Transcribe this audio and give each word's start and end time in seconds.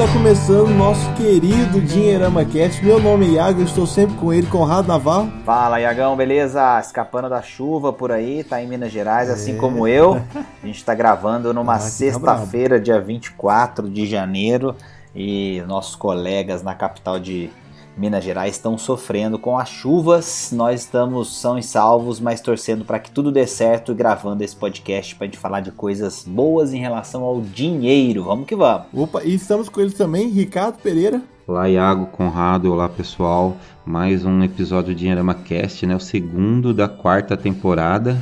está 0.00 0.12
começando 0.12 0.68
o 0.68 0.74
nosso 0.74 1.12
querido 1.14 1.80
Dinheirama 1.80 2.44
Cast. 2.44 2.84
Meu 2.84 3.00
nome 3.00 3.26
é 3.26 3.30
Iago, 3.30 3.62
eu 3.62 3.64
estou 3.64 3.84
sempre 3.84 4.14
com 4.14 4.32
ele, 4.32 4.46
Conrado 4.46 4.86
Navarro. 4.86 5.28
Fala, 5.44 5.80
Iagão, 5.80 6.16
beleza? 6.16 6.78
Escapando 6.78 7.28
da 7.28 7.42
chuva 7.42 7.92
por 7.92 8.12
aí, 8.12 8.44
tá 8.44 8.62
em 8.62 8.68
Minas 8.68 8.92
Gerais, 8.92 9.28
assim 9.28 9.56
é. 9.56 9.58
como 9.58 9.88
eu. 9.88 10.22
A 10.62 10.66
gente 10.66 10.76
está 10.76 10.94
gravando 10.94 11.52
numa 11.52 11.74
ah, 11.74 11.80
sexta-feira, 11.80 12.78
dia 12.78 13.00
24 13.00 13.90
de 13.90 14.06
janeiro, 14.06 14.76
e 15.16 15.64
nossos 15.66 15.96
colegas 15.96 16.62
na 16.62 16.76
capital 16.76 17.18
de 17.18 17.50
Minas 17.98 18.22
Gerais 18.22 18.54
estão 18.54 18.78
sofrendo 18.78 19.40
com 19.40 19.58
as 19.58 19.68
chuvas. 19.68 20.50
Nós 20.52 20.82
estamos 20.82 21.36
são 21.36 21.58
e 21.58 21.62
salvos, 21.64 22.20
mas 22.20 22.40
torcendo 22.40 22.84
para 22.84 23.00
que 23.00 23.10
tudo 23.10 23.32
dê 23.32 23.44
certo 23.44 23.90
e 23.90 23.94
gravando 23.94 24.44
esse 24.44 24.54
podcast 24.54 25.16
para 25.16 25.24
a 25.24 25.26
gente 25.26 25.38
falar 25.38 25.60
de 25.60 25.72
coisas 25.72 26.24
boas 26.24 26.72
em 26.72 26.78
relação 26.78 27.24
ao 27.24 27.40
dinheiro. 27.40 28.22
Vamos 28.22 28.46
que 28.46 28.54
vamos. 28.54 28.86
Opa, 28.94 29.24
e 29.24 29.34
estamos 29.34 29.68
com 29.68 29.80
ele 29.80 29.90
também, 29.90 30.28
Ricardo 30.28 30.76
Pereira. 30.80 31.20
Olá, 31.44 31.68
Iago, 31.68 32.06
Conrado, 32.06 32.72
olá 32.72 32.88
pessoal. 32.88 33.56
Mais 33.84 34.24
um 34.24 34.44
episódio 34.44 34.94
do 34.94 34.96
Dinheirama 34.96 35.34
Cast, 35.34 35.84
né? 35.84 35.96
O 35.96 36.00
segundo 36.00 36.72
da 36.72 36.86
quarta 36.86 37.36
temporada. 37.36 38.16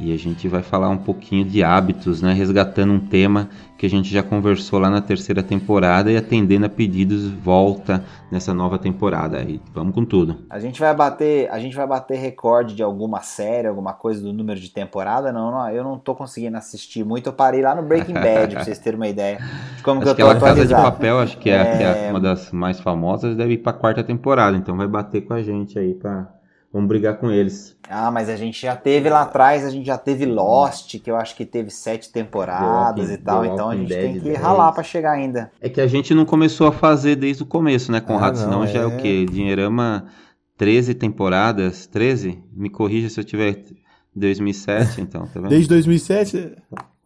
E 0.00 0.12
a 0.12 0.18
gente 0.18 0.48
vai 0.48 0.62
falar 0.62 0.88
um 0.88 0.98
pouquinho 0.98 1.44
de 1.44 1.62
hábitos, 1.62 2.20
né? 2.20 2.32
Resgatando 2.32 2.92
um 2.92 2.98
tema 2.98 3.48
que 3.76 3.84
a 3.84 3.90
gente 3.90 4.10
já 4.10 4.22
conversou 4.22 4.78
lá 4.78 4.88
na 4.88 5.00
terceira 5.00 5.42
temporada 5.42 6.10
e 6.10 6.16
atendendo 6.16 6.66
a 6.66 6.68
pedidos 6.68 7.28
volta 7.28 8.02
nessa 8.30 8.54
nova 8.54 8.78
temporada. 8.78 9.42
E 9.42 9.60
vamos 9.74 9.94
com 9.94 10.04
tudo. 10.04 10.38
A 10.48 10.58
gente 10.58 10.80
vai 10.80 10.94
bater, 10.94 11.50
a 11.50 11.58
gente 11.58 11.76
vai 11.76 11.86
bater 11.86 12.18
recorde 12.18 12.74
de 12.74 12.82
alguma 12.82 13.20
série, 13.22 13.68
alguma 13.68 13.92
coisa 13.92 14.22
do 14.22 14.32
número 14.32 14.58
de 14.58 14.70
temporada? 14.70 15.30
Não, 15.30 15.50
não 15.50 15.68
eu 15.70 15.84
não 15.84 15.98
tô 15.98 16.14
conseguindo 16.14 16.56
assistir 16.56 17.04
muito. 17.04 17.28
Eu 17.28 17.32
parei 17.32 17.60
lá 17.60 17.74
no 17.74 17.82
Breaking 17.82 18.14
Bad 18.14 18.54
pra 18.54 18.64
vocês 18.64 18.78
terem 18.78 18.98
uma 18.98 19.08
ideia 19.08 19.38
de 19.76 19.82
como 19.82 20.02
acho 20.02 20.14
que 20.14 20.22
eu 20.22 20.34
tô 20.34 20.40
Casa 20.40 20.66
de 20.66 20.74
Papel, 20.74 21.18
acho 21.18 21.38
que 21.38 21.50
é, 21.50 21.56
é... 21.56 21.76
Que 21.76 21.82
é 21.82 22.10
uma 22.10 22.20
das 22.20 22.50
mais 22.52 22.80
famosas, 22.80 23.36
deve 23.36 23.54
ir 23.54 23.58
pra 23.58 23.72
quarta 23.72 24.02
temporada. 24.02 24.56
Então 24.56 24.76
vai 24.76 24.86
bater 24.86 25.22
com 25.22 25.34
a 25.34 25.42
gente 25.42 25.78
aí 25.78 25.94
pra 25.94 26.35
Vamos 26.76 26.88
brigar 26.88 27.16
com 27.16 27.30
eles. 27.30 27.74
Ah, 27.88 28.10
mas 28.10 28.28
a 28.28 28.36
gente 28.36 28.60
já 28.60 28.76
teve 28.76 29.08
lá 29.08 29.22
atrás, 29.22 29.64
a 29.64 29.70
gente 29.70 29.86
já 29.86 29.96
teve 29.96 30.26
Lost, 30.26 31.00
que 31.00 31.10
eu 31.10 31.16
acho 31.16 31.34
que 31.34 31.46
teve 31.46 31.70
sete 31.70 32.12
temporadas 32.12 33.08
Walking, 33.08 33.14
e 33.14 33.16
tal, 33.16 33.46
então 33.46 33.70
a 33.70 33.76
gente 33.76 33.88
Dead, 33.88 34.02
tem 34.02 34.12
que 34.12 34.20
10. 34.20 34.38
ralar 34.38 34.70
para 34.72 34.82
chegar 34.82 35.12
ainda. 35.12 35.50
É 35.58 35.70
que 35.70 35.80
a 35.80 35.86
gente 35.86 36.12
não 36.12 36.26
começou 36.26 36.66
a 36.66 36.72
fazer 36.72 37.16
desde 37.16 37.42
o 37.42 37.46
começo, 37.46 37.90
né, 37.90 37.98
Conrado? 37.98 38.36
Ah, 38.36 38.42
não, 38.42 38.44
Senão 38.44 38.64
é... 38.64 38.66
já 38.66 38.80
é 38.80 38.84
o 38.84 38.94
quê? 38.98 39.24
Dinheirama 39.24 40.04
13 40.58 40.92
temporadas, 40.92 41.86
13? 41.86 42.44
Me 42.52 42.68
corrija 42.68 43.08
se 43.08 43.18
eu 43.18 43.24
tiver 43.24 43.64
2007, 44.14 45.00
então, 45.00 45.22
tá 45.22 45.40
vendo? 45.40 45.48
Desde 45.48 45.70
2007? 45.70 46.56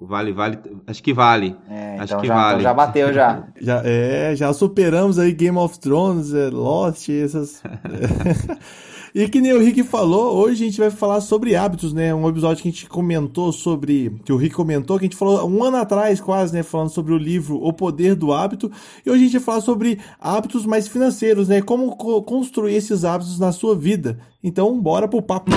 Vale, 0.01 0.33
vale. 0.33 0.59
Acho 0.85 1.01
que 1.01 1.13
vale. 1.15 1.57
É, 1.69 1.95
acho 1.95 2.05
então 2.15 2.21
que 2.23 2.27
já, 2.27 2.35
vale. 2.35 2.55
Então 2.55 2.63
já 2.63 2.75
bateu 2.75 3.13
já. 3.13 3.45
já. 3.61 3.83
É, 3.85 4.35
já 4.35 4.53
superamos 4.53 5.17
aí 5.17 5.33
Game 5.33 5.59
of 5.59 5.79
Thrones, 5.79 6.35
é, 6.35 6.51
Lost, 6.51 7.09
essas. 7.09 7.63
E 9.13 9.29
que 9.29 9.41
nem 9.41 9.53
o 9.53 9.59
Rick 9.59 9.83
falou, 9.83 10.37
hoje 10.37 10.63
a 10.63 10.67
gente 10.67 10.79
vai 10.79 10.89
falar 10.89 11.21
sobre 11.21 11.57
hábitos, 11.57 11.93
né? 11.93 12.15
Um 12.15 12.29
episódio 12.29 12.63
que 12.63 12.69
a 12.69 12.71
gente 12.71 12.89
comentou 12.89 13.53
sobre. 13.53 14.11
Que 14.25 14.33
o 14.33 14.37
Rick 14.37 14.55
comentou, 14.55 14.99
que 14.99 15.05
a 15.05 15.09
gente 15.09 15.17
falou 15.17 15.49
um 15.51 15.65
ano 15.65 15.79
atrás, 15.79 16.21
quase, 16.21 16.55
né? 16.55 16.63
Falando 16.63 16.91
sobre 16.91 17.13
o 17.13 17.19
livro 17.19 17.57
O 17.57 17.73
Poder 17.73 18.15
do 18.15 18.33
Hábito. 18.33 18.71
E 19.05 19.11
hoje 19.11 19.23
a 19.23 19.25
gente 19.25 19.39
vai 19.39 19.41
falar 19.41 19.61
sobre 19.63 19.99
hábitos 20.21 20.65
mais 20.65 20.87
financeiros, 20.87 21.49
né? 21.49 21.61
Como 21.61 21.97
co 21.97 22.23
construir 22.23 22.77
esses 22.77 23.05
hábitos 23.05 23.41
na 23.41 23.51
sua 23.51 23.75
vida. 23.75 24.21
Então, 24.45 24.81
bora 24.81 25.09
pro 25.09 25.21
papo. 25.21 25.51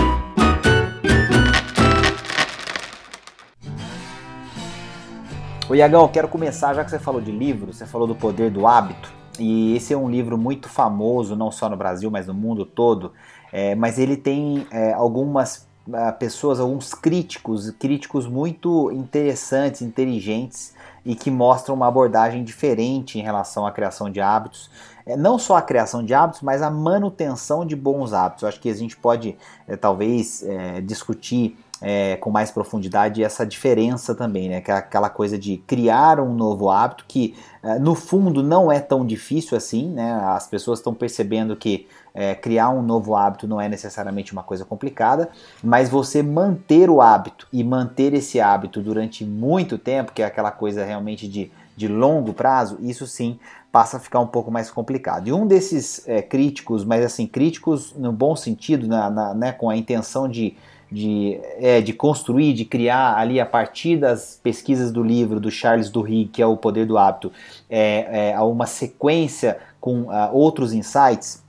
O 5.69 5.75
Iagão, 5.75 6.07
quero 6.07 6.27
começar, 6.27 6.73
já 6.73 6.83
que 6.83 6.89
você 6.89 6.99
falou 6.99 7.21
de 7.21 7.31
livro, 7.31 7.71
você 7.71 7.85
falou 7.85 8.07
do 8.07 8.15
poder 8.15 8.49
do 8.49 8.65
hábito, 8.65 9.11
e 9.39 9.75
esse 9.75 9.93
é 9.93 9.97
um 9.97 10.09
livro 10.09 10.37
muito 10.37 10.69
famoso, 10.69 11.35
não 11.35 11.51
só 11.51 11.69
no 11.69 11.77
Brasil, 11.77 12.11
mas 12.11 12.27
no 12.27 12.33
mundo 12.33 12.65
todo. 12.65 13.11
É, 13.55 13.75
mas 13.75 13.99
ele 13.99 14.17
tem 14.17 14.65
é, 14.71 14.93
algumas 14.93 15.67
uh, 15.87 16.11
pessoas, 16.17 16.59
alguns 16.59 16.95
críticos, 16.95 17.69
críticos 17.69 18.25
muito 18.25 18.91
interessantes, 18.91 19.83
inteligentes 19.83 20.73
e 21.05 21.13
que 21.13 21.29
mostram 21.29 21.75
uma 21.75 21.87
abordagem 21.87 22.43
diferente 22.43 23.19
em 23.19 23.21
relação 23.21 23.67
à 23.67 23.71
criação 23.71 24.09
de 24.09 24.19
hábitos. 24.19 24.71
É, 25.05 25.15
não 25.15 25.37
só 25.37 25.57
a 25.57 25.61
criação 25.61 26.03
de 26.03 26.15
hábitos, 26.15 26.41
mas 26.41 26.63
a 26.63 26.71
manutenção 26.71 27.63
de 27.63 27.75
bons 27.75 28.11
hábitos. 28.11 28.41
Eu 28.41 28.49
acho 28.49 28.59
que 28.59 28.69
a 28.69 28.73
gente 28.73 28.97
pode 28.97 29.37
é, 29.67 29.75
talvez 29.75 30.41
é, 30.41 30.81
discutir 30.81 31.55
é, 31.81 32.15
com 32.15 32.31
mais 32.31 32.49
profundidade 32.49 33.21
essa 33.21 33.45
diferença 33.45 34.15
também, 34.15 34.47
né? 34.47 34.61
Que 34.61 34.71
aquela 34.71 35.09
coisa 35.09 35.37
de 35.37 35.57
criar 35.57 36.17
um 36.21 36.33
novo 36.33 36.69
hábito 36.69 37.03
que 37.05 37.35
é, 37.61 37.77
no 37.77 37.93
fundo 37.93 38.41
não 38.41 38.71
é 38.71 38.79
tão 38.79 39.05
difícil 39.05 39.57
assim, 39.57 39.89
né? 39.89 40.13
As 40.13 40.47
pessoas 40.47 40.79
estão 40.79 40.93
percebendo 40.93 41.57
que 41.57 41.85
é, 42.13 42.35
criar 42.35 42.69
um 42.69 42.81
novo 42.81 43.15
hábito 43.15 43.47
não 43.47 43.59
é 43.59 43.67
necessariamente 43.67 44.33
uma 44.33 44.43
coisa 44.43 44.63
complicada, 44.63 45.29
mas 45.63 45.89
você 45.89 46.21
manter 46.21 46.89
o 46.89 47.01
hábito 47.01 47.47
e 47.51 47.63
manter 47.63 48.13
esse 48.13 48.39
hábito 48.39 48.81
durante 48.81 49.25
muito 49.25 49.77
tempo, 49.77 50.11
que 50.13 50.21
é 50.21 50.25
aquela 50.25 50.51
coisa 50.51 50.85
realmente 50.85 51.27
de, 51.27 51.51
de 51.75 51.87
longo 51.87 52.33
prazo, 52.33 52.77
isso 52.81 53.07
sim 53.07 53.39
passa 53.71 53.97
a 53.97 53.99
ficar 53.99 54.19
um 54.19 54.27
pouco 54.27 54.51
mais 54.51 54.69
complicado. 54.69 55.27
E 55.27 55.33
um 55.33 55.47
desses 55.47 56.07
é, 56.07 56.21
críticos, 56.21 56.85
mas 56.85 57.03
assim, 57.03 57.25
críticos 57.25 57.93
no 57.97 58.11
bom 58.11 58.35
sentido, 58.35 58.87
na, 58.87 59.09
na, 59.09 59.33
né, 59.33 59.51
com 59.51 59.69
a 59.69 59.75
intenção 59.75 60.29
de 60.29 60.55
de, 60.93 61.39
é, 61.57 61.81
de 61.81 61.91
construir, 61.91 62.53
de 62.53 62.63
criar 62.65 63.17
ali 63.17 63.39
a 63.39 63.45
partir 63.45 63.97
das 63.97 64.39
pesquisas 64.41 64.91
do 64.91 65.01
livro 65.01 65.39
do 65.39 65.49
Charles 65.49 65.89
Duhigg, 65.89 66.29
que 66.29 66.41
é 66.41 66.45
o 66.45 66.55
Poder 66.55 66.85
do 66.85 66.99
Hábito, 66.99 67.31
é, 67.67 68.29
é, 68.29 68.39
uma 68.39 68.67
sequência 68.67 69.57
com 69.81 70.03
uh, 70.03 70.29
outros 70.31 70.71
insights, 70.71 71.43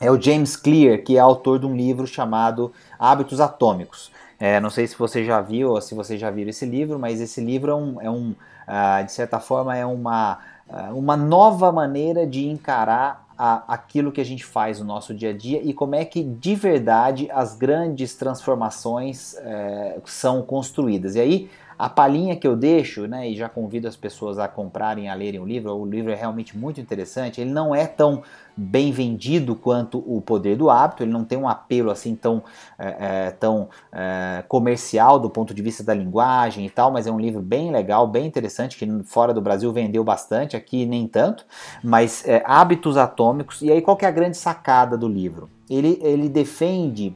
é 0.00 0.10
o 0.10 0.20
James 0.20 0.56
Clear, 0.56 1.02
que 1.02 1.16
é 1.16 1.20
autor 1.20 1.58
de 1.58 1.66
um 1.66 1.74
livro 1.74 2.06
chamado 2.06 2.72
Hábitos 2.98 3.40
Atômicos. 3.40 4.10
É, 4.38 4.60
não 4.60 4.68
sei 4.68 4.86
se 4.86 4.98
você 4.98 5.24
já 5.24 5.40
viu 5.40 5.70
ou 5.70 5.80
se 5.80 5.94
você 5.94 6.18
já 6.18 6.30
viu 6.30 6.48
esse 6.48 6.66
livro, 6.66 6.98
mas 6.98 7.20
esse 7.20 7.40
livro 7.40 7.70
é 7.70 7.74
um, 7.74 8.02
é 8.02 8.10
um 8.10 8.30
uh, 8.30 9.04
de 9.04 9.12
certa 9.12 9.40
forma, 9.40 9.76
é 9.76 9.86
uma, 9.86 10.38
uh, 10.68 10.96
uma 10.96 11.16
nova 11.16 11.72
maneira 11.72 12.26
de 12.26 12.46
encarar 12.46 13.26
a, 13.38 13.74
aquilo 13.74 14.12
que 14.12 14.20
a 14.20 14.24
gente 14.24 14.44
faz 14.44 14.80
no 14.80 14.86
nosso 14.86 15.14
dia 15.14 15.30
a 15.30 15.32
dia 15.32 15.60
e 15.62 15.72
como 15.72 15.94
é 15.94 16.04
que 16.04 16.22
de 16.22 16.54
verdade 16.54 17.30
as 17.30 17.54
grandes 17.54 18.14
transformações 18.14 19.34
é, 19.38 19.98
são 20.04 20.42
construídas. 20.42 21.14
E 21.16 21.20
aí 21.20 21.50
a 21.78 21.88
palhinha 21.88 22.36
que 22.36 22.46
eu 22.46 22.56
deixo, 22.56 23.06
né, 23.06 23.28
e 23.28 23.36
já 23.36 23.48
convido 23.48 23.86
as 23.86 23.96
pessoas 23.96 24.38
a 24.38 24.48
comprarem, 24.48 25.08
a 25.08 25.14
lerem 25.14 25.40
o 25.40 25.46
livro, 25.46 25.74
o 25.74 25.84
livro 25.84 26.10
é 26.10 26.14
realmente 26.14 26.56
muito 26.56 26.80
interessante. 26.80 27.40
Ele 27.40 27.50
não 27.50 27.74
é 27.74 27.86
tão 27.86 28.22
bem 28.56 28.90
vendido 28.90 29.54
quanto 29.54 29.98
o 29.98 30.20
Poder 30.22 30.56
do 30.56 30.70
Hábito, 30.70 31.02
ele 31.02 31.12
não 31.12 31.24
tem 31.24 31.36
um 31.36 31.48
apelo 31.48 31.90
assim 31.90 32.14
tão, 32.14 32.42
é, 32.78 33.26
é, 33.26 33.30
tão 33.32 33.68
é, 33.92 34.42
comercial 34.48 35.18
do 35.18 35.28
ponto 35.28 35.52
de 35.52 35.60
vista 35.60 35.84
da 35.84 35.92
linguagem 35.92 36.64
e 36.64 36.70
tal, 36.70 36.90
mas 36.90 37.06
é 37.06 37.12
um 37.12 37.20
livro 37.20 37.42
bem 37.42 37.70
legal, 37.70 38.06
bem 38.06 38.26
interessante, 38.26 38.78
que 38.78 39.02
fora 39.04 39.34
do 39.34 39.42
Brasil 39.42 39.70
vendeu 39.72 40.02
bastante, 40.02 40.56
aqui 40.56 40.86
nem 40.86 41.06
tanto, 41.06 41.44
mas 41.84 42.26
é, 42.26 42.42
Hábitos 42.46 42.96
Atômicos. 42.96 43.60
E 43.60 43.70
aí 43.70 43.82
qual 43.82 43.96
que 43.96 44.06
é 44.06 44.08
a 44.08 44.12
grande 44.12 44.38
sacada 44.38 44.96
do 44.96 45.06
livro? 45.06 45.50
Ele, 45.68 45.98
ele 46.00 46.28
defende 46.28 47.14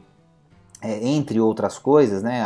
é, 0.81 1.07
entre 1.07 1.39
outras 1.39 1.77
coisas, 1.77 2.23
né, 2.23 2.41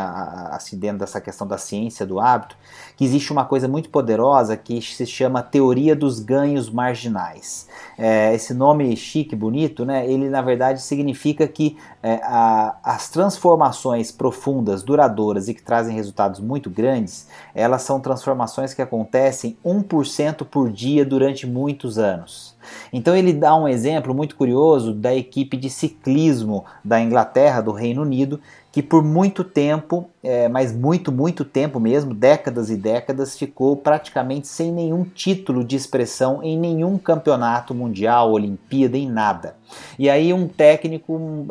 assim 0.52 0.78
dentro 0.78 1.00
dessa 1.00 1.22
questão 1.22 1.48
da 1.48 1.58
ciência 1.58 2.06
do 2.06 2.20
hábito, 2.20 2.58
que 2.98 3.06
existe 3.06 3.32
uma 3.32 3.46
coisa 3.46 3.68
muito 3.68 3.90
poderosa 3.90 4.58
que 4.58 4.82
se 4.82 5.06
chama 5.06 5.42
teoria 5.42 5.96
dos 5.96 6.20
ganhos 6.20 6.70
marginais. 6.70 7.68
É, 7.98 8.34
esse 8.34 8.54
nome 8.54 8.96
chique, 8.98 9.36
bonito, 9.36 9.86
né, 9.86 10.10
ele 10.10 10.30
na 10.30 10.42
verdade 10.42 10.82
significa 10.82 11.48
que 11.48 11.78
é, 12.04 12.20
a, 12.24 12.76
as 12.84 13.10
transformações 13.10 14.12
profundas, 14.12 14.84
duradouras 14.84 15.48
e 15.48 15.54
que 15.54 15.64
trazem 15.64 15.96
resultados 15.96 16.40
muito 16.40 16.70
grandes, 16.70 17.28
elas 17.54 17.84
são 17.84 18.00
transformações 18.00 18.74
que 18.74 18.82
acontecem 18.82 19.58
1% 19.66 20.46
por 20.46 20.72
dia 20.72 21.06
durante 21.06 21.48
muitos 21.48 21.98
anos. 21.98 22.55
Então 22.92 23.16
ele 23.16 23.34
dá 23.34 23.56
um 23.56 23.68
exemplo 23.68 24.14
muito 24.14 24.36
curioso 24.36 24.94
da 24.94 25.14
equipe 25.14 25.58
de 25.58 25.70
ciclismo 25.70 26.66
da 26.84 27.02
Inglaterra, 27.02 27.62
do 27.62 27.72
Reino 27.72 28.02
Unido, 28.02 28.40
que 28.76 28.84
por 28.84 29.02
muito 29.02 29.42
tempo, 29.42 30.10
é, 30.22 30.50
mas 30.50 30.76
muito, 30.76 31.10
muito 31.10 31.46
tempo 31.46 31.80
mesmo, 31.80 32.14
décadas 32.14 32.70
e 32.70 32.76
décadas, 32.76 33.40
ficou 33.40 33.78
praticamente 33.78 34.50
sem 34.50 34.70
nenhum 34.70 35.06
título 35.06 35.64
de 35.64 35.78
expressão 35.78 36.44
em 36.44 36.60
nenhum 36.60 36.98
campeonato 36.98 37.74
mundial, 37.74 38.34
Olimpíada, 38.34 38.98
em 38.98 39.10
nada. 39.10 39.56
E 39.98 40.10
aí 40.10 40.34
um 40.34 40.46
técnico 40.46 41.14
uh, 41.14 41.48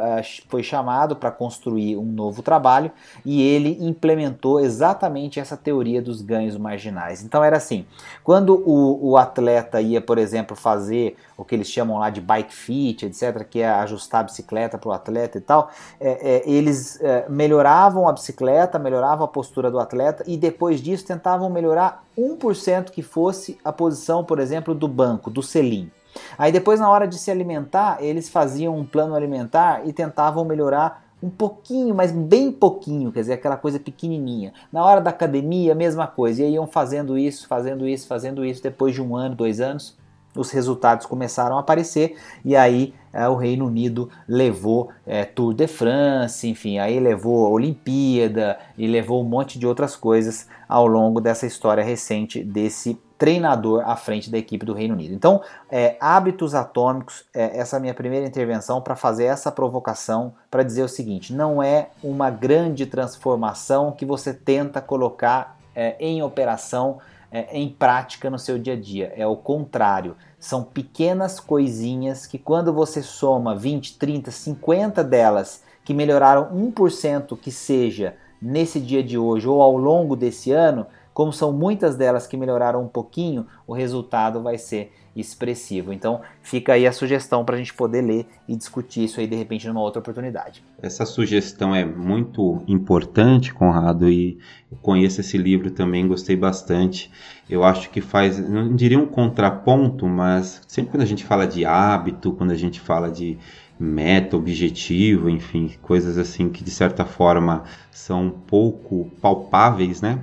foi 0.50 0.62
chamado 0.62 1.16
para 1.16 1.30
construir 1.30 1.96
um 1.96 2.04
novo 2.04 2.42
trabalho 2.42 2.90
e 3.24 3.40
ele 3.40 3.78
implementou 3.80 4.60
exatamente 4.60 5.40
essa 5.40 5.56
teoria 5.56 6.02
dos 6.02 6.20
ganhos 6.20 6.58
marginais. 6.58 7.22
Então 7.22 7.42
era 7.42 7.56
assim, 7.56 7.86
quando 8.22 8.62
o, 8.66 9.12
o 9.12 9.16
atleta 9.16 9.80
ia, 9.80 10.00
por 10.00 10.18
exemplo, 10.18 10.54
fazer 10.54 11.16
o 11.36 11.44
que 11.44 11.54
eles 11.54 11.68
chamam 11.68 11.98
lá 11.98 12.10
de 12.10 12.20
bike 12.20 12.54
fit, 12.54 13.06
etc., 13.06 13.44
que 13.48 13.60
é 13.60 13.68
ajustar 13.68 14.20
a 14.20 14.24
bicicleta 14.24 14.78
para 14.78 14.88
o 14.88 14.92
atleta 14.92 15.38
e 15.38 15.40
tal, 15.40 15.70
é, 16.00 16.36
é, 16.36 16.50
eles 16.50 17.00
é, 17.14 17.26
melhoravam 17.28 18.08
a 18.08 18.12
bicicleta, 18.12 18.78
melhoravam 18.78 19.24
a 19.24 19.28
postura 19.28 19.70
do 19.70 19.78
atleta 19.78 20.24
e 20.26 20.36
depois 20.36 20.80
disso 20.80 21.06
tentavam 21.06 21.48
melhorar 21.48 22.04
1% 22.18 22.90
que 22.90 23.02
fosse 23.02 23.58
a 23.64 23.72
posição, 23.72 24.24
por 24.24 24.38
exemplo, 24.40 24.74
do 24.74 24.88
banco, 24.88 25.30
do 25.30 25.42
selim. 25.42 25.90
Aí 26.36 26.50
depois, 26.50 26.80
na 26.80 26.90
hora 26.90 27.06
de 27.06 27.18
se 27.18 27.30
alimentar, 27.30 27.98
eles 28.00 28.28
faziam 28.28 28.76
um 28.76 28.84
plano 28.84 29.14
alimentar 29.14 29.86
e 29.86 29.92
tentavam 29.92 30.44
melhorar 30.44 31.04
um 31.22 31.30
pouquinho, 31.30 31.94
mas 31.94 32.12
bem 32.12 32.52
pouquinho, 32.52 33.10
quer 33.10 33.20
dizer, 33.20 33.32
aquela 33.34 33.56
coisa 33.56 33.80
pequenininha. 33.80 34.52
Na 34.70 34.84
hora 34.84 35.00
da 35.00 35.10
academia, 35.10 35.74
mesma 35.74 36.06
coisa, 36.06 36.42
e 36.42 36.44
aí 36.44 36.54
iam 36.54 36.66
fazendo 36.66 37.16
isso, 37.16 37.48
fazendo 37.48 37.88
isso, 37.88 38.06
fazendo 38.06 38.44
isso, 38.44 38.62
depois 38.62 38.94
de 38.94 39.00
um 39.00 39.16
ano, 39.16 39.34
dois 39.34 39.60
anos, 39.60 39.96
os 40.36 40.50
resultados 40.50 41.06
começaram 41.06 41.56
a 41.56 41.60
aparecer 41.60 42.16
e 42.44 42.56
aí 42.56 42.94
é, 43.12 43.28
o 43.28 43.36
Reino 43.36 43.66
Unido 43.66 44.10
levou 44.26 44.90
é, 45.06 45.24
Tour 45.24 45.54
de 45.54 45.68
France, 45.68 46.48
enfim, 46.48 46.78
aí 46.78 46.98
levou 46.98 47.46
a 47.46 47.50
Olimpíada 47.50 48.58
e 48.76 48.86
levou 48.86 49.22
um 49.22 49.28
monte 49.28 49.58
de 49.58 49.66
outras 49.66 49.94
coisas 49.94 50.48
ao 50.68 50.86
longo 50.86 51.20
dessa 51.20 51.46
história 51.46 51.84
recente 51.84 52.42
desse 52.42 52.98
treinador 53.16 53.88
à 53.88 53.96
frente 53.96 54.28
da 54.30 54.36
equipe 54.36 54.66
do 54.66 54.74
Reino 54.74 54.94
Unido. 54.94 55.14
Então, 55.14 55.40
é, 55.70 55.96
hábitos 56.00 56.54
atômicos, 56.54 57.24
é, 57.32 57.58
essa 57.58 57.76
é 57.76 57.78
a 57.78 57.80
minha 57.80 57.94
primeira 57.94 58.26
intervenção 58.26 58.80
para 58.82 58.96
fazer 58.96 59.24
essa 59.24 59.52
provocação, 59.52 60.34
para 60.50 60.62
dizer 60.62 60.82
o 60.82 60.88
seguinte: 60.88 61.32
não 61.32 61.62
é 61.62 61.88
uma 62.02 62.30
grande 62.30 62.84
transformação 62.86 63.92
que 63.92 64.04
você 64.04 64.34
tenta 64.34 64.80
colocar 64.80 65.56
é, 65.74 65.96
em 65.98 66.22
operação, 66.22 66.98
é, 67.34 67.58
em 67.58 67.68
prática 67.68 68.30
no 68.30 68.38
seu 68.38 68.56
dia 68.60 68.74
a 68.74 68.80
dia. 68.80 69.12
É 69.16 69.26
o 69.26 69.34
contrário. 69.34 70.14
São 70.38 70.62
pequenas 70.62 71.40
coisinhas 71.40 72.28
que, 72.28 72.38
quando 72.38 72.72
você 72.72 73.02
soma 73.02 73.56
20, 73.56 73.98
30, 73.98 74.30
50 74.30 75.02
delas 75.02 75.64
que 75.84 75.92
melhoraram 75.92 76.54
1% 76.54 77.36
que 77.36 77.50
seja 77.50 78.14
nesse 78.40 78.78
dia 78.78 79.02
de 79.02 79.18
hoje 79.18 79.48
ou 79.48 79.60
ao 79.60 79.76
longo 79.76 80.14
desse 80.14 80.52
ano, 80.52 80.86
como 81.14 81.32
são 81.32 81.52
muitas 81.52 81.96
delas 81.96 82.26
que 82.26 82.36
melhoraram 82.36 82.82
um 82.82 82.88
pouquinho, 82.88 83.46
o 83.66 83.72
resultado 83.72 84.42
vai 84.42 84.58
ser 84.58 84.92
expressivo. 85.14 85.92
Então 85.92 86.20
fica 86.42 86.72
aí 86.72 86.86
a 86.86 86.92
sugestão 86.92 87.44
para 87.44 87.54
a 87.54 87.58
gente 87.58 87.72
poder 87.72 88.02
ler 88.02 88.26
e 88.48 88.56
discutir 88.56 89.04
isso 89.04 89.20
aí 89.20 89.26
de 89.28 89.36
repente 89.36 89.66
numa 89.68 89.80
outra 89.80 90.00
oportunidade. 90.00 90.62
Essa 90.82 91.06
sugestão 91.06 91.72
é 91.72 91.84
muito 91.84 92.62
importante, 92.66 93.54
Conrado, 93.54 94.08
e 94.10 94.38
eu 94.70 94.76
conheço 94.82 95.20
esse 95.20 95.38
livro 95.38 95.70
também, 95.70 96.08
gostei 96.08 96.34
bastante. 96.34 97.10
Eu 97.48 97.62
acho 97.62 97.90
que 97.90 98.00
faz, 98.00 98.36
não 98.48 98.74
diria 98.74 98.98
um 98.98 99.06
contraponto, 99.06 100.08
mas 100.08 100.60
sempre 100.66 100.90
quando 100.90 101.02
a 101.02 101.06
gente 101.06 101.24
fala 101.24 101.46
de 101.46 101.64
hábito, 101.64 102.32
quando 102.32 102.50
a 102.50 102.56
gente 102.56 102.80
fala 102.80 103.08
de 103.08 103.38
meta, 103.78 104.36
objetivo, 104.36 105.28
enfim, 105.28 105.72
coisas 105.82 106.16
assim 106.16 106.48
que 106.48 106.62
de 106.62 106.70
certa 106.70 107.04
forma 107.04 107.64
são 107.90 108.30
pouco 108.30 109.10
palpáveis, 109.20 110.00
né? 110.00 110.20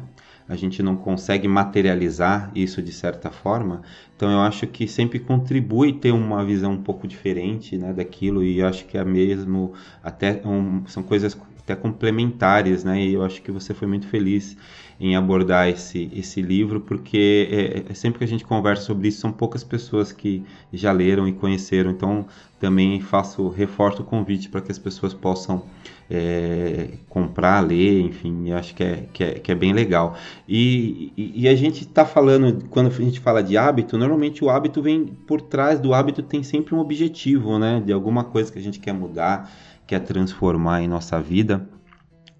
A 0.51 0.56
gente 0.57 0.83
não 0.83 0.98
consegue 0.98 1.48
materializar 1.48 2.51
isso 2.53 2.81
de 2.81 2.92
certa 2.92 3.31
forma. 3.31 3.81
Então 4.18 4.30
eu 4.30 4.39
acho 4.39 4.68
que 4.68 4.86
sempre 4.86 5.18
contribui 5.18 5.94
ter 5.94 6.12
uma 6.12 6.44
visão 6.44 6.74
um 6.74 6.83
pouco 6.83 7.07
diferente 7.07 7.77
né, 7.77 7.94
daquilo 7.94 8.44
e 8.44 8.59
eu 8.59 8.68
acho 8.68 8.86
que 8.86 8.98
é 8.98 9.06
mesmo 9.06 9.71
até 10.03 10.42
um, 10.45 10.86
são 10.88 11.01
coisas 11.01 11.38
até 11.63 11.74
complementares, 11.74 12.83
né? 12.83 13.01
E 13.01 13.13
eu 13.13 13.24
acho 13.24 13.42
que 13.42 13.50
você 13.50 13.74
foi 13.74 13.88
muito 13.88 14.07
feliz 14.07 14.57
em 15.00 15.15
abordar 15.15 15.69
esse, 15.69 16.12
esse 16.13 16.42
livro, 16.42 16.81
porque 16.81 17.48
é, 17.50 17.92
é, 17.92 17.94
sempre 17.94 18.19
que 18.19 18.25
a 18.25 18.27
gente 18.27 18.44
conversa 18.44 18.83
sobre 18.83 19.07
isso, 19.07 19.21
são 19.21 19.31
poucas 19.31 19.63
pessoas 19.63 20.12
que 20.12 20.44
já 20.74 20.92
leram 20.92 21.27
e 21.27 21.31
conheceram. 21.31 21.92
Então, 21.92 22.27
também 22.62 23.02
faço, 23.02 23.50
reforço 23.50 24.04
o 24.04 24.06
convite 24.06 24.48
para 24.48 24.62
que 24.62 24.72
as 24.72 24.78
pessoas 24.78 25.16
possam 25.16 25.63
é, 26.08 26.92
comprar, 27.10 27.60
ler, 27.60 28.02
enfim, 28.02 28.52
acho 28.52 28.75
que 28.75 28.84
é, 28.84 29.08
que 29.12 29.24
é, 29.24 29.34
que 29.40 29.52
é 29.52 29.56
bem 29.56 29.74
legal. 29.74 30.16
E, 30.48 31.12
e, 31.18 31.42
e 31.42 31.48
a 31.50 31.56
gente 31.56 31.81
está 31.81 32.06
falando, 32.06 32.66
quando 32.69 32.88
a 32.88 32.92
gente 32.92 33.19
fala 33.19 33.42
de 33.42 33.58
hábito, 33.58 33.98
normalmente 33.98 34.46
o 34.46 34.50
hábito 34.52 34.80
vem 34.80 35.08
por 35.08 35.42
trás 35.42 35.80
do 35.80 35.92
hábito, 35.92 36.22
tem 36.22 36.44
sempre 36.44 36.75
um 36.75 36.80
objetivo, 36.80 37.58
né? 37.58 37.81
De 37.84 37.92
alguma 37.92 38.24
coisa 38.25 38.52
que 38.52 38.60
a 38.60 38.62
gente 38.62 38.80
quer 38.80 38.94
mudar, 38.94 39.52
quer 39.88 40.00
transformar 40.02 40.84
em 40.84 40.88
nossa 40.88 41.19
vida 41.19 41.68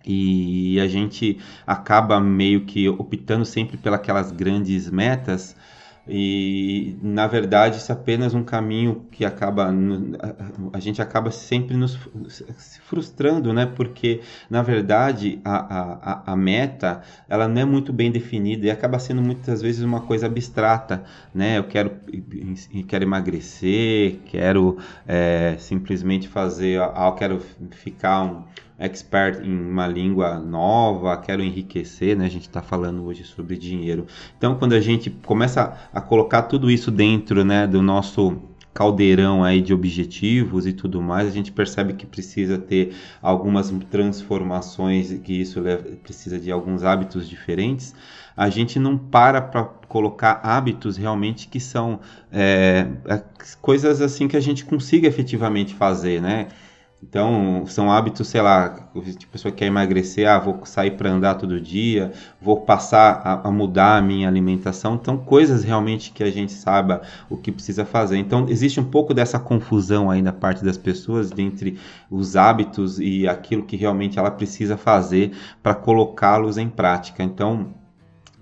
e 0.06 0.80
a 0.80 0.88
gente 0.88 1.40
acaba 1.66 2.20
meio 2.20 2.66
que 2.66 2.88
optando 2.90 3.46
sempre 3.46 3.78
pelas 3.78 4.32
grandes 4.32 4.90
metas 4.90 5.56
e 6.14 6.98
na 7.02 7.26
verdade 7.26 7.78
isso 7.78 7.90
é 7.90 7.96
apenas 7.96 8.34
um 8.34 8.44
caminho 8.44 9.06
que 9.10 9.24
acaba 9.24 9.74
a, 10.74 10.80
gente 10.80 11.02
acaba 11.02 11.32
sempre 11.32 11.78
nos 11.78 11.98
se 12.58 12.82
frustrando 12.82 13.54
né? 13.54 13.66
Porque 13.66 14.20
na 14.50 14.62
verdade 14.62 15.40
a, 15.46 16.24
a, 16.26 16.34
a 16.34 16.36
meta 16.36 17.02
ela 17.30 17.48
não 17.48 17.62
é 17.62 17.64
muito 17.64 17.94
bem 17.94 18.12
definida 18.12 18.68
e 18.68 18.70
acaba 18.70 19.00
sendo 19.00 19.22
muitas 19.22 19.62
vezes 19.62 19.84
uma 19.84 20.02
coisa 20.02 20.26
abstrata 20.26 21.06
né? 21.34 21.58
Eu 21.58 21.64
quero 21.64 21.92
quero 22.90 23.06
emagrecer 23.06 24.20
quero 24.26 24.78
é, 25.08 25.56
simplesmente 25.60 26.28
fazer 26.28 26.82
ah, 26.82 27.06
eu 27.08 27.14
quero 27.14 27.42
ficar 27.72 28.24
um 28.24 28.44
expert 28.82 29.46
em 29.46 29.56
uma 29.56 29.88
língua 29.88 30.40
nova, 30.40 31.16
quero 31.18 31.44
enriquecer, 31.44 32.18
né? 32.18 32.26
A 32.26 32.30
gente 32.30 32.48
está 32.48 32.62
falando 32.62 33.06
hoje 33.06 33.24
sobre 33.24 33.56
dinheiro. 33.56 34.08
Então, 34.38 34.56
quando 34.56 34.74
a 34.74 34.82
gente 34.82 35.10
começa 35.10 35.78
a 35.94 36.02
colocar 36.02 36.44
tudo 36.44 36.70
isso 36.70 36.90
dentro, 36.90 37.46
né, 37.46 37.68
do 37.68 37.82
nosso 37.82 38.42
caldeirão 38.74 39.44
aí 39.44 39.62
de 39.62 39.74
objetivos 39.74 40.66
e 40.66 40.74
tudo 40.74 41.02
mais, 41.02 41.28
a 41.28 41.32
gente 41.32 41.52
percebe 41.52 41.94
que 41.94 42.06
precisa 42.06 42.58
ter 42.58 42.96
algumas 43.22 43.70
transformações, 43.90 45.12
que 45.24 45.42
isso 45.42 45.62
precisa 46.02 46.40
de 46.40 46.52
alguns 46.52 46.84
hábitos 46.84 47.28
diferentes. 47.28 47.94
A 48.36 48.50
gente 48.50 48.80
não 48.80 48.98
para 48.98 49.42
para 49.42 49.66
colocar 49.66 50.40
hábitos 50.42 50.96
realmente 50.96 51.50
que 51.50 51.60
são 51.60 52.00
é, 52.32 52.88
coisas 53.62 54.02
assim 54.02 54.28
que 54.28 54.38
a 54.38 54.40
gente 54.40 54.64
consiga 54.64 55.08
efetivamente 55.08 55.76
fazer, 55.76 56.22
né? 56.22 56.48
Então, 57.04 57.66
são 57.66 57.92
hábitos, 57.92 58.28
sei 58.28 58.42
lá, 58.42 58.66
a 58.96 59.32
pessoa 59.32 59.52
quer 59.52 59.66
emagrecer, 59.66 60.30
ah, 60.30 60.38
vou 60.38 60.64
sair 60.66 60.92
para 60.92 61.10
andar 61.10 61.34
todo 61.34 61.60
dia, 61.60 62.14
vou 62.40 62.62
passar 62.62 63.22
a, 63.26 63.48
a, 63.48 63.52
mudar 63.52 63.98
a 63.98 64.02
minha 64.02 64.28
alimentação. 64.28 64.96
Então, 64.96 65.18
coisas 65.18 65.64
realmente 65.64 66.12
que 66.12 66.24
a 66.24 66.32
gente 66.32 66.52
saiba 66.52 67.02
o 67.28 67.36
que 67.36 67.52
precisa 67.52 67.86
fazer. 67.86 68.18
Então, 68.18 68.46
existe 68.48 68.80
um 68.80 68.84
pouco 68.84 69.16
dessa 69.16 69.40
confusão 69.40 70.12
aí 70.12 70.22
na 70.22 70.32
parte 70.32 70.64
das 70.64 70.78
pessoas 70.78 71.32
entre 71.36 71.80
os 72.10 72.36
hábitos 72.36 73.00
e 73.00 73.28
aquilo 73.28 73.64
que 73.64 73.76
realmente 73.76 74.20
ela 74.20 74.30
precisa 74.30 74.78
fazer 74.78 75.32
para 75.64 75.74
colocá-los 75.74 76.58
em 76.58 76.70
prática. 76.70 77.24
Então, 77.24 77.81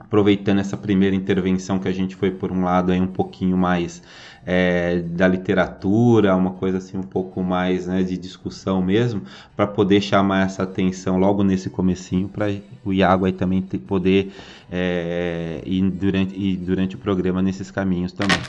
aproveitando 0.10 0.58
essa 0.58 0.76
primeira 0.76 1.16
intervenção 1.16 1.78
que 1.78 1.88
a 1.88 1.92
gente 1.92 2.16
foi 2.16 2.32
por 2.32 2.52
um 2.52 2.64
lado 2.64 2.92
aí 2.92 3.00
um 3.00 3.06
pouquinho 3.06 3.56
mais 3.56 4.02
é, 4.44 5.02
da 5.02 5.28
literatura, 5.28 6.36
uma 6.36 6.50
coisa 6.54 6.80
assim 6.80 6.98
um 6.98 7.04
pouco 7.04 7.44
mais 7.44 7.86
né, 7.86 8.02
de 8.02 8.18
discussão 8.18 8.82
mesmo, 8.82 9.22
para 9.56 9.68
poder 9.68 10.02
chamar 10.02 10.48
essa 10.48 10.64
atenção 10.64 11.20
logo 11.20 11.44
nesse 11.44 11.70
comecinho, 11.70 12.28
para 12.28 12.48
o 12.84 12.92
Iago 12.92 13.26
aí 13.26 13.32
também 13.32 13.62
ter, 13.62 13.78
poder 13.78 14.34
é, 14.72 15.62
ir, 15.64 15.88
durante, 15.92 16.36
ir 16.36 16.58
durante 16.58 16.96
o 16.96 16.98
programa 16.98 17.44
nesses 17.44 17.70
caminhos 17.70 18.12
também. 18.12 18.40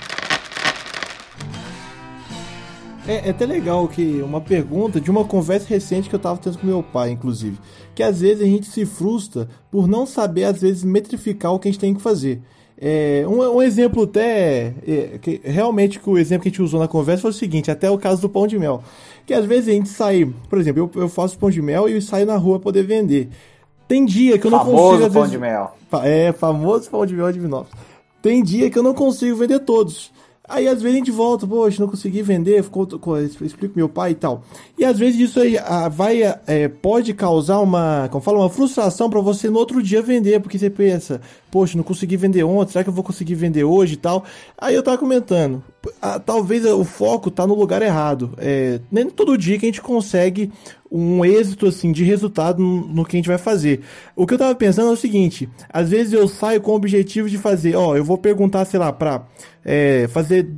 É, 3.11 3.27
é, 3.27 3.31
até 3.31 3.45
legal 3.45 3.89
que 3.89 4.23
uma 4.23 4.41
pergunta 4.41 5.01
de 5.01 5.11
uma 5.11 5.25
conversa 5.25 5.67
recente 5.69 6.09
que 6.09 6.15
eu 6.15 6.19
estava 6.19 6.39
tendo 6.39 6.59
com 6.59 6.65
meu 6.65 6.81
pai, 6.81 7.11
inclusive, 7.11 7.59
que 7.93 8.05
às 8.05 8.21
vezes 8.21 8.41
a 8.41 8.47
gente 8.47 8.67
se 8.67 8.87
frustra 8.87 9.49
por 9.69 9.89
não 9.89 10.07
saber 10.07 10.45
às 10.45 10.61
vezes 10.61 10.85
metrificar 10.85 11.53
o 11.53 11.59
que 11.59 11.67
a 11.67 11.73
gente 11.73 11.81
tem 11.81 11.93
que 11.93 12.01
fazer. 12.01 12.41
É, 12.81 13.25
um, 13.27 13.57
um, 13.57 13.61
exemplo 13.61 14.05
até. 14.05 14.75
É, 14.87 15.19
que, 15.21 15.41
realmente, 15.43 15.99
que 15.99 16.09
o 16.09 16.17
exemplo 16.17 16.45
que 16.45 16.49
a 16.49 16.53
gente 16.53 16.63
usou 16.63 16.79
na 16.79 16.87
conversa 16.87 17.23
foi 17.23 17.31
o 17.33 17.35
seguinte: 17.35 17.69
até 17.69 17.91
o 17.91 17.99
caso 17.99 18.23
do 18.23 18.29
pão 18.29 18.47
de 18.47 18.57
mel. 18.57 18.81
Que 19.27 19.35
às 19.35 19.45
vezes 19.45 19.69
a 19.69 19.73
gente 19.73 19.89
sai, 19.89 20.33
por 20.49 20.61
exemplo, 20.61 20.89
eu, 20.95 21.03
eu 21.03 21.09
faço 21.09 21.37
pão 21.37 21.51
de 21.51 21.61
mel 21.61 21.89
e 21.89 22.01
saio 22.01 22.25
na 22.25 22.37
rua 22.37 22.61
poder 22.61 22.85
vender. 22.85 23.29
Tem 23.89 24.07
dia 24.07 24.39
que 24.39 24.47
eu 24.47 24.53
não 24.53 24.61
famoso 24.61 24.77
consigo. 24.77 24.99
Famoso 24.99 25.13
pão 25.13 25.23
vezes, 25.23 25.33
de 25.33 25.39
mel. 25.39 25.77
É, 26.05 26.33
famoso 26.33 26.89
pão 26.89 27.05
de 27.05 27.15
mel 27.15 27.33
de 27.33 27.41
Vinópolis. 27.41 27.75
Tem 28.23 28.43
dia 28.43 28.71
que 28.71 28.79
eu 28.79 28.83
não 28.85 28.95
consigo 28.95 29.37
vender 29.37 29.59
todos. 29.61 30.13
Aí 30.51 30.67
às 30.67 30.83
vezes 30.83 30.97
a 30.97 30.99
gente 30.99 31.11
volta, 31.13 31.47
poxa, 31.47 31.81
não 31.81 31.89
consegui 31.89 32.23
vender, 32.23 32.59
explico 32.59 33.73
meu 33.77 33.89
pai 33.89 34.11
e 34.11 34.15
tal. 34.17 34.43
E 34.77 34.85
às 34.85 34.99
vezes 34.99 35.21
isso 35.21 35.39
aí 35.39 35.57
ah, 35.57 35.89
vai, 35.89 36.23
é, 36.45 36.67
pode 36.67 37.15
causar 37.15 37.61
uma, 37.61 38.09
como 38.11 38.21
fala, 38.21 38.41
uma 38.41 38.51
frustração 38.51 39.09
para 39.09 39.21
você 39.21 39.49
no 39.49 39.61
outro 39.61 39.81
dia 39.81 40.03
vender, 40.03 40.41
porque 40.41 40.59
você 40.59 40.69
pensa, 40.69 41.21
poxa, 41.53 41.77
não 41.77 41.85
consegui 41.85 42.17
vender 42.17 42.43
ontem, 42.43 42.73
será 42.73 42.83
que 42.83 42.91
eu 42.91 42.95
vou 42.95 43.05
conseguir 43.05 43.37
vender 43.37 43.63
hoje 43.63 43.95
e 43.95 43.97
tal? 43.97 44.25
Aí 44.59 44.75
eu 44.75 44.83
tava 44.83 44.99
comentando, 44.99 45.63
ah, 46.03 46.19
talvez 46.19 46.65
o 46.65 46.85
foco 46.85 47.31
tá 47.31 47.47
no 47.47 47.55
lugar 47.55 47.81
errado. 47.81 48.33
É, 48.37 48.81
nem 48.91 49.09
todo 49.09 49.39
dia 49.39 49.57
que 49.57 49.67
a 49.67 49.69
gente 49.69 49.81
consegue 49.81 50.51
um 50.91 51.25
êxito 51.25 51.67
assim 51.67 51.93
de 51.93 52.03
resultado 52.03 52.61
no, 52.61 53.05
que 53.05 53.17
a 53.17 53.19
gente 53.19 53.29
vai 53.29 53.39
fazer. 53.39 53.81
O 54.17 54.27
que 54.27 54.35
eu 54.35 54.39
tava 54.39 54.55
pensando 54.55 54.91
é 54.91 54.93
o 54.93 54.97
seguinte: 54.97 55.49
às 55.69 55.91
vezes 55.91 56.13
eu 56.13 56.27
saio 56.27 56.61
com 56.61 56.73
o 56.73 56.77
objetivo 56.77 57.29
de 57.29 57.39
fazer, 57.39 57.77
ó, 57.77 57.97
eu 57.97 58.05
vou 58.05 58.19
perguntar, 58.19 58.65
sei 58.65 58.81
lá, 58.81 58.93
pra 58.93 59.27
é, 59.65 60.09
fazer 60.09 60.49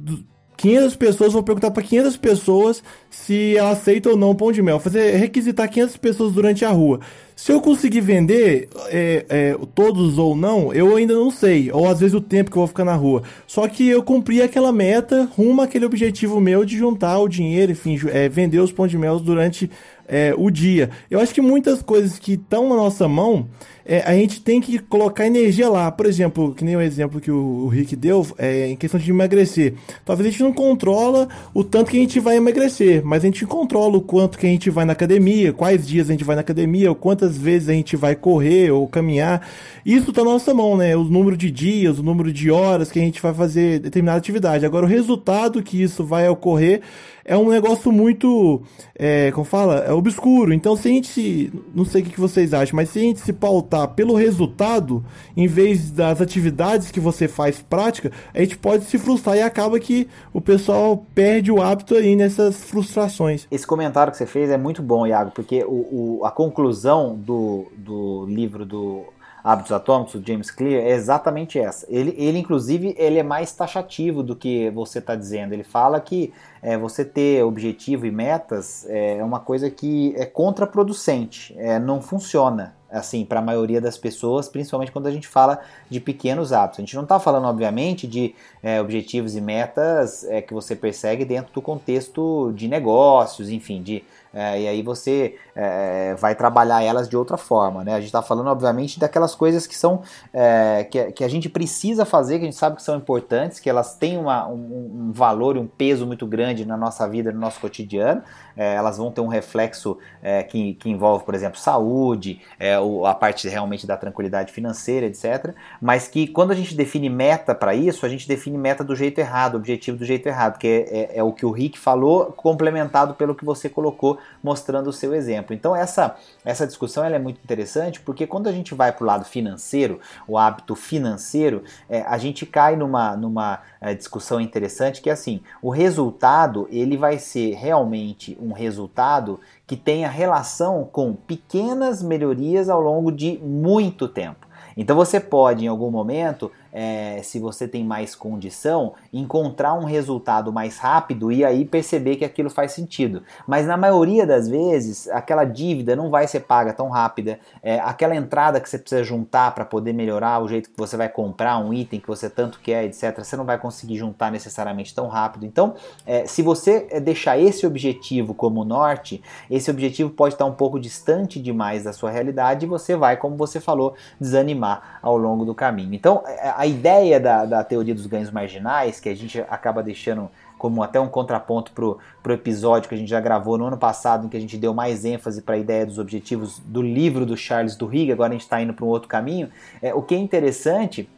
500 0.63 0.95
pessoas, 0.95 1.33
vou 1.33 1.43
perguntar 1.43 1.73
para 1.73 1.83
500 1.83 2.17
pessoas 2.17 2.85
se 3.11 3.57
ela 3.57 3.71
aceita 3.71 4.11
ou 4.11 4.17
não 4.17 4.31
o 4.31 4.35
pão 4.35 4.53
de 4.53 4.63
mel. 4.63 4.79
Fazer 4.79 5.17
requisitar 5.17 5.69
500 5.69 5.97
pessoas 5.97 6.33
durante 6.33 6.65
a 6.65 6.71
rua. 6.71 7.01
Se 7.35 7.51
eu 7.51 7.61
conseguir 7.61 8.01
vender 8.01 8.69
é, 8.87 9.27
é, 9.29 9.57
todos 9.75 10.19
ou 10.19 10.37
não, 10.37 10.73
eu 10.73 10.95
ainda 10.95 11.15
não 11.15 11.33
sei. 11.33 11.73
Ou 11.73 11.89
às 11.89 11.99
vezes 11.99 12.15
o 12.15 12.21
tempo 12.21 12.49
que 12.49 12.57
eu 12.57 12.61
vou 12.61 12.69
ficar 12.69 12.85
na 12.85 12.95
rua. 12.95 13.25
Só 13.45 13.67
que 13.67 13.89
eu 13.89 14.05
cumpri 14.05 14.41
aquela 14.41 14.73
meta 14.73 15.29
rumo 15.37 15.63
àquele 15.63 15.85
objetivo 15.85 16.41
meu 16.41 16.65
de 16.65 16.79
juntar 16.79 17.19
o 17.19 17.29
dinheiro, 17.29 17.73
enfim, 17.73 17.99
é, 18.13 18.29
vender 18.29 18.61
os 18.61 18.71
pão 18.71 18.87
de 18.87 18.97
mel 18.97 19.19
durante 19.19 19.69
é, 20.07 20.35
o 20.37 20.51
dia. 20.51 20.91
Eu 21.11 21.21
acho 21.21 21.35
que 21.35 21.41
muitas 21.41 21.83
coisas 21.83 22.19
que 22.19 22.35
estão 22.35 22.69
na 22.69 22.77
nossa 22.77 23.09
mão, 23.09 23.49
é, 23.85 24.01
a 24.01 24.15
gente 24.15 24.41
tem 24.41 24.61
que 24.61 24.79
colocar 24.79 25.27
energia 25.27 25.69
lá. 25.69 25.91
Por 25.91 26.07
exemplo, 26.07 26.55
que 26.55 26.65
nem 26.65 26.77
o 26.77 26.81
exemplo 26.81 27.21
que 27.21 27.31
o, 27.31 27.65
o 27.65 27.69
Rick 27.69 27.97
deu, 27.97 28.27
é, 28.39 28.69
em 28.69 28.77
questão 28.77 28.99
de 28.99 29.11
emagrecer. 29.11 29.75
Talvez 30.05 30.29
a 30.29 30.31
gente 30.31 30.43
não 30.43 30.53
controla 30.53 31.29
o 31.53 31.65
tanto 31.65 31.91
que 31.91 31.97
a 31.97 32.01
gente 32.01 32.21
vai 32.21 32.37
emagrecer, 32.37 33.03
mas 33.05 33.23
a 33.23 33.27
gente 33.27 33.45
controla 33.47 33.97
o 33.97 34.03
quanto 34.03 34.39
que 34.39 34.47
a 34.47 34.51
gente 34.51 34.71
vai 34.71 34.85
na 34.85 34.93
academia, 34.93 35.53
quais 35.53 35.87
dias 35.87 36.09
a 36.09 36.13
gente 36.13 36.25
vai 36.25 36.37
na 36.37 36.43
academia, 36.43 36.91
ou 36.91 36.95
quantas 36.95 37.37
vezes 37.37 37.69
a 37.69 37.73
gente 37.73 37.97
vai 37.97 38.15
correr 38.15 38.71
ou 38.71 38.87
caminhar. 38.87 39.47
Isso 39.85 40.11
está 40.11 40.23
na 40.25 40.31
nossa 40.31 40.55
mão, 40.55 40.77
né? 40.77 40.97
O 40.97 41.05
número 41.05 41.37
de 41.37 41.51
dias, 41.51 41.99
o 41.99 42.03
número 42.03 42.33
de 42.33 42.51
horas 42.51 42.91
que 42.91 42.99
a 42.99 43.03
gente 43.03 43.21
vai 43.21 43.35
fazer 43.35 43.81
determinada 43.81 44.19
atividade. 44.19 44.65
Agora, 44.65 44.87
o 44.87 44.89
resultado 44.89 45.63
que 45.63 45.83
isso 45.83 46.05
vai 46.05 46.29
ocorrer 46.29 46.83
é 47.25 47.37
um 47.37 47.49
negócio 47.49 47.93
muito, 47.93 48.63
é, 48.99 49.31
como 49.31 49.45
fala, 49.45 49.79
é 49.81 49.93
obscuro. 49.93 50.53
Então, 50.53 50.77
se 50.77 50.89
a 50.89 50.91
gente, 50.91 51.53
não 51.75 51.85
sei 51.85 52.03
o 52.03 52.05
que 52.05 52.21
vocês 52.21 52.53
acham, 52.53 52.75
mas 52.75 52.91
se 52.91 52.99
a 52.99 53.03
gente 53.03 53.21
se 53.21 53.33
pautar 53.33 53.82
pelo 53.87 54.15
resultado, 54.15 55.05
em 55.37 55.47
vez 55.47 55.91
das 55.91 56.21
atividades 56.21 56.91
que 56.91 57.01
você 57.01 57.29
faz 57.29 57.61
prática, 57.61 58.11
a 58.35 58.41
gente 58.41 58.57
pode 58.57 58.85
se 58.85 58.99
frustrar 58.99 59.37
e 59.37 59.43
acaba 59.43 59.79
que 59.79 60.09
o 60.33 60.41
pessoal 60.41 61.05
perde 61.15 61.51
o 61.51 61.63
hábito 61.63 61.95
aí 61.95 62.17
nessas 62.17 62.65
frustrações. 62.65 63.47
Esse 63.51 63.67
comentário 63.67 64.11
que 64.11 64.19
você 64.19 64.27
fez 64.27 64.51
é 64.51 64.57
muito 64.57 64.83
bom, 64.83 65.07
Iago, 65.07 65.31
porque 65.31 65.65
o, 65.65 66.21
o 66.21 66.25
a 66.25 66.31
conclusão 66.31 67.15
do, 67.15 67.67
do 67.77 68.27
livro 68.27 68.65
do 68.65 69.05
Hábitos 69.45 69.73
Atômicos, 69.73 70.15
do 70.15 70.27
James 70.27 70.51
Clear, 70.51 70.83
é 70.85 70.91
exatamente 70.91 71.59
essa. 71.59 71.85
Ele, 71.89 72.15
ele 72.17 72.39
inclusive, 72.39 72.95
ele 72.97 73.19
é 73.19 73.23
mais 73.23 73.53
taxativo 73.53 74.23
do 74.23 74.37
que 74.37 74.71
você 74.71 75.01
está 75.01 75.17
dizendo. 75.17 75.53
Ele 75.53 75.65
fala 75.65 76.01
que 76.01 76.33
é, 76.63 76.79
você 76.79 77.05
ter 77.05 77.43
objetivo 77.43 78.07
e 78.07 78.11
metas 78.11 78.87
é 78.89 79.23
uma 79.25 79.41
coisa 79.41 79.69
que 79.69 80.15
é 80.17 80.25
contraproducente, 80.25 81.55
é, 81.59 81.79
não 81.79 82.01
funciona 82.01 82.75
assim 82.93 83.25
para 83.25 83.41
a 83.41 83.43
maioria 83.43 83.81
das 83.81 83.97
pessoas, 83.97 84.49
principalmente 84.49 84.93
quando 84.93 85.07
a 85.07 85.11
gente 85.11 85.27
fala 85.27 85.61
de 85.89 85.99
pequenos 85.99 86.53
hábitos. 86.53 86.79
A 86.79 86.83
gente 86.83 86.95
não 86.95 87.03
está 87.03 87.19
falando, 87.19 87.47
obviamente, 87.47 88.07
de 88.07 88.35
é, 88.63 88.81
objetivos 88.81 89.35
e 89.35 89.41
metas 89.41 90.25
é, 90.25 90.43
que 90.43 90.53
você 90.53 90.77
persegue 90.77 91.25
dentro 91.25 91.53
do 91.53 91.63
contexto 91.63 92.53
de 92.55 92.69
negócios, 92.69 93.49
enfim, 93.49 93.83
de 93.83 94.05
é, 94.35 94.63
e 94.63 94.69
aí 94.69 94.83
você 94.83 95.37
é, 95.55 96.15
vai 96.15 96.35
trabalhar 96.35 96.83
elas 96.83 97.09
de 97.09 97.17
outra 97.17 97.37
forma, 97.37 97.85
né? 97.85 97.93
A 97.93 97.99
gente 97.99 98.07
está 98.07 98.23
falando, 98.23 98.47
obviamente, 98.47 98.99
daquelas 98.99 99.35
coisas 99.35 99.67
que 99.67 99.77
são 99.77 100.03
é, 100.33 100.85
que, 100.85 101.13
que, 101.13 101.25
a 101.25 101.29
gente 101.29 101.51
precisa 101.51 102.07
fazer, 102.07 102.39
que 102.39 102.45
a 102.45 102.47
gente 102.47 102.57
sabe 102.57 102.77
que 102.77 102.83
são 102.83 102.97
importantes, 102.97 103.61
que 103.61 103.69
elas 103.69 103.95
têm 103.95 104.17
uma, 104.17 104.49
um, 104.49 105.09
um, 105.09 105.13
valor 105.13 105.57
e 105.57 105.59
um 105.59 105.67
peso 105.67 106.07
muito 106.07 106.27
grande 106.27 106.65
na 106.65 106.77
nossa 106.77 107.07
vida, 107.07 107.31
no 107.31 107.39
nosso 107.39 107.61
cotidiano. 107.61 108.23
É, 108.57 108.75
elas 108.75 108.97
vão 108.99 109.11
ter 109.11 109.21
um 109.21 109.29
reflexo 109.29 109.99
é, 110.23 110.43
que, 110.43 110.75
que, 110.75 110.89
envolve, 110.89 111.25
por 111.25 111.35
exemplo, 111.35 111.59
saúde, 111.59 112.41
é, 112.59 112.75
a 112.75 113.15
parte 113.15 113.49
realmente 113.49 113.87
da 113.87 113.97
tranquilidade 113.97 114.53
financeira, 114.53 115.07
etc. 115.07 115.55
Mas 115.81 116.09
que 116.09 116.27
quando 116.27 116.53
a 116.53 116.55
gente 116.55 116.75
define 116.75 117.11
meta 117.11 117.55
para 117.55 117.75
isso, 117.75 118.07
a 118.07 118.09
gente 118.09 118.27
define 118.27 118.57
meta 118.57 118.83
do 118.83 118.97
jeito 118.97 119.19
errado, 119.19 119.57
objetivo 119.57 119.99
do 119.99 120.05
jeito 120.05 120.27
errado, 120.27 120.59
que 120.59 120.87
é, 120.91 121.19
é 121.19 121.23
o 121.23 121.33
que 121.33 121.45
o 121.45 121.51
Rick 121.51 121.79
falou, 121.79 122.27
complementado 122.33 123.15
pelo 123.15 123.35
que 123.35 123.45
você 123.45 123.69
colocou 123.69 124.19
mostrando 124.43 124.89
o 124.89 124.93
seu 124.93 125.15
exemplo. 125.15 125.55
Então 125.55 125.75
essa, 125.75 126.17
essa 126.45 126.67
discussão 126.67 127.05
é 127.05 127.19
muito 127.19 127.41
interessante 127.43 128.01
porque 128.01 128.27
quando 128.27 128.49
a 128.49 128.53
gente 128.53 128.75
vai 128.75 128.93
para 128.93 129.05
o 129.05 129.07
lado 129.07 129.25
financeiro, 129.25 130.01
o 130.27 130.39
hábito 130.39 130.75
financeiro, 130.75 131.63
é, 131.89 132.03
a 132.03 132.19
gente 132.19 132.45
cai 132.47 132.77
numa, 132.77 133.17
numa 133.17 133.61
é, 133.81 133.95
discussão 133.95 134.41
interessante 134.41 135.01
que 135.01 135.11
é 135.11 135.13
assim, 135.13 135.41
o 135.61 135.71
resultado 135.71 136.69
ele 136.71 136.97
vai 136.97 137.19
ser 137.19 137.55
realmente 137.55 138.37
um 138.41 138.53
resultado 138.53 139.41
que 139.67 139.77
tenha 139.77 140.09
relação 140.09 140.89
com 140.91 141.15
pequenas 141.15 142.03
melhorias 142.03 142.69
ao 142.69 142.81
longo 142.81 143.11
de 143.11 143.39
muito 143.39 144.09
tempo. 144.09 144.47
Então 144.77 144.97
você 144.97 145.21
pode, 145.21 145.65
em 145.65 145.69
algum 145.69 145.91
momento, 145.91 146.51
é, 146.73 147.21
se 147.23 147.39
você 147.39 147.69
tem 147.69 147.85
mais 147.85 148.15
condição, 148.15 148.95
encontrar 149.13 149.75
um 149.75 149.85
resultado 149.85 150.53
mais 150.53 150.79
rápido 150.79 151.31
e 151.31 151.45
aí 151.45 151.65
perceber 151.65 152.17
que 152.17 152.25
aquilo 152.25 152.49
faz 152.49 152.73
sentido. 152.73 153.23
Mas 153.47 153.67
na 153.67 153.77
maioria 153.77 154.27
das 154.27 154.49
vezes, 154.49 155.09
aquela 155.09 155.45
dívida 155.45 155.95
não 155.95 156.11
vai 156.11 156.27
ser 156.27 156.41
paga 156.41 156.73
tão 156.73 156.89
rápida, 156.89 157.39
é, 157.63 157.79
aquela 157.81 158.17
entrada 158.17 158.61
que 158.61 158.69
você 158.69 158.79
precisa 158.79 159.05
juntar 159.05 159.55
para 159.55 159.65
poder 159.65 159.93
melhorar 159.93 160.43
o 160.43 160.49
jeito 160.49 160.71
que 160.71 160.79
você 160.79 160.97
vai 160.97 161.09
comprar 161.09 161.59
um 161.59 161.73
item 161.73 162.01
que 162.01 162.09
você 162.09 162.31
tanto 162.31 162.61
quer, 162.61 162.85
etc., 162.85 163.19
você 163.19 163.37
não 163.37 163.45
vai 163.45 163.59
conseguir 163.59 163.97
juntar 163.97 164.31
necessariamente 164.31 164.95
tão 164.95 165.09
rápido. 165.09 165.45
Então, 165.45 165.75
é, 166.07 166.27
se 166.27 166.43
você 166.43 166.87
é, 166.91 167.01
deixar 167.01 167.39
esse 167.39 167.67
objetivo 167.67 168.33
como 168.35 168.65
norte, 168.65 169.23
esse 169.51 169.71
objetivo 169.71 170.11
pode 170.11 170.35
estar 170.35 170.45
um 170.45 170.55
pouco 170.55 170.81
distante 170.81 171.41
demais 171.41 171.85
da 171.85 171.93
sua 171.93 172.11
realidade 172.11 172.65
e 172.65 172.69
você 172.69 172.97
vai, 172.97 173.17
como 173.17 173.37
você 173.37 173.61
falou, 173.61 173.95
desanimar 174.21 174.99
ao 175.03 175.17
longo 175.17 175.45
do 175.45 175.55
caminho. 175.55 175.95
Então, 175.95 176.23
é, 176.27 176.62
a 176.63 176.67
ideia 176.67 177.19
da, 177.19 177.45
da 177.45 177.65
teoria 177.65 177.93
dos 177.93 178.07
ganhos 178.07 178.31
marginais, 178.31 179.01
que 179.01 179.09
a 179.09 179.17
gente 179.17 179.41
acaba 179.51 179.83
deixando 179.83 180.31
como 180.57 180.81
até 180.81 181.01
um 181.01 181.09
contraponto 181.09 181.73
para 181.73 181.85
o 181.85 182.33
episódio 182.33 182.89
que 182.89 182.95
a 182.95 182.99
gente 182.99 183.09
já 183.09 183.21
gravou 183.21 183.59
no 183.59 183.67
ano 183.67 183.77
passado, 183.77 184.27
em 184.27 184.29
que 184.29 184.37
a 184.37 184.41
gente 184.41 184.57
deu 184.57 184.73
mais 184.73 185.05
ênfase 185.05 185.43
para 185.43 185.57
a 185.57 185.59
ideia 185.59 185.85
dos 185.85 185.99
objetivos 185.99 186.61
do 186.61 186.81
livro 186.81 187.27
do 187.27 187.37
Charles 187.37 187.75
Duhigg, 187.75 188.13
agora 188.13 188.29
a 188.29 188.33
gente 188.35 188.43
está 188.43 188.63
indo 188.63 188.73
para 188.73 188.85
um 188.85 188.89
outro 188.89 189.09
caminho. 189.09 189.51
É, 189.83 189.93
o 189.93 190.03
que 190.03 190.15
é 190.15 190.19
interessante 190.19 191.11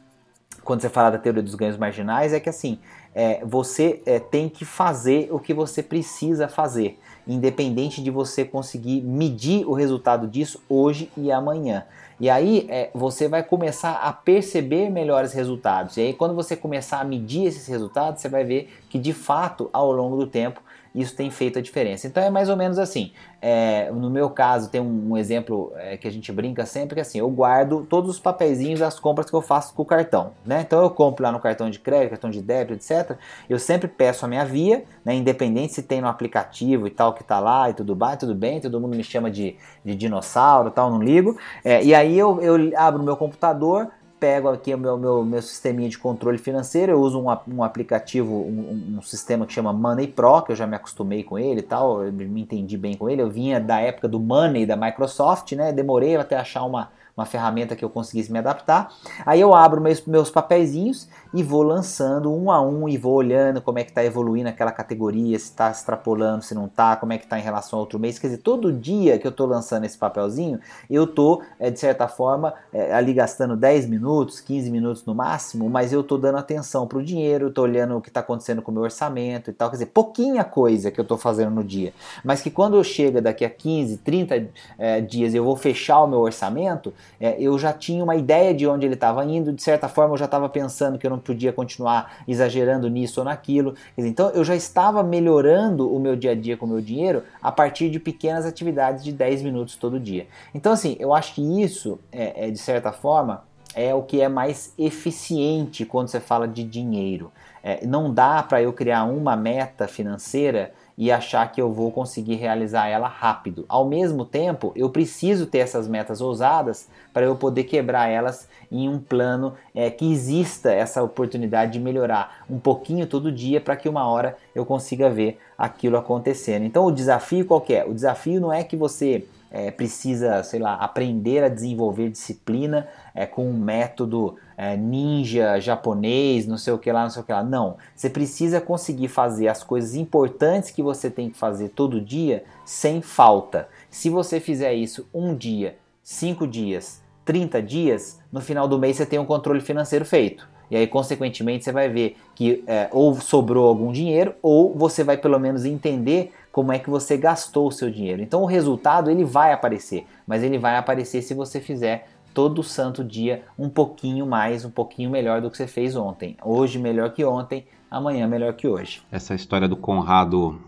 quando 0.62 0.80
você 0.80 0.88
fala 0.88 1.10
da 1.10 1.18
teoria 1.18 1.42
dos 1.42 1.54
ganhos 1.54 1.76
marginais 1.76 2.32
é 2.32 2.40
que 2.40 2.48
assim 2.48 2.78
é, 3.14 3.44
você 3.44 4.02
é, 4.06 4.18
tem 4.18 4.48
que 4.48 4.64
fazer 4.64 5.28
o 5.30 5.38
que 5.38 5.52
você 5.52 5.82
precisa 5.82 6.48
fazer, 6.48 6.98
independente 7.26 8.02
de 8.02 8.11
você 8.11 8.45
conseguir 8.45 9.02
medir 9.02 9.66
o 9.66 9.73
resultado 9.73 10.26
disso 10.26 10.61
hoje 10.69 11.11
e 11.16 11.33
amanhã. 11.33 11.85
E 12.21 12.31
aí 12.31 12.66
é, 12.71 12.90
você 12.95 13.28
vai 13.28 13.43
começar 13.43 13.95
a 13.95 14.12
perceber 14.12 14.88
melhores 14.88 15.33
resultados. 15.33 15.97
E 15.97 16.00
aí, 16.00 16.14
quando 16.14 16.35
você 16.35 16.57
começar 16.57 17.00
a 17.00 17.04
medir 17.04 17.45
esses 17.47 17.66
resultados, 17.66 18.21
você 18.21 18.28
vai 18.28 18.45
ver 18.45 18.73
que 18.88 18.99
de 18.99 19.12
fato, 19.12 19.69
ao 19.73 19.90
longo 19.90 20.16
do 20.16 20.26
tempo, 20.26 20.61
isso 20.94 21.16
tem 21.16 21.30
feito 21.30 21.58
a 21.58 21.62
diferença. 21.62 22.06
Então 22.06 22.22
é 22.22 22.30
mais 22.30 22.48
ou 22.48 22.56
menos 22.56 22.78
assim. 22.78 23.12
É, 23.42 23.90
no 23.90 24.08
meu 24.08 24.30
caso, 24.30 24.70
tem 24.70 24.80
um, 24.80 25.10
um 25.10 25.16
exemplo 25.16 25.72
é, 25.76 25.96
que 25.96 26.06
a 26.06 26.10
gente 26.10 26.30
brinca 26.30 26.64
sempre 26.64 26.94
que 26.94 27.00
assim, 27.00 27.18
eu 27.18 27.28
guardo 27.28 27.84
todos 27.90 28.10
os 28.10 28.20
papeizinhos 28.20 28.80
das 28.80 29.00
compras 29.00 29.28
que 29.28 29.34
eu 29.34 29.42
faço 29.42 29.74
com 29.74 29.82
o 29.82 29.84
cartão. 29.84 30.32
Né? 30.46 30.60
Então 30.60 30.82
eu 30.82 30.90
compro 30.90 31.24
lá 31.24 31.32
no 31.32 31.40
cartão 31.40 31.68
de 31.68 31.78
crédito, 31.78 32.10
cartão 32.10 32.30
de 32.30 32.40
débito, 32.40 32.74
etc. 32.74 33.18
Eu 33.50 33.58
sempre 33.58 33.88
peço 33.88 34.24
a 34.24 34.28
minha 34.28 34.44
via, 34.44 34.84
né? 35.04 35.14
independente 35.14 35.74
se 35.74 35.82
tem 35.82 36.00
no 36.00 36.06
aplicativo 36.06 36.86
e 36.86 36.90
tal 36.90 37.12
que 37.12 37.24
tá 37.24 37.40
lá 37.40 37.68
e 37.68 37.74
tudo 37.74 37.94
bem, 37.94 38.16
tudo 38.16 38.34
bem, 38.34 38.60
todo 38.60 38.80
mundo 38.80 38.96
me 38.96 39.04
chama 39.04 39.30
de, 39.30 39.56
de 39.84 39.94
dinossauro 39.94 40.70
tal, 40.70 40.90
não 40.90 41.02
ligo. 41.02 41.36
É, 41.64 41.82
e 41.82 41.94
aí 41.94 42.16
eu, 42.16 42.40
eu 42.40 42.72
abro 42.78 43.02
meu 43.02 43.16
computador, 43.16 43.90
pego 44.25 44.49
aqui 44.49 44.73
o 44.73 44.78
meu, 44.78 44.97
meu, 44.97 45.23
meu 45.23 45.43
sisteminha 45.43 45.87
de 45.87 45.99
controle 45.99 46.38
financeiro, 46.38 46.93
eu 46.93 46.99
uso 46.99 47.21
um, 47.21 47.26
um 47.54 47.62
aplicativo, 47.62 48.33
um, 48.33 48.95
um, 48.97 49.02
sistema 49.02 49.45
que 49.45 49.52
chama 49.52 49.71
Money 49.71 50.07
Pro, 50.07 50.40
que 50.40 50.52
eu 50.52 50.57
já 50.57 50.66
me 50.66 50.75
acostumei 50.75 51.23
com 51.23 51.38
ele 51.38 51.61
e 51.61 51.62
tal, 51.62 52.04
me 52.04 52.40
entendi 52.40 52.78
bem 52.78 52.97
com 52.97 53.11
ele. 53.11 53.21
Eu 53.21 53.28
vinha 53.28 53.61
da 53.61 53.81
época 53.81 54.09
do 54.09 54.19
Money 54.19 54.64
da 54.64 54.76
Microsoft, 54.76 55.52
né? 55.52 55.75
Demorei 55.75 56.16
até 56.16 56.38
achar 56.38 56.64
uma, 56.64 56.90
uma 57.16 57.25
ferramenta 57.25 57.76
que 57.76 57.85
eu 57.85 57.90
conseguisse 57.90 58.30
me 58.33 58.38
adaptar. 58.38 58.92
Aí 59.25 59.40
eu 59.40 59.54
abro 59.54 59.80
meus, 59.80 60.04
meus 60.04 60.30
papeizinhos 60.30 61.09
e 61.33 61.42
vou 61.42 61.62
lançando 61.62 62.33
um 62.33 62.50
a 62.50 62.61
um 62.61 62.88
e 62.88 62.97
vou 62.97 63.14
olhando 63.14 63.61
como 63.61 63.78
é 63.78 63.85
que 63.85 63.90
está 63.90 64.04
evoluindo 64.04 64.49
aquela 64.49 64.73
categoria, 64.73 65.38
se 65.38 65.47
está 65.47 65.71
extrapolando, 65.71 66.42
se 66.42 66.54
não 66.54 66.66
está, 66.66 66.97
como 66.97 67.12
é 67.12 67.18
que 67.18 67.25
está 67.25 67.38
em 67.38 67.42
relação 67.42 67.78
ao 67.78 67.85
outro 67.85 67.99
mês. 67.99 68.18
Quer 68.18 68.28
dizer, 68.28 68.42
todo 68.42 68.73
dia 68.73 69.18
que 69.18 69.26
eu 69.26 69.30
estou 69.30 69.47
lançando 69.47 69.85
esse 69.85 69.97
papelzinho, 69.97 70.61
eu 70.90 71.04
estou, 71.04 71.42
é, 71.59 71.71
de 71.71 71.78
certa 71.78 72.09
forma, 72.09 72.54
é, 72.73 72.92
ali 72.92 73.12
gastando 73.12 73.56
10 73.56 73.87
minutos, 73.87 74.40
15 74.40 74.71
minutos 74.71 75.04
no 75.04 75.14
máximo, 75.14 75.68
mas 75.71 75.92
eu 75.92 76.00
estou 76.00 76.18
dando 76.18 76.38
atenção 76.38 76.87
para 76.87 76.99
o 76.99 77.02
dinheiro, 77.02 77.49
estou 77.49 77.64
olhando 77.64 77.97
o 77.97 78.00
que 78.00 78.09
está 78.09 78.21
acontecendo 78.21 78.61
com 78.61 78.71
o 78.71 78.75
meu 78.75 78.83
orçamento 78.83 79.50
e 79.50 79.52
tal. 79.52 79.71
Quer 79.71 79.76
dizer, 79.76 79.87
pouquinha 79.87 80.44
coisa 80.44 80.90
que 80.90 81.00
eu 81.00 81.02
estou 81.02 81.18
fazendo 81.18 81.50
no 81.50 81.62
dia, 81.62 81.92
mas 82.25 82.42
que 82.42 82.50
quando 82.50 82.76
eu 82.76 82.85
chego 82.85 83.21
daqui 83.21 83.44
a 83.44 83.50
15, 83.50 83.99
30 83.99 84.49
é, 84.78 85.00
dias 85.00 85.35
eu 85.35 85.44
vou 85.44 85.56
fechar 85.56 86.02
o 86.02 86.06
meu 86.06 86.21
orçamento, 86.21 86.92
é, 87.20 87.37
eu 87.40 87.58
já 87.58 87.73
tinha 87.73 88.02
uma 88.02 88.16
ideia 88.16 88.52
de 88.54 88.66
onde 88.66 88.87
ele 88.87 88.94
estava 88.94 89.25
indo, 89.25 89.52
de 89.52 89.62
certa 89.62 89.88
forma 89.88 90.14
eu 90.14 90.18
já 90.18 90.25
estava 90.25 90.49
pensando 90.49 90.99
que 90.99 91.06
eu 91.06 91.11
não 91.11 91.18
podia 91.18 91.52
continuar 91.52 92.18
exagerando 92.26 92.88
nisso 92.88 93.20
ou 93.20 93.25
naquilo. 93.25 93.75
Então 93.96 94.30
eu 94.30 94.44
já 94.44 94.54
estava 94.54 95.02
melhorando 95.02 95.94
o 95.94 95.99
meu 95.99 96.16
dia 96.16 96.32
a 96.32 96.34
dia 96.34 96.56
com 96.56 96.66
o 96.66 96.68
meu 96.68 96.80
dinheiro 96.80 97.23
a 97.42 97.52
partir 97.52 97.90
de 97.90 97.99
pequenas 97.99 98.46
atividades 98.46 99.04
de 99.04 99.12
10 99.12 99.42
minutos 99.42 99.76
todo 99.76 99.99
dia. 100.00 100.26
Então, 100.54 100.73
assim, 100.73 100.96
eu 100.99 101.14
acho 101.14 101.34
que 101.34 101.62
isso, 101.62 101.99
é, 102.12 102.49
é 102.49 102.50
de 102.50 102.58
certa 102.58 102.92
forma, 102.92 103.44
é 103.75 103.94
o 103.94 104.02
que 104.02 104.20
é 104.20 104.28
mais 104.28 104.73
eficiente 104.78 105.84
quando 105.84 106.08
você 106.08 106.20
fala 106.20 106.46
de 106.46 106.62
dinheiro. 106.62 107.32
é, 107.64 107.84
não 107.87 108.12
dá 108.12 108.42
para 108.42 108.61
eu 108.61 108.75
criar 108.75 109.04
uma 109.04 109.34
meta 109.34 109.88
financeira 109.88 110.73
e 110.96 111.10
achar 111.10 111.50
que 111.50 111.60
eu 111.60 111.72
vou 111.72 111.90
conseguir 111.90 112.36
realizar 112.36 112.86
ela 112.86 113.08
rápido. 113.08 113.64
Ao 113.68 113.84
mesmo 113.84 114.24
tempo, 114.24 114.72
eu 114.76 114.88
preciso 114.90 115.46
ter 115.46 115.58
essas 115.58 115.88
metas 115.88 116.20
ousadas 116.20 116.88
para 117.12 117.26
eu 117.26 117.34
poder 117.34 117.64
quebrar 117.64 118.08
elas 118.08 118.48
em 118.70 118.88
um 118.88 118.98
plano 118.98 119.54
é, 119.74 119.90
que 119.90 120.10
exista 120.10 120.72
essa 120.72 121.02
oportunidade 121.02 121.72
de 121.72 121.80
melhorar 121.80 122.44
um 122.48 122.58
pouquinho 122.58 123.06
todo 123.06 123.32
dia 123.32 123.60
para 123.60 123.76
que 123.76 123.88
uma 123.88 124.06
hora 124.06 124.36
eu 124.54 124.64
consiga 124.64 125.10
ver 125.10 125.38
aquilo 125.58 125.96
acontecendo. 125.96 126.64
Então, 126.64 126.86
o 126.86 126.92
desafio 126.92 127.44
qual 127.44 127.64
é? 127.68 127.84
O 127.84 127.94
desafio 127.94 128.40
não 128.40 128.52
é 128.52 128.62
que 128.62 128.76
você 128.76 129.26
é, 129.50 129.70
precisa, 129.70 130.42
sei 130.42 130.58
lá, 130.58 130.74
aprender 130.74 131.44
a 131.44 131.48
desenvolver 131.48 132.10
disciplina 132.10 132.88
é, 133.14 133.24
com 133.24 133.48
um 133.48 133.56
método 133.56 134.36
é, 134.56 134.76
ninja 134.76 135.58
japonês, 135.61 136.46
não 136.46 136.58
sei 136.58 136.73
o 136.73 136.78
que 136.78 136.90
lá, 136.90 137.02
não 137.02 137.11
sei 137.11 137.23
o 137.23 137.25
que 137.25 137.32
lá. 137.32 137.42
Não. 137.42 137.76
Você 137.94 138.08
precisa 138.08 138.61
conseguir 138.61 139.08
fazer 139.08 139.49
as 139.49 139.62
coisas 139.62 139.94
importantes 139.94 140.70
que 140.70 140.82
você 140.82 141.11
tem 141.11 141.30
que 141.30 141.37
fazer 141.37 141.70
todo 141.70 142.00
dia 142.00 142.44
sem 142.64 143.02
falta. 143.02 143.68
Se 143.90 144.08
você 144.11 144.40
fizer 144.40 144.75
isso 144.75 145.06
um 145.12 145.34
dia, 145.34 145.76
cinco 146.02 146.46
dias, 146.46 147.02
30 147.25 147.62
dias, 147.62 148.20
no 148.30 148.40
final 148.40 148.68
do 148.68 148.78
mês 148.78 148.96
você 148.96 149.06
tem 149.06 149.18
um 149.18 149.25
controle 149.25 149.61
financeiro 149.61 150.04
feito. 150.04 150.46
E 150.70 150.76
aí, 150.76 150.87
consequentemente, 150.87 151.64
você 151.64 151.73
vai 151.73 151.88
ver 151.88 152.16
que 152.34 152.64
é, 152.66 152.88
ou 152.90 153.14
sobrou 153.20 153.68
algum 153.68 153.92
dinheiro, 153.92 154.34
ou 154.42 154.75
você 154.75 155.04
vai 155.04 155.16
pelo 155.16 155.38
menos 155.38 155.64
entender 155.64 156.32
como 156.50 156.73
é 156.73 156.78
que 156.78 156.88
você 156.88 157.16
gastou 157.16 157.68
o 157.68 157.73
seu 157.73 157.90
dinheiro. 157.90 158.23
Então, 158.23 158.42
o 158.42 158.46
resultado 158.46 159.11
ele 159.11 159.25
vai 159.25 159.52
aparecer, 159.52 160.06
mas 160.26 160.42
ele 160.42 160.58
vai 160.58 160.76
aparecer 160.76 161.23
se 161.23 161.34
você 161.34 161.61
fizer 161.61 162.08
todo 162.34 162.64
santo 162.64 163.04
dia 163.04 163.44
um 163.56 163.68
pouquinho 163.68 164.26
mais, 164.26 164.64
um 164.64 164.70
pouquinho 164.70 165.08
melhor 165.08 165.40
do 165.40 165.48
que 165.48 165.56
você 165.56 165.68
fez 165.68 165.94
ontem. 165.94 166.36
Hoje 166.44 166.78
melhor 166.78 167.12
que 167.12 167.24
ontem, 167.24 167.64
amanhã 167.88 168.26
melhor 168.26 168.52
que 168.54 168.66
hoje. 168.66 169.00
Essa 169.10 169.34
história 169.34 169.68
do 169.68 169.76
Conrado 169.76 170.60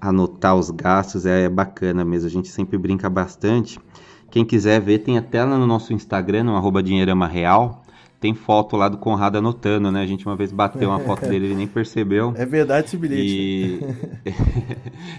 anotar 0.00 0.56
os 0.56 0.70
gastos 0.70 1.24
é 1.24 1.48
bacana 1.48 2.04
mesmo. 2.04 2.26
A 2.26 2.30
gente 2.30 2.48
sempre 2.48 2.76
brinca 2.76 3.08
bastante. 3.08 3.78
Quem 4.30 4.44
quiser 4.44 4.80
ver, 4.80 4.98
tem 4.98 5.16
até 5.16 5.42
lá 5.44 5.56
no 5.56 5.66
nosso 5.66 5.92
Instagram, 5.92 6.44
no 6.44 6.56
arroba 6.56 6.82
Dinheirama 6.82 7.26
Real. 7.26 7.82
Tem 8.18 8.34
foto 8.34 8.76
lá 8.76 8.88
do 8.88 8.98
Conrado 8.98 9.36
anotando, 9.38 9.92
né? 9.92 10.02
A 10.02 10.06
gente 10.06 10.26
uma 10.26 10.34
vez 10.34 10.50
bateu 10.50 10.88
uma 10.88 10.98
foto 10.98 11.26
dele, 11.28 11.46
ele 11.46 11.54
nem 11.54 11.68
percebeu. 11.68 12.32
É 12.36 12.44
verdade 12.44 12.88
esse 12.88 12.96
bilhete. 12.96 13.22
E... 13.22 13.80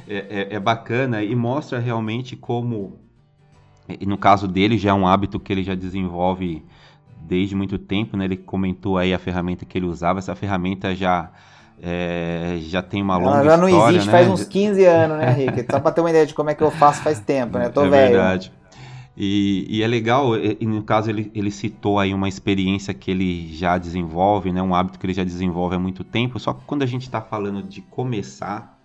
é, 0.11 0.17
é, 0.17 0.55
é 0.55 0.59
bacana 0.59 1.23
e 1.23 1.35
mostra 1.35 1.79
realmente 1.79 2.35
como 2.35 3.04
e 3.87 4.05
no 4.05 4.17
caso 4.17 4.47
dele 4.47 4.77
já 4.77 4.91
é 4.91 4.93
um 4.93 5.07
hábito 5.07 5.39
que 5.39 5.51
ele 5.51 5.63
já 5.63 5.75
desenvolve 5.75 6.63
desde 7.21 7.55
muito 7.55 7.77
tempo, 7.77 8.15
né? 8.17 8.25
Ele 8.25 8.37
comentou 8.37 8.97
aí 8.97 9.13
a 9.13 9.19
ferramenta 9.19 9.65
que 9.65 9.77
ele 9.77 9.85
usava, 9.85 10.19
essa 10.19 10.35
ferramenta 10.35 10.95
já 10.95 11.31
é, 11.81 12.57
já 12.61 12.81
tem 12.81 13.01
uma 13.01 13.17
longa 13.17 13.37
Ela 13.37 13.43
já 13.43 13.57
não 13.57 13.67
história, 13.67 13.97
existe 13.97 14.11
né? 14.11 14.11
faz 14.11 14.29
uns 14.29 14.43
15 14.45 14.85
anos, 14.85 15.17
né, 15.17 15.29
Rick? 15.31 15.65
Só 15.71 15.79
para 15.79 15.91
ter 15.91 16.01
uma 16.01 16.09
ideia 16.09 16.25
de 16.25 16.33
como 16.33 16.49
é 16.49 16.55
que 16.55 16.63
eu 16.63 16.71
faço 16.71 17.01
faz 17.01 17.19
tempo, 17.19 17.57
né? 17.57 17.69
Tô 17.69 17.85
é 17.85 17.89
velho. 17.89 18.13
verdade. 18.13 18.51
E, 19.17 19.65
e, 19.69 19.81
é 19.81 19.87
legal, 19.87 20.35
e, 20.35 20.65
no 20.65 20.83
caso 20.83 21.09
ele, 21.09 21.31
ele 21.33 21.49
citou 21.49 21.99
aí 21.99 22.13
uma 22.13 22.27
experiência 22.27 22.93
que 22.93 23.09
ele 23.09 23.47
já 23.53 23.77
desenvolve, 23.77 24.51
né, 24.51 24.61
um 24.61 24.75
hábito 24.75 24.99
que 24.99 25.05
ele 25.05 25.13
já 25.13 25.23
desenvolve 25.23 25.75
há 25.75 25.79
muito 25.79 26.03
tempo, 26.03 26.37
só 26.37 26.51
que 26.53 26.65
quando 26.65 26.81
a 26.81 26.85
gente 26.85 27.03
está 27.03 27.21
falando 27.21 27.63
de 27.63 27.81
começar, 27.81 28.77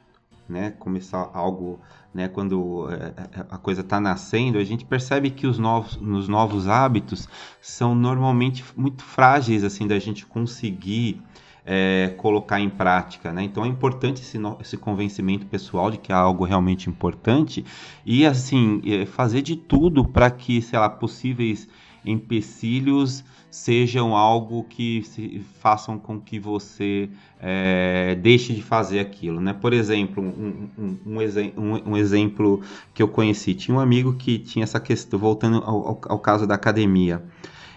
né, 0.49 0.73
começar 0.78 1.28
algo 1.35 1.80
né, 2.12 2.28
quando 2.28 2.88
é, 2.90 2.94
é, 2.94 3.46
a 3.50 3.56
coisa 3.56 3.82
está 3.82 4.00
nascendo, 4.00 4.58
a 4.58 4.64
gente 4.64 4.84
percebe 4.84 5.30
que 5.30 5.46
os 5.46 5.58
novos, 5.58 5.96
nos 5.96 6.28
novos 6.28 6.66
hábitos 6.66 7.28
são 7.60 7.94
normalmente 7.94 8.64
muito 8.76 9.02
frágeis 9.04 9.62
assim 9.62 9.86
da 9.86 9.98
gente 9.98 10.26
conseguir 10.26 11.22
é, 11.64 12.14
colocar 12.16 12.58
em 12.58 12.68
prática, 12.68 13.32
né? 13.32 13.44
Então 13.44 13.64
é 13.64 13.68
importante 13.68 14.22
esse, 14.22 14.38
esse, 14.60 14.76
convencimento 14.76 15.46
pessoal 15.46 15.90
de 15.90 15.98
que 15.98 16.10
é 16.10 16.14
algo 16.14 16.44
realmente 16.44 16.88
importante 16.88 17.64
e 18.04 18.26
assim 18.26 18.80
é, 18.84 19.06
fazer 19.06 19.42
de 19.42 19.54
tudo 19.54 20.04
para 20.04 20.30
que, 20.30 20.60
sei 20.62 20.78
lá, 20.78 20.88
possíveis 20.88 21.68
empecilhos 22.04 23.23
sejam 23.50 24.17
algo 24.17 24.65
que 24.65 25.02
se, 25.02 25.45
façam 25.58 25.99
com 25.99 26.21
que 26.21 26.39
você 26.39 27.10
é, 27.41 28.15
deixe 28.15 28.54
de 28.54 28.63
fazer 28.63 29.00
aquilo, 29.00 29.41
né? 29.41 29.52
Por 29.52 29.73
exemplo, 29.73 30.23
um, 30.23 30.69
um, 30.78 30.99
um, 31.06 31.91
um, 31.91 31.97
exemplo 31.97 32.63
que 32.95 33.02
eu 33.02 33.08
conheci, 33.08 33.54
tinha 33.54 33.76
um 33.76 33.80
amigo 33.80 34.15
que 34.15 34.39
tinha 34.39 34.63
essa 34.63 34.78
questão, 34.78 35.19
voltando 35.19 35.58
ao, 35.58 36.00
ao 36.08 36.19
caso 36.19 36.47
da 36.47 36.54
academia, 36.54 37.23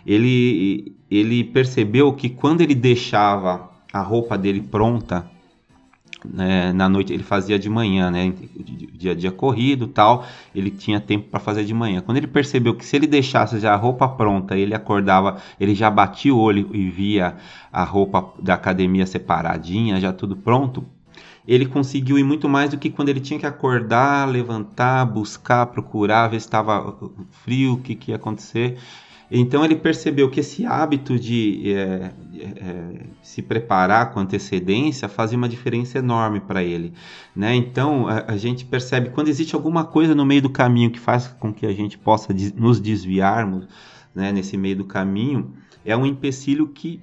ele, 0.06 0.96
ele 1.10 1.44
percebeu 1.44 2.14
que 2.14 2.30
quando 2.30 2.62
ele 2.62 2.76
deixava 2.76 3.72
a 3.92 4.02
roupa 4.02 4.38
dele 4.38 4.62
pronta 4.62 5.33
né, 6.26 6.72
na 6.74 6.88
noite 6.88 7.14
ele 7.14 7.24
fazia 7.24 7.58
de 7.58 7.70
manhã, 7.70 8.10
né, 8.10 8.34
dia 8.94 9.12
a 9.12 9.16
dia 9.16 9.32
corrido, 9.32 9.88
tal, 9.88 10.26
ele 10.54 10.70
tinha 10.70 11.00
tempo 11.00 11.30
para 11.30 11.40
fazer 11.40 11.64
de 11.64 11.74
manhã. 11.74 12.02
Quando 12.02 12.18
ele 12.18 12.28
percebeu 12.28 12.76
que 12.76 12.86
se 12.86 12.96
ele 12.96 13.08
deixasse 13.08 13.60
já 13.60 13.74
a 13.74 13.78
roupa 13.78 14.08
pronta, 14.08 14.58
ele 14.58 14.74
acordava, 14.74 15.38
ele 15.60 15.76
já 15.76 15.90
batia 15.90 16.34
o 16.34 16.40
olho 16.40 16.70
e 16.74 16.90
via 16.90 17.36
a 17.72 17.84
roupa 17.84 18.34
da 18.42 18.54
academia 18.54 19.06
separadinha, 19.06 20.00
já 20.00 20.14
tudo 20.14 20.36
pronto, 20.36 20.86
ele 21.48 21.66
conseguiu 21.66 22.18
ir 22.18 22.24
muito 22.24 22.48
mais 22.48 22.70
do 22.70 22.78
que 22.78 22.90
quando 22.90 23.10
ele 23.10 23.20
tinha 23.20 23.40
que 23.40 23.46
acordar, 23.46 24.28
levantar, 24.28 25.06
buscar, 25.06 25.66
procurar, 25.68 26.30
ver 26.30 26.40
se 26.40 26.48
estava 26.48 26.96
frio, 27.44 27.74
o 27.74 27.78
que, 27.78 27.96
que 27.96 28.12
ia 28.12 28.16
acontecer. 28.16 28.78
Então 29.32 29.64
ele 29.64 29.76
percebeu 29.76 30.30
que 30.30 30.40
esse 30.40 30.66
hábito 30.66 31.18
de 31.18 31.74
é, 31.74 32.12
é, 32.36 33.06
se 33.22 33.42
preparar 33.42 34.12
com 34.12 34.20
antecedência 34.20 35.08
fazia 35.08 35.38
uma 35.38 35.50
diferença 35.50 35.98
enorme 35.98 36.40
para 36.40 36.64
ele. 36.64 36.94
Né? 37.36 37.56
Então 37.56 38.08
a, 38.08 38.34
a, 38.34 38.38
gente 38.38 38.66
percebe 38.66 39.10
quando 39.10 39.30
existe 39.30 39.56
alguma 39.56 39.86
coisa 39.86 40.14
no 40.14 40.26
meio 40.26 40.42
do 40.42 40.50
caminho 40.50 40.92
que 40.92 41.00
faz 41.00 41.28
com 41.40 41.54
que 41.54 41.66
a 41.66 41.74
gente 41.74 41.98
possa 41.98 42.34
des 42.34 42.54
nos 42.54 42.80
desviarmos 42.80 43.68
né, 44.14 44.32
nesse 44.32 44.58
meio 44.58 44.76
do 44.76 44.86
caminho, 44.86 45.54
é 45.86 45.96
um 45.98 46.06
empecilho 46.06 46.68
que 46.68 47.02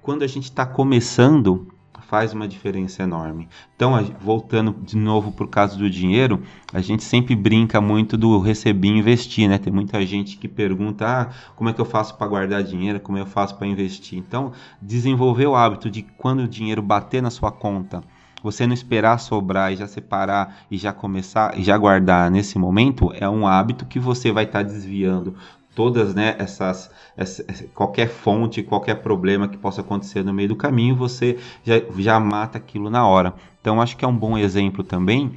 quando 0.00 0.22
a 0.22 0.26
gente 0.26 0.44
está 0.44 0.66
começando 0.66 1.71
faz 2.12 2.34
uma 2.34 2.46
diferença 2.46 3.02
enorme. 3.02 3.48
Então, 3.74 3.94
voltando 4.20 4.76
de 4.82 4.98
novo 4.98 5.32
por 5.32 5.48
caso 5.48 5.78
do 5.78 5.88
dinheiro, 5.88 6.42
a 6.70 6.82
gente 6.82 7.02
sempre 7.02 7.34
brinca 7.34 7.80
muito 7.80 8.18
do 8.18 8.38
receber 8.38 8.88
e 8.88 8.98
investir, 8.98 9.48
né? 9.48 9.56
Tem 9.56 9.72
muita 9.72 10.04
gente 10.04 10.36
que 10.36 10.46
pergunta: 10.46 11.06
ah, 11.06 11.30
como 11.56 11.70
é 11.70 11.72
que 11.72 11.80
eu 11.80 11.86
faço 11.86 12.14
para 12.18 12.26
guardar 12.26 12.62
dinheiro? 12.62 13.00
Como 13.00 13.16
eu 13.16 13.24
faço 13.24 13.56
para 13.56 13.66
investir? 13.66 14.18
Então, 14.18 14.52
desenvolver 14.82 15.46
o 15.46 15.56
hábito 15.56 15.90
de 15.90 16.02
quando 16.02 16.40
o 16.40 16.48
dinheiro 16.48 16.82
bater 16.82 17.22
na 17.22 17.30
sua 17.30 17.50
conta, 17.50 18.04
você 18.42 18.66
não 18.66 18.74
esperar 18.74 19.18
sobrar 19.18 19.72
e 19.72 19.76
já 19.76 19.86
separar 19.86 20.58
e 20.70 20.76
já 20.76 20.92
começar 20.92 21.58
e 21.58 21.62
já 21.62 21.78
guardar 21.78 22.30
nesse 22.30 22.58
momento 22.58 23.10
é 23.14 23.26
um 23.26 23.46
hábito 23.46 23.86
que 23.86 23.98
você 23.98 24.30
vai 24.30 24.44
estar 24.44 24.62
tá 24.62 24.70
desviando 24.70 25.34
todas 25.74 26.14
né, 26.14 26.36
essas, 26.38 26.90
essa, 27.16 27.44
qualquer 27.74 28.08
fonte, 28.08 28.62
qualquer 28.62 28.96
problema 28.96 29.48
que 29.48 29.56
possa 29.56 29.80
acontecer 29.80 30.24
no 30.24 30.32
meio 30.32 30.48
do 30.48 30.56
caminho, 30.56 30.94
você 30.94 31.38
já, 31.64 31.80
já 31.98 32.20
mata 32.20 32.58
aquilo 32.58 32.90
na 32.90 33.06
hora. 33.06 33.34
Então 33.60 33.80
acho 33.80 33.96
que 33.96 34.04
é 34.04 34.08
um 34.08 34.16
bom 34.16 34.36
exemplo 34.36 34.84
também. 34.84 35.32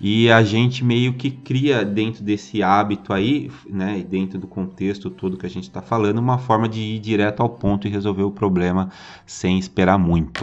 E 0.00 0.30
a 0.30 0.42
gente 0.42 0.84
meio 0.84 1.14
que 1.14 1.30
cria 1.30 1.84
dentro 1.84 2.22
desse 2.22 2.62
hábito 2.62 3.12
aí, 3.12 3.50
né, 3.66 4.04
dentro 4.08 4.38
do 4.38 4.46
contexto 4.46 5.08
todo 5.08 5.36
que 5.36 5.46
a 5.46 5.50
gente 5.50 5.64
está 5.64 5.80
falando, 5.80 6.18
uma 6.18 6.36
forma 6.36 6.68
de 6.68 6.80
ir 6.80 6.98
direto 6.98 7.42
ao 7.42 7.48
ponto 7.48 7.86
e 7.86 7.90
resolver 7.90 8.24
o 8.24 8.30
problema 8.30 8.90
sem 9.24 9.58
esperar 9.58 9.98
muito. 9.98 10.40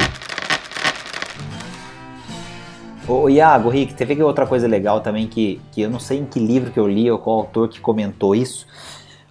Ô, 3.08 3.28
Iago, 3.28 3.68
Rick, 3.68 3.94
teve 3.94 4.22
outra 4.24 4.46
coisa 4.46 4.68
legal 4.68 5.02
também 5.02 5.28
que, 5.28 5.60
que 5.72 5.82
eu 5.82 5.90
não 5.90 6.00
sei 6.00 6.20
em 6.20 6.26
que 6.26 6.40
livro 6.40 6.72
que 6.72 6.80
eu 6.80 6.88
li 6.88 7.12
ou 7.12 7.20
qual 7.20 7.40
autor 7.40 7.68
que 7.68 7.82
comentou 7.82 8.34
isso, 8.34 8.66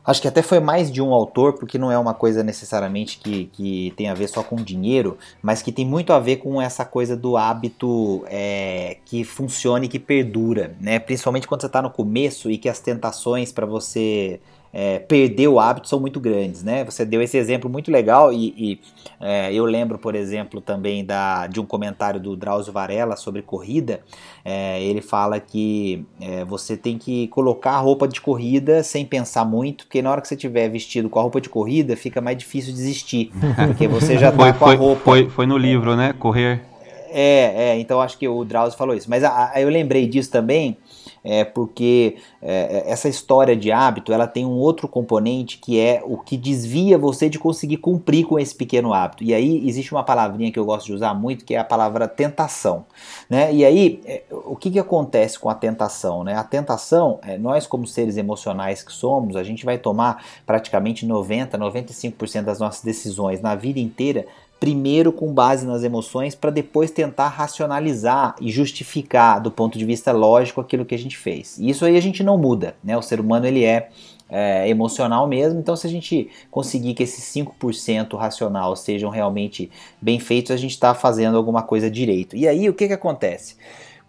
Acho 0.04 0.22
que 0.22 0.28
até 0.28 0.42
foi 0.42 0.60
mais 0.60 0.90
de 0.90 1.02
um 1.02 1.12
autor, 1.12 1.52
porque 1.52 1.78
não 1.78 1.92
é 1.92 1.98
uma 1.98 2.14
coisa 2.14 2.42
necessariamente 2.42 3.18
que, 3.18 3.46
que 3.52 3.92
tem 3.96 4.08
a 4.08 4.14
ver 4.14 4.28
só 4.28 4.42
com 4.42 4.56
dinheiro, 4.56 5.18
mas 5.42 5.60
que 5.60 5.70
tem 5.70 5.86
muito 5.86 6.12
a 6.12 6.18
ver 6.18 6.36
com 6.36 6.60
essa 6.60 6.84
coisa 6.84 7.16
do 7.16 7.36
hábito 7.36 8.24
é, 8.26 8.96
que 9.04 9.24
funciona 9.24 9.84
e 9.84 9.88
que 9.88 9.98
perdura, 9.98 10.74
né? 10.80 10.98
Principalmente 10.98 11.46
quando 11.46 11.60
você 11.60 11.66
está 11.66 11.82
no 11.82 11.90
começo 11.90 12.50
e 12.50 12.56
que 12.56 12.68
as 12.68 12.80
tentações 12.80 13.52
para 13.52 13.66
você 13.66 14.40
é, 14.72 15.00
perder 15.00 15.48
o 15.48 15.58
hábito 15.58 15.88
são 15.88 15.98
muito 15.98 16.20
grandes, 16.20 16.62
né? 16.62 16.84
Você 16.84 17.04
deu 17.04 17.20
esse 17.20 17.36
exemplo 17.36 17.68
muito 17.68 17.90
legal 17.90 18.32
e, 18.32 18.54
e 18.56 18.80
é, 19.20 19.52
eu 19.52 19.64
lembro, 19.64 19.98
por 19.98 20.14
exemplo, 20.14 20.60
também 20.60 21.04
da, 21.04 21.46
de 21.46 21.60
um 21.60 21.66
comentário 21.66 22.20
do 22.20 22.36
Drauzio 22.36 22.72
Varela 22.72 23.16
sobre 23.16 23.42
corrida. 23.42 24.00
É, 24.44 24.80
ele 24.82 25.00
fala 25.00 25.40
que 25.40 26.04
é, 26.20 26.44
você 26.44 26.76
tem 26.76 26.96
que 26.96 27.26
colocar 27.28 27.72
a 27.72 27.78
roupa 27.78 28.06
de 28.06 28.20
corrida 28.20 28.82
sem 28.82 29.04
pensar 29.04 29.44
muito, 29.44 29.84
porque 29.84 30.00
na 30.00 30.10
hora 30.10 30.20
que 30.20 30.28
você 30.28 30.36
tiver 30.36 30.68
vestido 30.68 31.10
com 31.10 31.18
a 31.18 31.22
roupa 31.22 31.40
de 31.40 31.48
corrida 31.48 31.96
fica 31.96 32.20
mais 32.20 32.38
difícil 32.38 32.72
desistir, 32.72 33.32
porque 33.66 33.88
você 33.88 34.16
já 34.16 34.30
tá 34.30 34.38
foi, 34.38 34.52
com 34.52 34.64
a 34.66 34.74
roupa. 34.74 35.02
Foi, 35.02 35.28
foi 35.28 35.46
no 35.46 35.58
livro, 35.58 35.96
né? 35.96 36.14
Correr 36.18 36.62
É, 37.10 37.72
é, 37.72 37.78
então 37.80 38.00
acho 38.00 38.16
que 38.16 38.28
o 38.28 38.44
Drauzio 38.44 38.78
falou 38.78 38.94
isso. 38.94 39.10
Mas 39.10 39.24
a, 39.24 39.50
a, 39.52 39.60
eu 39.60 39.68
lembrei 39.68 40.06
disso 40.06 40.30
também, 40.30 40.76
é, 41.24 41.44
porque 41.44 42.16
é, 42.40 42.84
essa 42.86 43.08
história 43.08 43.56
de 43.56 43.70
hábito 43.70 44.12
ela 44.12 44.26
tem 44.26 44.44
um 44.46 44.58
outro 44.58 44.88
componente 44.88 45.58
que 45.58 45.78
é 45.78 46.02
o 46.04 46.16
que 46.16 46.36
desvia 46.36 46.98
você 46.98 47.28
de 47.28 47.38
conseguir 47.38 47.78
cumprir 47.78 48.24
com 48.24 48.38
esse 48.38 48.54
pequeno 48.54 48.92
hábito. 48.92 49.22
E 49.24 49.34
aí 49.34 49.68
existe 49.68 49.92
uma 49.92 50.02
palavrinha 50.02 50.50
que 50.50 50.58
eu 50.58 50.64
gosto 50.64 50.86
de 50.86 50.92
usar 50.94 51.14
muito, 51.14 51.44
que 51.44 51.54
é 51.54 51.58
a 51.58 51.64
palavra 51.64 52.08
tentação. 52.08 52.84
Né? 53.28 53.52
E 53.54 53.64
aí, 53.64 54.00
é, 54.04 54.22
o 54.30 54.56
que, 54.56 54.70
que 54.70 54.78
acontece 54.78 55.38
com 55.38 55.48
a 55.48 55.54
tentação? 55.54 56.24
Né? 56.24 56.34
A 56.34 56.44
tentação, 56.44 57.18
é, 57.22 57.36
nós 57.36 57.66
como 57.66 57.86
seres 57.86 58.16
emocionais 58.16 58.82
que 58.82 58.92
somos, 58.92 59.36
a 59.36 59.42
gente 59.42 59.64
vai 59.64 59.78
tomar 59.78 60.24
praticamente 60.46 61.06
90, 61.06 61.58
95% 61.58 62.42
das 62.42 62.58
nossas 62.58 62.82
decisões 62.82 63.40
na 63.40 63.54
vida 63.54 63.78
inteira 63.78 64.26
primeiro 64.60 65.10
com 65.10 65.32
base 65.32 65.66
nas 65.66 65.82
emoções 65.82 66.34
para 66.34 66.50
depois 66.50 66.90
tentar 66.90 67.28
racionalizar 67.28 68.36
e 68.38 68.50
justificar 68.50 69.40
do 69.40 69.50
ponto 69.50 69.78
de 69.78 69.84
vista 69.86 70.12
lógico 70.12 70.60
aquilo 70.60 70.84
que 70.84 70.94
a 70.94 70.98
gente 70.98 71.16
fez. 71.16 71.58
E 71.58 71.70
isso 71.70 71.84
aí 71.86 71.96
a 71.96 72.02
gente 72.02 72.22
não 72.22 72.36
muda, 72.36 72.76
né? 72.84 72.94
O 72.94 73.00
ser 73.00 73.18
humano 73.18 73.46
ele 73.46 73.64
é, 73.64 73.88
é 74.28 74.68
emocional 74.68 75.26
mesmo, 75.26 75.58
então 75.58 75.74
se 75.74 75.86
a 75.86 75.90
gente 75.90 76.28
conseguir 76.50 76.92
que 76.92 77.02
esses 77.02 77.24
5% 77.34 78.18
racional 78.18 78.76
sejam 78.76 79.08
realmente 79.08 79.70
bem 80.00 80.20
feitos, 80.20 80.50
a 80.50 80.58
gente 80.58 80.72
está 80.72 80.94
fazendo 80.94 81.38
alguma 81.38 81.62
coisa 81.62 81.90
direito. 81.90 82.36
E 82.36 82.46
aí 82.46 82.68
o 82.68 82.74
que, 82.74 82.86
que 82.86 82.92
acontece? 82.92 83.56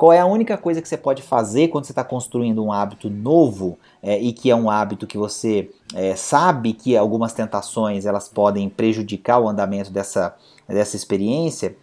Qual 0.01 0.11
é 0.11 0.19
a 0.19 0.25
única 0.25 0.57
coisa 0.57 0.81
que 0.81 0.89
você 0.89 0.97
pode 0.97 1.21
fazer 1.21 1.67
quando 1.67 1.85
você 1.85 1.91
está 1.91 2.03
construindo 2.03 2.65
um 2.65 2.73
hábito 2.73 3.07
novo 3.07 3.77
é, 4.01 4.17
e 4.17 4.33
que 4.33 4.49
é 4.49 4.55
um 4.55 4.67
hábito 4.67 5.05
que 5.05 5.15
você 5.15 5.69
é, 5.93 6.15
sabe 6.15 6.73
que 6.73 6.97
algumas 6.97 7.33
tentações 7.33 8.07
elas 8.07 8.27
podem 8.27 8.67
prejudicar 8.67 9.39
o 9.39 9.47
andamento 9.47 9.91
dessa, 9.91 10.35
dessa 10.67 10.95
experiência? 10.95 11.75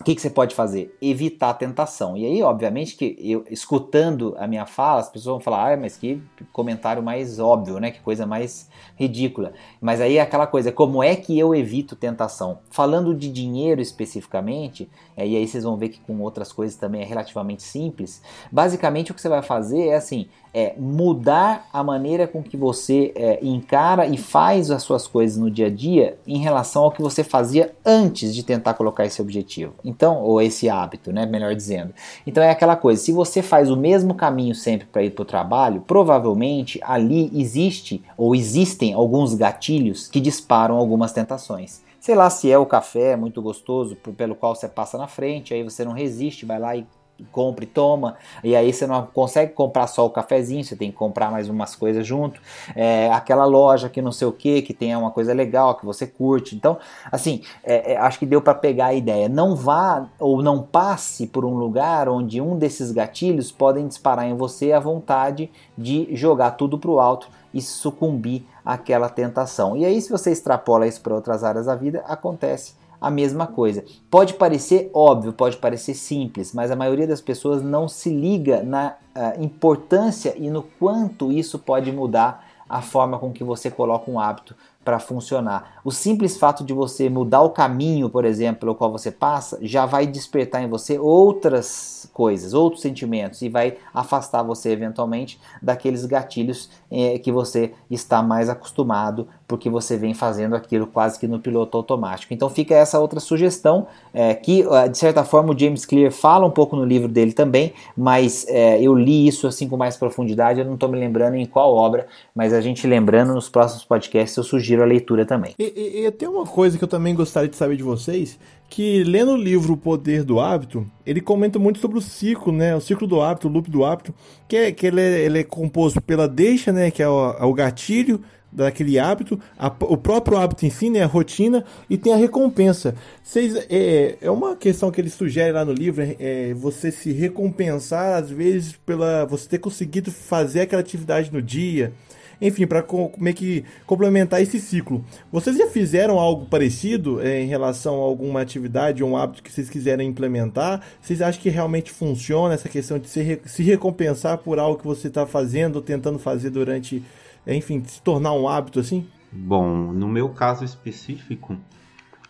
O 0.00 0.02
que, 0.02 0.14
que, 0.16 0.20
você 0.20 0.28
pode 0.28 0.56
fazer? 0.56 0.96
Evitar 1.00 1.50
a 1.50 1.54
tentação. 1.54 2.16
E 2.16 2.26
aí, 2.26 2.42
obviamente, 2.42 2.96
que 2.96 3.16
eu 3.20 3.44
escutando 3.48 4.34
a 4.38 4.46
minha 4.46 4.66
fala, 4.66 5.00
as 5.00 5.08
pessoas 5.08 5.34
vão 5.34 5.40
falar, 5.40 5.72
ah, 5.72 5.76
mas 5.76 5.96
que 5.96 6.20
comentário 6.52 7.00
mais 7.00 7.38
óbvio, 7.38 7.78
né? 7.78 7.92
Que 7.92 8.00
coisa 8.00 8.26
mais 8.26 8.68
ridícula. 8.96 9.52
Mas 9.80 10.00
aí 10.00 10.16
é 10.16 10.20
aquela 10.20 10.48
coisa, 10.48 10.72
como 10.72 11.00
é 11.00 11.14
que 11.14 11.38
eu 11.38 11.54
evito 11.54 11.94
tentação? 11.94 12.58
Falando 12.70 13.14
de 13.14 13.30
dinheiro 13.30 13.80
especificamente, 13.80 14.90
é, 15.16 15.26
e 15.28 15.36
aí 15.36 15.46
vocês 15.46 15.62
vão 15.62 15.76
ver 15.76 15.90
que 15.90 16.00
com 16.00 16.20
outras 16.20 16.52
coisas 16.52 16.76
também 16.76 17.02
é 17.02 17.04
relativamente 17.04 17.62
simples. 17.62 18.20
Basicamente, 18.50 19.12
o 19.12 19.14
que 19.14 19.20
você 19.20 19.28
vai 19.28 19.42
fazer 19.42 19.88
é 19.88 19.94
assim: 19.94 20.26
é 20.54 20.74
mudar 20.78 21.68
a 21.72 21.82
maneira 21.82 22.28
com 22.28 22.40
que 22.42 22.56
você 22.56 23.12
é, 23.16 23.40
encara 23.42 24.06
e 24.06 24.16
faz 24.16 24.70
as 24.70 24.84
suas 24.84 25.08
coisas 25.08 25.36
no 25.36 25.50
dia 25.50 25.66
a 25.66 25.70
dia 25.70 26.16
em 26.26 26.38
relação 26.38 26.84
ao 26.84 26.92
que 26.92 27.02
você 27.02 27.24
fazia 27.24 27.74
antes 27.84 28.32
de 28.32 28.44
tentar 28.44 28.74
colocar 28.74 29.04
esse 29.04 29.20
objetivo. 29.20 29.74
Então, 29.84 30.22
ou 30.22 30.40
esse 30.40 30.68
hábito, 30.68 31.12
né? 31.12 31.26
Melhor 31.26 31.54
dizendo. 31.54 31.92
Então 32.24 32.42
é 32.42 32.50
aquela 32.50 32.76
coisa: 32.76 33.02
se 33.02 33.10
você 33.10 33.42
faz 33.42 33.68
o 33.68 33.76
mesmo 33.76 34.14
caminho 34.14 34.54
sempre 34.54 34.86
para 34.86 35.02
ir 35.02 35.10
para 35.10 35.22
o 35.22 35.26
trabalho, 35.26 35.82
provavelmente 35.84 36.78
ali 36.84 37.30
existe 37.34 38.02
ou 38.16 38.34
existem 38.34 38.94
alguns 38.94 39.34
gatilhos 39.34 40.06
que 40.06 40.20
disparam 40.20 40.76
algumas 40.76 41.12
tentações. 41.12 41.82
Sei 41.98 42.14
lá 42.14 42.28
se 42.28 42.52
é 42.52 42.58
o 42.58 42.66
café 42.66 43.16
muito 43.16 43.40
gostoso 43.40 43.96
pelo 43.96 44.34
qual 44.34 44.54
você 44.54 44.68
passa 44.68 44.98
na 44.98 45.06
frente, 45.06 45.54
aí 45.54 45.62
você 45.62 45.84
não 45.84 45.92
resiste, 45.92 46.44
vai 46.44 46.58
lá 46.58 46.76
e 46.76 46.86
compre, 47.30 47.66
toma, 47.66 48.16
e 48.42 48.56
aí 48.56 48.72
você 48.72 48.86
não 48.86 49.06
consegue 49.06 49.52
comprar 49.52 49.86
só 49.86 50.04
o 50.04 50.10
cafezinho, 50.10 50.64
você 50.64 50.74
tem 50.74 50.90
que 50.90 50.96
comprar 50.96 51.30
mais 51.30 51.48
umas 51.48 51.76
coisas 51.76 52.06
junto, 52.06 52.40
é, 52.74 53.10
aquela 53.12 53.44
loja 53.44 53.88
que 53.88 54.02
não 54.02 54.12
sei 54.12 54.26
o 54.26 54.32
que, 54.32 54.62
que 54.62 54.74
tem 54.74 54.94
uma 54.96 55.10
coisa 55.10 55.32
legal, 55.32 55.76
que 55.76 55.86
você 55.86 56.06
curte, 56.06 56.56
então, 56.56 56.76
assim, 57.10 57.42
é, 57.62 57.92
é, 57.92 57.96
acho 57.96 58.18
que 58.18 58.26
deu 58.26 58.42
para 58.42 58.54
pegar 58.54 58.86
a 58.86 58.94
ideia, 58.94 59.28
não 59.28 59.54
vá 59.54 60.08
ou 60.18 60.42
não 60.42 60.62
passe 60.62 61.26
por 61.26 61.44
um 61.44 61.54
lugar 61.54 62.08
onde 62.08 62.40
um 62.40 62.58
desses 62.58 62.90
gatilhos 62.90 63.52
podem 63.52 63.86
disparar 63.86 64.26
em 64.26 64.36
você 64.36 64.72
a 64.72 64.80
vontade 64.80 65.50
de 65.78 66.08
jogar 66.16 66.52
tudo 66.52 66.78
pro 66.78 66.98
alto 66.98 67.28
e 67.52 67.62
sucumbir 67.62 68.44
àquela 68.64 69.08
tentação, 69.08 69.76
e 69.76 69.84
aí 69.84 70.00
se 70.00 70.10
você 70.10 70.32
extrapola 70.32 70.86
isso 70.86 71.00
para 71.00 71.14
outras 71.14 71.44
áreas 71.44 71.66
da 71.66 71.76
vida, 71.76 72.02
acontece 72.06 72.74
a 73.04 73.10
mesma 73.10 73.46
coisa. 73.46 73.84
Pode 74.10 74.34
parecer 74.34 74.90
óbvio, 74.94 75.32
pode 75.32 75.56
parecer 75.58 75.94
simples, 75.94 76.52
mas 76.52 76.70
a 76.70 76.76
maioria 76.76 77.06
das 77.06 77.20
pessoas 77.20 77.62
não 77.62 77.86
se 77.86 78.08
liga 78.08 78.62
na 78.62 78.96
uh, 79.14 79.42
importância 79.42 80.34
e 80.36 80.48
no 80.48 80.62
quanto 80.62 81.30
isso 81.30 81.58
pode 81.58 81.92
mudar 81.92 82.44
a 82.68 82.80
forma 82.80 83.18
com 83.18 83.30
que 83.30 83.44
você 83.44 83.70
coloca 83.70 84.10
um 84.10 84.18
hábito 84.18 84.56
para 84.84 84.98
funcionar. 84.98 85.80
O 85.84 85.90
simples 85.90 86.36
fato 86.36 86.62
de 86.62 86.72
você 86.72 87.08
mudar 87.08 87.42
o 87.42 87.50
caminho, 87.50 88.10
por 88.10 88.24
exemplo, 88.24 88.60
pelo 88.60 88.74
qual 88.74 88.92
você 88.92 89.10
passa, 89.10 89.58
já 89.62 89.86
vai 89.86 90.06
despertar 90.06 90.62
em 90.62 90.68
você 90.68 90.98
outras 90.98 92.08
coisas, 92.12 92.54
outros 92.54 92.82
sentimentos 92.82 93.42
e 93.42 93.48
vai 93.48 93.76
afastar 93.92 94.42
você 94.42 94.70
eventualmente 94.70 95.38
daqueles 95.60 96.04
gatilhos 96.04 96.70
eh, 96.90 97.18
que 97.18 97.32
você 97.32 97.72
está 97.90 98.22
mais 98.22 98.48
acostumado, 98.48 99.26
porque 99.48 99.68
você 99.68 99.96
vem 99.96 100.14
fazendo 100.14 100.54
aquilo 100.54 100.86
quase 100.86 101.18
que 101.18 101.26
no 101.26 101.38
piloto 101.38 101.76
automático. 101.76 102.32
Então 102.32 102.48
fica 102.48 102.74
essa 102.74 102.98
outra 102.98 103.20
sugestão 103.20 103.86
eh, 104.12 104.34
que 104.34 104.62
eh, 104.62 104.88
de 104.88 104.98
certa 104.98 105.24
forma 105.24 105.52
o 105.52 105.58
James 105.58 105.84
Clear 105.84 106.12
fala 106.12 106.46
um 106.46 106.50
pouco 106.50 106.76
no 106.76 106.84
livro 106.84 107.08
dele 107.08 107.32
também, 107.32 107.72
mas 107.96 108.46
eu 108.80 108.94
li 108.94 109.26
isso 109.26 109.46
assim 109.46 109.68
com 109.68 109.76
mais 109.76 109.96
profundidade. 109.96 110.60
Eu 110.60 110.66
não 110.66 110.74
estou 110.74 110.88
me 110.88 110.98
lembrando 110.98 111.34
em 111.34 111.46
qual 111.46 111.74
obra, 111.74 112.06
mas 112.34 112.52
a 112.52 112.60
gente 112.60 112.86
lembrando 112.86 113.34
nos 113.34 113.48
próximos 113.48 113.84
podcasts 113.84 114.36
eu 114.36 114.44
sugiro 114.44 114.73
sugiro 114.74 114.82
a 114.82 114.86
leitura 114.86 115.24
também. 115.24 115.54
E, 115.58 115.64
e, 115.64 116.06
e 116.06 116.10
tem 116.10 116.28
uma 116.28 116.44
coisa 116.44 116.76
que 116.76 116.84
eu 116.84 116.88
também 116.88 117.14
gostaria 117.14 117.48
de 117.48 117.56
saber 117.56 117.76
de 117.76 117.82
vocês, 117.82 118.38
que 118.68 119.04
lendo 119.04 119.32
o 119.32 119.36
livro 119.36 119.74
O 119.74 119.76
Poder 119.76 120.24
do 120.24 120.40
Hábito, 120.40 120.86
ele 121.06 121.20
comenta 121.20 121.58
muito 121.58 121.78
sobre 121.78 121.98
o 121.98 122.02
ciclo, 122.02 122.52
né? 122.52 122.74
O 122.74 122.80
ciclo 122.80 123.06
do 123.06 123.20
hábito, 123.20 123.48
o 123.48 123.50
loop 123.50 123.70
do 123.70 123.84
hábito, 123.84 124.12
que, 124.48 124.56
é, 124.56 124.72
que 124.72 124.86
ele, 124.86 125.00
é, 125.00 125.20
ele 125.20 125.38
é 125.40 125.44
composto 125.44 126.00
pela 126.00 126.28
deixa, 126.28 126.72
né? 126.72 126.90
Que 126.90 127.02
é 127.02 127.08
o, 127.08 127.30
é 127.32 127.44
o 127.44 127.54
gatilho 127.54 128.20
daquele 128.50 129.00
hábito, 129.00 129.38
a, 129.58 129.66
o 129.66 129.96
próprio 129.96 130.38
hábito 130.38 130.64
em 130.64 130.70
si, 130.70 130.88
né, 130.88 131.02
a 131.02 131.06
rotina, 131.06 131.64
e 131.90 131.98
tem 131.98 132.12
a 132.12 132.16
recompensa. 132.16 132.94
Vocês, 133.20 133.56
é, 133.68 134.16
é 134.20 134.30
uma 134.30 134.54
questão 134.54 134.92
que 134.92 135.00
ele 135.00 135.10
sugere 135.10 135.50
lá 135.50 135.64
no 135.64 135.72
livro, 135.72 136.00
é, 136.02 136.14
é 136.20 136.54
você 136.54 136.92
se 136.92 137.10
recompensar, 137.10 138.14
às 138.14 138.30
vezes, 138.30 138.76
pela 138.86 139.24
você 139.24 139.48
ter 139.48 139.58
conseguido 139.58 140.12
fazer 140.12 140.60
aquela 140.60 140.80
atividade 140.80 141.32
no 141.32 141.42
dia, 141.42 141.92
enfim, 142.40 142.66
para 142.66 142.84
meio 143.18 143.36
que 143.36 143.64
complementar 143.86 144.42
esse 144.42 144.60
ciclo. 144.60 145.04
Vocês 145.30 145.56
já 145.56 145.66
fizeram 145.68 146.18
algo 146.18 146.46
parecido 146.46 147.20
é, 147.20 147.42
em 147.42 147.46
relação 147.46 147.94
a 147.94 148.04
alguma 148.04 148.40
atividade 148.40 149.02
ou 149.02 149.10
um 149.10 149.16
hábito 149.16 149.42
que 149.42 149.52
vocês 149.52 149.68
quiserem 149.70 150.08
implementar? 150.08 150.80
Vocês 151.00 151.20
acham 151.22 151.40
que 151.40 151.48
realmente 151.48 151.90
funciona 151.90 152.54
essa 152.54 152.68
questão 152.68 152.98
de 152.98 153.08
se, 153.08 153.40
se 153.44 153.62
recompensar 153.62 154.38
por 154.38 154.58
algo 154.58 154.78
que 154.78 154.86
você 154.86 155.08
está 155.08 155.26
fazendo 155.26 155.80
tentando 155.80 156.18
fazer 156.18 156.50
durante, 156.50 157.02
enfim, 157.46 157.82
se 157.84 158.00
tornar 158.00 158.32
um 158.32 158.48
hábito 158.48 158.80
assim? 158.80 159.06
Bom, 159.32 159.92
no 159.92 160.08
meu 160.08 160.28
caso 160.28 160.64
específico, 160.64 161.56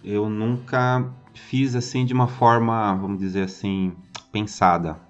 eu 0.03 0.29
nunca 0.29 1.05
fiz 1.35 1.75
assim 1.75 2.05
de 2.05 2.15
uma 2.15 2.29
forma, 2.29 2.95
vamos 2.95 3.19
dizer 3.19 3.43
assim, 3.43 3.93
pensada 4.33 5.04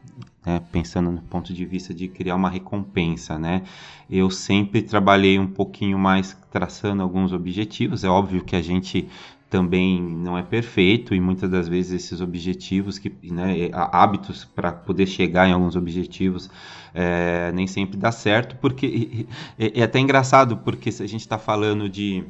né, 0.45 0.61
pensando 0.71 1.11
no 1.11 1.23
ponto 1.23 1.53
de 1.53 1.65
vista 1.65 1.95
de 1.95 2.09
criar 2.09 2.37
uma 2.37 2.51
recompensa, 2.51 3.39
né? 3.39 3.63
Eu 4.11 4.31
sempre 4.31 4.83
trabalhei 4.83 5.39
um 5.39 5.47
pouquinho 5.47 5.99
mais 5.99 6.37
traçando 6.51 7.03
alguns 7.03 7.33
objetivos. 7.33 8.05
É 8.05 8.09
óbvio 8.09 8.45
que 8.45 8.55
a 8.55 8.63
gente 8.63 9.09
também 9.49 10.03
não 10.03 10.37
é 10.37 10.43
perfeito 10.43 11.15
e 11.15 11.21
muitas 11.21 11.49
das 11.49 11.69
vezes 11.69 11.93
esses 11.93 12.21
objetivos 12.21 12.99
que 12.99 13.15
né, 13.31 13.71
hábitos 13.73 14.45
para 14.45 14.73
poder 14.73 15.07
chegar 15.07 15.49
em 15.49 15.53
alguns 15.53 15.77
objetivos 15.77 16.51
é, 16.93 17.53
nem 17.53 17.65
sempre 17.65 17.97
dá 17.97 18.11
certo 18.11 18.57
porque 18.57 19.27
é, 19.57 19.79
é 19.79 19.83
até 19.85 20.01
engraçado 20.01 20.57
porque 20.57 20.91
se 20.91 21.05
a 21.05 21.07
gente 21.07 21.21
está 21.21 21.39
falando 21.39 21.89
de 21.89 22.25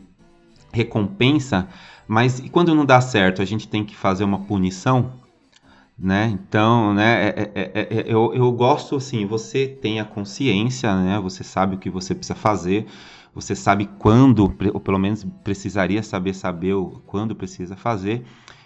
recompensa 0.71 1.67
mas 2.07 2.43
quando 2.53 2.75
não 2.75 2.85
dá 2.85 3.01
certo 3.01 3.41
a 3.41 3.45
gente 3.47 3.69
tem 3.69 3.85
que 3.85 3.97
fazer 3.97 4.25
uma 4.25 4.41
punição 4.41 5.13
né? 5.99 6.27
Então, 6.33 6.93
né, 6.93 7.29
é, 7.29 7.53
é, 7.55 7.71
é, 7.75 8.01
é, 8.01 8.05
eu, 8.07 8.35
eu 8.35 8.51
gosto 8.53 8.97
assim, 8.97 9.27
você 9.27 9.67
tem 9.69 10.01
a 10.01 10.05
consciência, 10.05 10.95
né? 10.97 11.21
Você 11.21 11.45
sabe 11.45 11.77
o 11.77 11.79
que 11.79 11.89
você 11.89 12.15
precisa 12.15 12.35
fazer, 12.35 12.87
você 13.35 13.55
sabe 13.55 13.87
quando, 13.99 14.55
ou 14.73 14.81
pelo 14.81 14.99
menos 14.99 15.25
precisaria 15.45 16.03
saber 16.03 16.35
saber 16.35 16.75
quando 17.07 17.35
precisa 17.35 17.77
fazer 17.77 18.25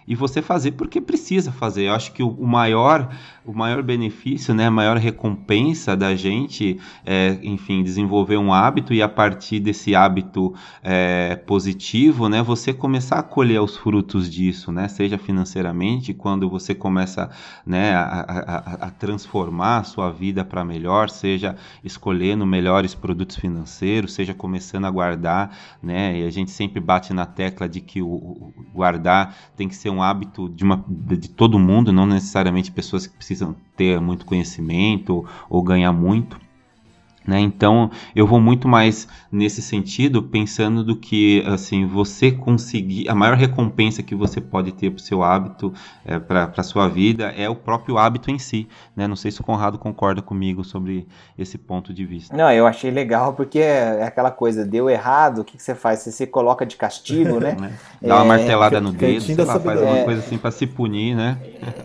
e 0.09 0.15
você 0.15 0.41
fazer 0.41 0.73
porque 0.73 1.01
precisa 1.01 1.53
fazer. 1.53 1.85
Eu 1.85 1.93
acho 1.93 2.13
que 2.13 2.23
o, 2.23 2.31
o 2.31 2.47
maior 2.47 3.09
o 3.49 3.53
maior 3.55 3.83
benefício, 3.83 4.55
né, 4.55 4.67
a 4.67 4.71
maior 4.71 4.99
recompensa 4.99 5.97
da 5.97 6.15
gente 6.15 6.79
é, 7.05 7.39
enfim, 7.43 7.83
desenvolver 7.83 8.37
um 8.37 8.53
hábito 8.53 8.93
e 8.93 9.01
a 9.01 9.09
partir 9.09 9.59
desse 9.59 9.95
hábito 9.95 10.55
é, 10.83 11.35
positivo, 11.47 12.29
né, 12.29 12.43
você 12.43 12.75
começar 12.75 13.19
a 13.19 13.23
colher 13.23 13.63
os 13.63 13.75
frutos 13.75 14.31
disso, 14.31 14.71
né, 14.71 14.87
seja 14.87 15.17
financeiramente, 15.17 16.13
quando 16.13 16.47
você 16.51 16.75
começa, 16.75 17.31
né, 17.65 17.95
a, 17.95 18.03
a, 18.03 18.87
a 18.89 18.91
transformar 18.91 19.79
a 19.79 19.85
sua 19.85 20.11
vida 20.11 20.45
para 20.45 20.63
melhor, 20.63 21.09
seja 21.09 21.57
escolhendo 21.83 22.45
melhores 22.45 22.95
produtos 22.95 23.37
financeiros, 23.37 24.13
seja 24.13 24.35
começando 24.35 24.85
a 24.85 24.91
guardar, 24.91 25.57
né, 25.83 26.21
e 26.21 26.27
a 26.27 26.31
gente 26.31 26.51
sempre 26.51 26.81
bate 26.81 27.15
na 27.15 27.25
tecla 27.25 27.67
de 27.67 27.81
que 27.81 28.03
o, 28.03 28.09
o 28.09 28.53
guardar 28.75 29.35
tem 29.57 29.67
que 29.67 29.75
ser 29.75 29.89
um 29.89 29.98
um 29.99 30.03
hábito 30.03 30.49
de, 30.49 30.65
uma, 30.65 30.85
de 30.89 31.29
todo 31.29 31.59
mundo, 31.59 31.93
não 31.93 32.07
necessariamente 32.07 32.71
pessoas 32.71 33.07
que 33.07 33.17
precisam 33.17 33.55
ter 33.77 34.01
muito 34.01 34.25
conhecimento 34.25 35.27
ou 35.51 35.63
ganhar 35.63 35.93
muito. 35.93 36.41
Né? 37.29 37.41
Então 37.41 37.91
eu 38.17 38.27
vou 38.27 38.41
muito 38.41 38.67
mais 38.67 39.07
nesse 39.31 39.61
sentido, 39.61 40.23
pensando 40.23 40.83
do 40.83 40.97
que 40.97 41.45
assim 41.47 41.85
você 41.85 42.33
conseguir 42.33 43.07
a 43.07 43.15
maior 43.15 43.37
recompensa 43.37 44.03
que 44.03 44.15
você 44.15 44.41
pode 44.41 44.73
ter 44.73 44.91
para 44.91 44.99
o 44.99 45.03
seu 45.03 45.23
hábito, 45.23 45.71
é, 46.07 46.19
para 46.19 46.51
a 46.57 46.63
sua 46.63 46.89
vida, 46.89 47.27
é 47.37 47.47
o 47.47 47.55
próprio 47.55 47.99
hábito 47.99 48.31
em 48.31 48.39
si. 48.39 48.67
Né? 48.97 49.07
Não 49.07 49.15
sei 49.15 49.31
se 49.31 49.43
o 49.43 49.45
Conrado 49.45 49.79
concorda 49.79 50.23
comigo 50.23 50.65
sobre 50.65 51.07
esse 51.39 51.59
ponto 51.59 51.93
de 51.93 52.07
vista. 52.07 52.35
Não, 52.35 52.51
eu 52.51 52.67
achei 52.67 52.91
legal 52.91 53.35
porque 53.35 53.59
é 53.59 54.05
aquela 54.05 54.31
coisa, 54.31 54.65
deu 54.65 54.89
errado, 54.89 55.43
o 55.43 55.45
que, 55.45 55.59
que 55.59 55.63
você 55.63 55.75
faz? 55.75 55.99
Você 55.99 56.11
se 56.11 56.27
coloca 56.27 56.65
de 56.65 56.77
castigo, 56.77 57.39
né? 57.39 57.59
né? 57.61 57.73
Dá 58.01 58.23
uma 58.23 58.37
é, 58.37 58.39
martelada 58.39 58.81
no 58.81 58.91
dedo, 58.91 59.21
sei 59.21 59.37
lá, 59.37 59.61
faz 59.61 59.83
alguma 59.83 60.05
coisa 60.05 60.21
assim 60.21 60.39
para 60.39 60.51
se 60.51 60.67
punir, 60.67 61.15
né? 61.15 61.37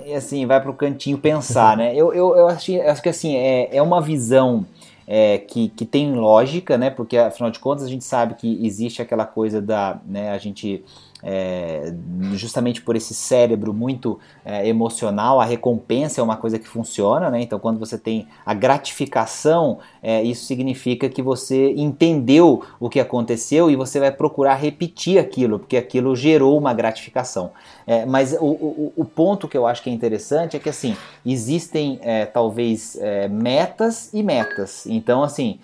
E 0.06 0.14
assim, 0.14 0.46
vai 0.46 0.62
para 0.62 0.72
o 0.72 0.74
cantinho 0.74 1.18
pensar, 1.18 1.76
né? 1.76 1.94
Eu, 1.94 2.14
eu, 2.14 2.34
eu 2.38 2.48
acho, 2.48 2.82
acho 2.82 3.02
que 3.02 3.10
assim, 3.10 3.36
é, 3.36 3.76
é 3.76 3.82
uma 3.82 4.00
visão 4.00 4.66
é, 5.08 5.38
que, 5.38 5.70
que 5.70 5.86
tem 5.86 6.14
lógica, 6.14 6.78
né? 6.78 6.90
Porque 6.90 7.18
afinal 7.18 7.52
de 7.52 7.60
contas 7.60 7.86
a 7.86 7.90
gente 7.90 8.04
sabe 8.04 8.36
que 8.36 8.66
existe 8.66 9.02
aquela 9.02 9.26
coisa 9.26 9.62
da, 9.62 10.00
né? 10.06 10.32
A 10.32 10.38
gente 10.38 10.84
é, 11.24 11.94
justamente 12.34 12.82
por 12.82 12.98
esse 12.98 13.14
cérebro 13.14 13.74
muito 13.74 14.20
é, 14.44 14.68
emocional, 14.68 15.40
a 15.40 15.46
recompensa 15.46 16.20
é 16.20 16.24
uma 16.24 16.36
coisa 16.36 16.60
que 16.60 16.68
funciona, 16.68 17.32
né? 17.32 17.42
Então, 17.42 17.58
quando 17.58 17.80
você 17.80 17.98
tem 17.98 18.28
a 18.46 18.54
gratificação, 18.54 19.80
é, 20.02 20.22
isso 20.22 20.46
significa 20.46 21.08
que 21.08 21.22
você 21.22 21.72
entendeu 21.72 22.64
o 22.78 22.90
que 22.90 23.00
aconteceu 23.00 23.72
e 23.72 23.76
você 23.76 24.02
vai 24.02 24.12
procurar 24.12 24.56
repetir 24.56 25.18
aquilo, 25.18 25.60
porque 25.60 25.78
aquilo 25.78 26.14
gerou 26.14 26.58
uma 26.58 26.74
gratificação. 26.74 27.52
É, 27.86 28.06
mas 28.06 28.34
o, 28.34 28.46
o, 28.46 28.94
o, 28.96 29.06
ponto 29.06 29.48
que 29.48 29.58
eu 29.58 29.68
acho 29.68 29.84
que 29.84 29.90
é 29.90 29.94
interessante 29.94 30.56
é 30.56 30.60
que 30.60 30.70
assim 30.70 30.96
existem 31.26 32.00
é, 32.02 32.26
talvez 32.26 32.98
é, 33.00 33.28
metas 33.28 34.14
e 34.14 34.24
metas. 34.24 34.86
Então, 34.86 35.24
assim, 35.24 35.60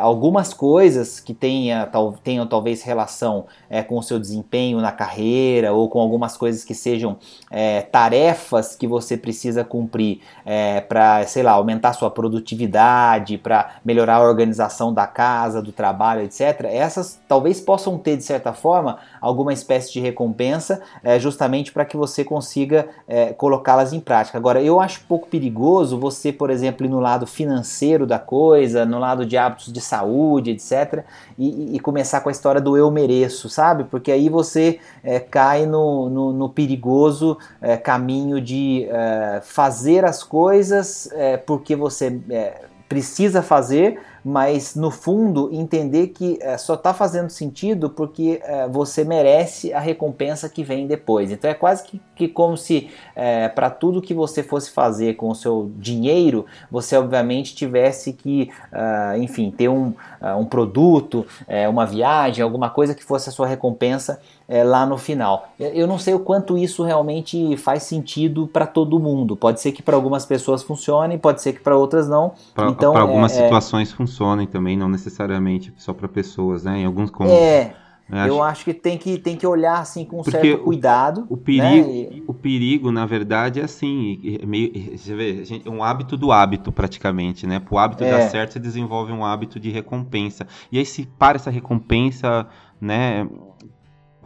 algumas 0.00 0.54
coisas 0.54 1.18
que 1.18 1.34
tenha, 1.34 1.86
tal, 1.86 2.12
tenham 2.22 2.46
talvez 2.46 2.82
relação 2.82 3.46
com 3.88 3.98
o 3.98 4.02
seu 4.02 4.18
desempenho 4.18 4.80
na 4.80 4.92
carreira 4.92 5.72
ou 5.72 5.88
com 5.88 6.00
algumas 6.00 6.36
coisas 6.36 6.64
que 6.64 6.74
sejam 6.74 7.18
é, 7.50 7.80
tarefas 7.80 8.76
que 8.76 8.86
você 8.86 9.16
precisa 9.16 9.64
cumprir 9.64 10.20
é, 10.44 10.80
para, 10.80 11.26
sei 11.26 11.42
lá, 11.42 11.52
aumentar 11.52 11.92
sua 11.92 12.10
produtividade, 12.10 13.38
para 13.38 13.76
melhorar 13.84 14.16
a 14.16 14.22
organização 14.22 14.92
da 14.92 15.06
casa, 15.06 15.62
do 15.62 15.72
trabalho, 15.72 16.22
etc. 16.22 16.64
Essas 16.64 17.20
talvez 17.26 17.60
possam 17.60 17.98
ter, 17.98 18.16
de 18.16 18.24
certa 18.24 18.52
forma, 18.52 18.98
alguma 19.20 19.52
espécie 19.52 19.92
de 19.92 20.00
recompensa, 20.00 20.82
é, 21.02 21.18
justamente 21.56 21.72
para 21.72 21.84
que 21.84 21.96
você 21.96 22.24
consiga 22.24 22.88
é, 23.08 23.32
colocá-las 23.32 23.92
em 23.92 24.00
prática. 24.00 24.36
Agora, 24.36 24.62
eu 24.62 24.80
acho 24.80 25.02
pouco 25.08 25.28
perigoso 25.28 25.98
você, 25.98 26.32
por 26.32 26.50
exemplo, 26.50 26.86
ir 26.86 26.88
no 26.88 27.00
lado 27.00 27.26
financeiro 27.26 28.06
da 28.06 28.18
coisa, 28.18 28.84
no 28.84 28.98
lado 28.98 29.24
de 29.24 29.36
hábitos 29.36 29.72
de 29.72 29.80
saúde, 29.80 30.50
etc., 30.50 31.04
e, 31.38 31.76
e 31.76 31.80
começar 31.80 32.20
com 32.20 32.28
a 32.28 32.32
história 32.32 32.60
do 32.60 32.76
eu 32.76 32.90
mereço, 32.90 33.48
sabe? 33.48 33.84
Porque 33.84 34.12
aí 34.12 34.28
você 34.28 34.78
é, 35.02 35.18
cai 35.18 35.66
no, 35.66 36.08
no, 36.08 36.32
no 36.32 36.48
perigoso 36.48 37.38
é, 37.60 37.76
caminho 37.76 38.40
de 38.40 38.86
é, 38.90 39.40
fazer 39.42 40.04
as 40.04 40.22
coisas 40.22 41.10
é, 41.12 41.36
porque 41.36 41.76
você 41.76 42.20
é, 42.30 42.62
precisa 42.88 43.42
fazer, 43.42 43.98
mas 44.28 44.74
no 44.74 44.90
fundo 44.90 45.48
entender 45.52 46.08
que 46.08 46.36
é, 46.40 46.58
só 46.58 46.74
está 46.74 46.92
fazendo 46.92 47.30
sentido 47.30 47.88
porque 47.88 48.40
é, 48.42 48.66
você 48.66 49.04
merece 49.04 49.72
a 49.72 49.78
recompensa 49.78 50.48
que 50.48 50.64
vem 50.64 50.84
depois. 50.84 51.30
Então 51.30 51.48
é 51.48 51.54
quase 51.54 51.84
que, 51.84 52.00
que 52.16 52.26
como 52.26 52.56
se 52.56 52.90
é, 53.14 53.48
para 53.48 53.70
tudo 53.70 54.02
que 54.02 54.12
você 54.12 54.42
fosse 54.42 54.72
fazer 54.72 55.14
com 55.14 55.28
o 55.28 55.34
seu 55.36 55.70
dinheiro, 55.76 56.44
você 56.68 56.96
obviamente 56.96 57.54
tivesse 57.54 58.12
que, 58.14 58.50
uh, 58.72 59.16
enfim, 59.16 59.48
ter 59.56 59.68
um, 59.68 59.90
uh, 60.20 60.36
um 60.36 60.44
produto, 60.44 61.24
é, 61.46 61.68
uma 61.68 61.86
viagem, 61.86 62.42
alguma 62.42 62.68
coisa 62.68 62.96
que 62.96 63.04
fosse 63.04 63.28
a 63.28 63.32
sua 63.32 63.46
recompensa 63.46 64.20
é, 64.48 64.64
lá 64.64 64.84
no 64.84 64.98
final. 64.98 65.50
Eu 65.58 65.86
não 65.86 65.98
sei 65.98 66.14
o 66.14 66.20
quanto 66.20 66.58
isso 66.58 66.82
realmente 66.82 67.56
faz 67.56 67.84
sentido 67.84 68.48
para 68.48 68.66
todo 68.66 68.98
mundo. 68.98 69.36
Pode 69.36 69.60
ser 69.60 69.70
que 69.70 69.82
para 69.82 69.94
algumas 69.94 70.26
pessoas 70.26 70.64
funcione, 70.64 71.16
pode 71.16 71.42
ser 71.42 71.52
que 71.52 71.60
para 71.60 71.76
outras 71.76 72.08
não. 72.08 72.32
Pra, 72.54 72.68
então, 72.68 72.92
para 72.92 73.02
algumas 73.02 73.32
situações 73.32 73.92
funciona 73.92 74.15
funcionem 74.16 74.46
também, 74.46 74.76
não 74.76 74.88
necessariamente 74.88 75.72
só 75.76 75.92
para 75.92 76.08
pessoas, 76.08 76.64
né? 76.64 76.78
Em 76.78 76.84
alguns 76.86 77.10
como 77.10 77.28
É. 77.30 77.74
Eu, 78.08 78.18
eu 78.18 78.42
acho... 78.42 78.64
que 78.64 78.72
tem 78.72 78.96
que 78.96 79.18
tem 79.18 79.36
que 79.36 79.44
olhar 79.44 79.80
assim 79.80 80.04
com 80.04 80.20
um 80.20 80.22
certo 80.22 80.58
cuidado. 80.62 81.26
O, 81.28 81.34
o 81.34 81.36
perigo, 81.36 81.88
né? 81.88 82.22
o 82.28 82.32
perigo, 82.32 82.92
na 82.92 83.04
verdade, 83.04 83.60
é 83.60 83.64
assim, 83.64 84.38
é 84.40 84.46
meio, 84.46 84.72
você 84.96 85.12
vê, 85.12 85.42
um 85.66 85.82
hábito 85.82 86.16
do 86.16 86.30
hábito 86.30 86.70
praticamente, 86.70 87.48
né? 87.48 87.58
Para 87.58 87.74
o 87.74 87.78
hábito 87.78 88.04
é. 88.04 88.10
dar 88.10 88.28
certo, 88.28 88.52
você 88.52 88.60
desenvolve 88.60 89.12
um 89.12 89.24
hábito 89.24 89.58
de 89.58 89.70
recompensa. 89.70 90.46
E 90.70 90.78
aí 90.78 90.86
se 90.86 91.04
para 91.18 91.34
essa 91.34 91.50
recompensa, 91.50 92.46
né? 92.80 93.28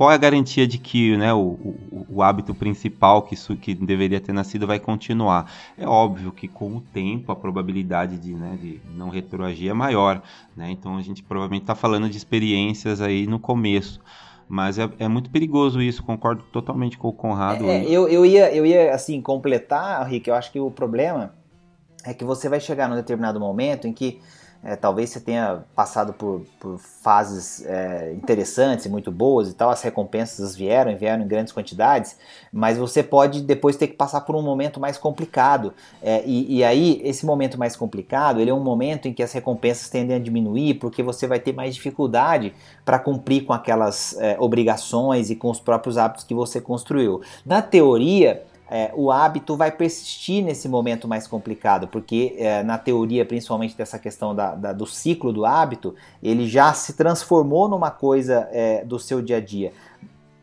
Qual 0.00 0.10
é 0.10 0.14
a 0.14 0.16
garantia 0.16 0.66
de 0.66 0.78
que 0.78 1.14
né, 1.18 1.30
o, 1.34 1.40
o, 1.40 2.06
o, 2.08 2.22
hábito 2.22 2.54
principal 2.54 3.20
que, 3.20 3.34
isso, 3.34 3.54
que 3.54 3.74
deveria 3.74 4.18
ter 4.18 4.32
nascido 4.32 4.66
vai 4.66 4.80
continuar? 4.80 5.52
É 5.76 5.86
óbvio 5.86 6.32
que 6.32 6.48
com 6.48 6.76
o 6.76 6.80
tempo 6.80 7.30
a 7.30 7.36
probabilidade 7.36 8.16
de, 8.16 8.32
né, 8.32 8.56
de 8.58 8.80
não 8.96 9.10
retroagir 9.10 9.70
é 9.70 9.74
maior. 9.74 10.22
Né? 10.56 10.70
Então 10.70 10.96
a 10.96 11.02
gente 11.02 11.22
provavelmente 11.22 11.64
está 11.64 11.74
falando 11.74 12.08
de 12.08 12.16
experiências 12.16 13.02
aí 13.02 13.26
no 13.26 13.38
começo. 13.38 14.00
Mas 14.48 14.78
é, 14.78 14.88
é, 14.98 15.06
muito 15.06 15.28
perigoso 15.28 15.82
isso, 15.82 16.02
concordo 16.02 16.44
totalmente 16.44 16.96
com 16.96 17.08
o 17.08 17.12
Conrado. 17.12 17.66
É, 17.66 17.84
eu, 17.84 18.08
eu, 18.08 18.24
ia, 18.24 18.50
eu 18.54 18.64
ia 18.64 18.94
assim 18.94 19.20
completar, 19.20 20.02
Rick, 20.08 20.30
eu 20.30 20.34
acho 20.34 20.50
que 20.50 20.58
o 20.58 20.70
problema 20.70 21.34
é 22.06 22.14
que 22.14 22.24
você 22.24 22.48
vai 22.48 22.58
chegar 22.58 22.88
num 22.88 22.96
determinado 22.96 23.38
momento 23.38 23.86
em 23.86 23.92
que 23.92 24.18
é, 24.62 24.76
talvez 24.76 25.08
você 25.10 25.20
tenha 25.20 25.64
passado 25.74 26.12
por, 26.12 26.42
por 26.58 26.78
fases 26.78 27.64
é, 27.64 28.12
interessantes 28.12 28.84
e 28.84 28.90
muito 28.90 29.10
boas 29.10 29.48
e 29.48 29.54
tal, 29.54 29.70
as 29.70 29.80
recompensas 29.80 30.54
vieram, 30.54 30.94
vieram 30.96 31.24
em 31.24 31.26
grandes 31.26 31.52
quantidades, 31.52 32.16
mas 32.52 32.76
você 32.76 33.02
pode 33.02 33.40
depois 33.40 33.76
ter 33.76 33.86
que 33.86 33.94
passar 33.94 34.20
por 34.20 34.36
um 34.36 34.42
momento 34.42 34.78
mais 34.78 34.98
complicado. 34.98 35.72
É, 36.02 36.22
e, 36.26 36.58
e, 36.58 36.64
aí, 36.64 37.00
esse 37.02 37.24
momento 37.24 37.58
mais 37.58 37.74
complicado, 37.74 38.38
ele 38.38 38.50
é 38.50 38.54
um 38.54 38.62
momento 38.62 39.08
em 39.08 39.14
que 39.14 39.22
as 39.22 39.32
recompensas 39.32 39.88
tendem 39.88 40.16
a 40.16 40.18
diminuir, 40.18 40.74
porque 40.74 41.02
você 41.02 41.26
vai 41.26 41.40
ter 41.40 41.54
mais 41.54 41.74
dificuldade 41.74 42.52
para 42.84 42.98
cumprir 42.98 43.44
com 43.44 43.54
aquelas 43.54 44.14
é, 44.18 44.36
obrigações 44.38 45.30
e 45.30 45.36
com 45.36 45.50
os 45.50 45.58
próprios 45.58 45.96
hábitos 45.96 46.24
que 46.24 46.34
você 46.34 46.60
construiu. 46.60 47.22
Na 47.46 47.62
teoria, 47.62 48.42
é, 48.70 48.92
o 48.94 49.10
hábito 49.10 49.56
vai 49.56 49.72
persistir 49.72 50.44
nesse 50.44 50.68
momento 50.68 51.08
mais 51.08 51.26
complicado, 51.26 51.88
porque 51.88 52.36
é, 52.38 52.62
na 52.62 52.78
teoria, 52.78 53.26
principalmente 53.26 53.76
dessa 53.76 53.98
questão 53.98 54.32
da, 54.32 54.54
da, 54.54 54.72
do 54.72 54.86
ciclo 54.86 55.32
do 55.32 55.44
hábito, 55.44 55.96
ele 56.22 56.46
já 56.46 56.72
se 56.72 56.92
transformou 56.92 57.68
numa 57.68 57.90
coisa 57.90 58.48
é, 58.52 58.84
do 58.84 58.98
seu 58.98 59.20
dia 59.20 59.38
a 59.38 59.40
dia. 59.40 59.72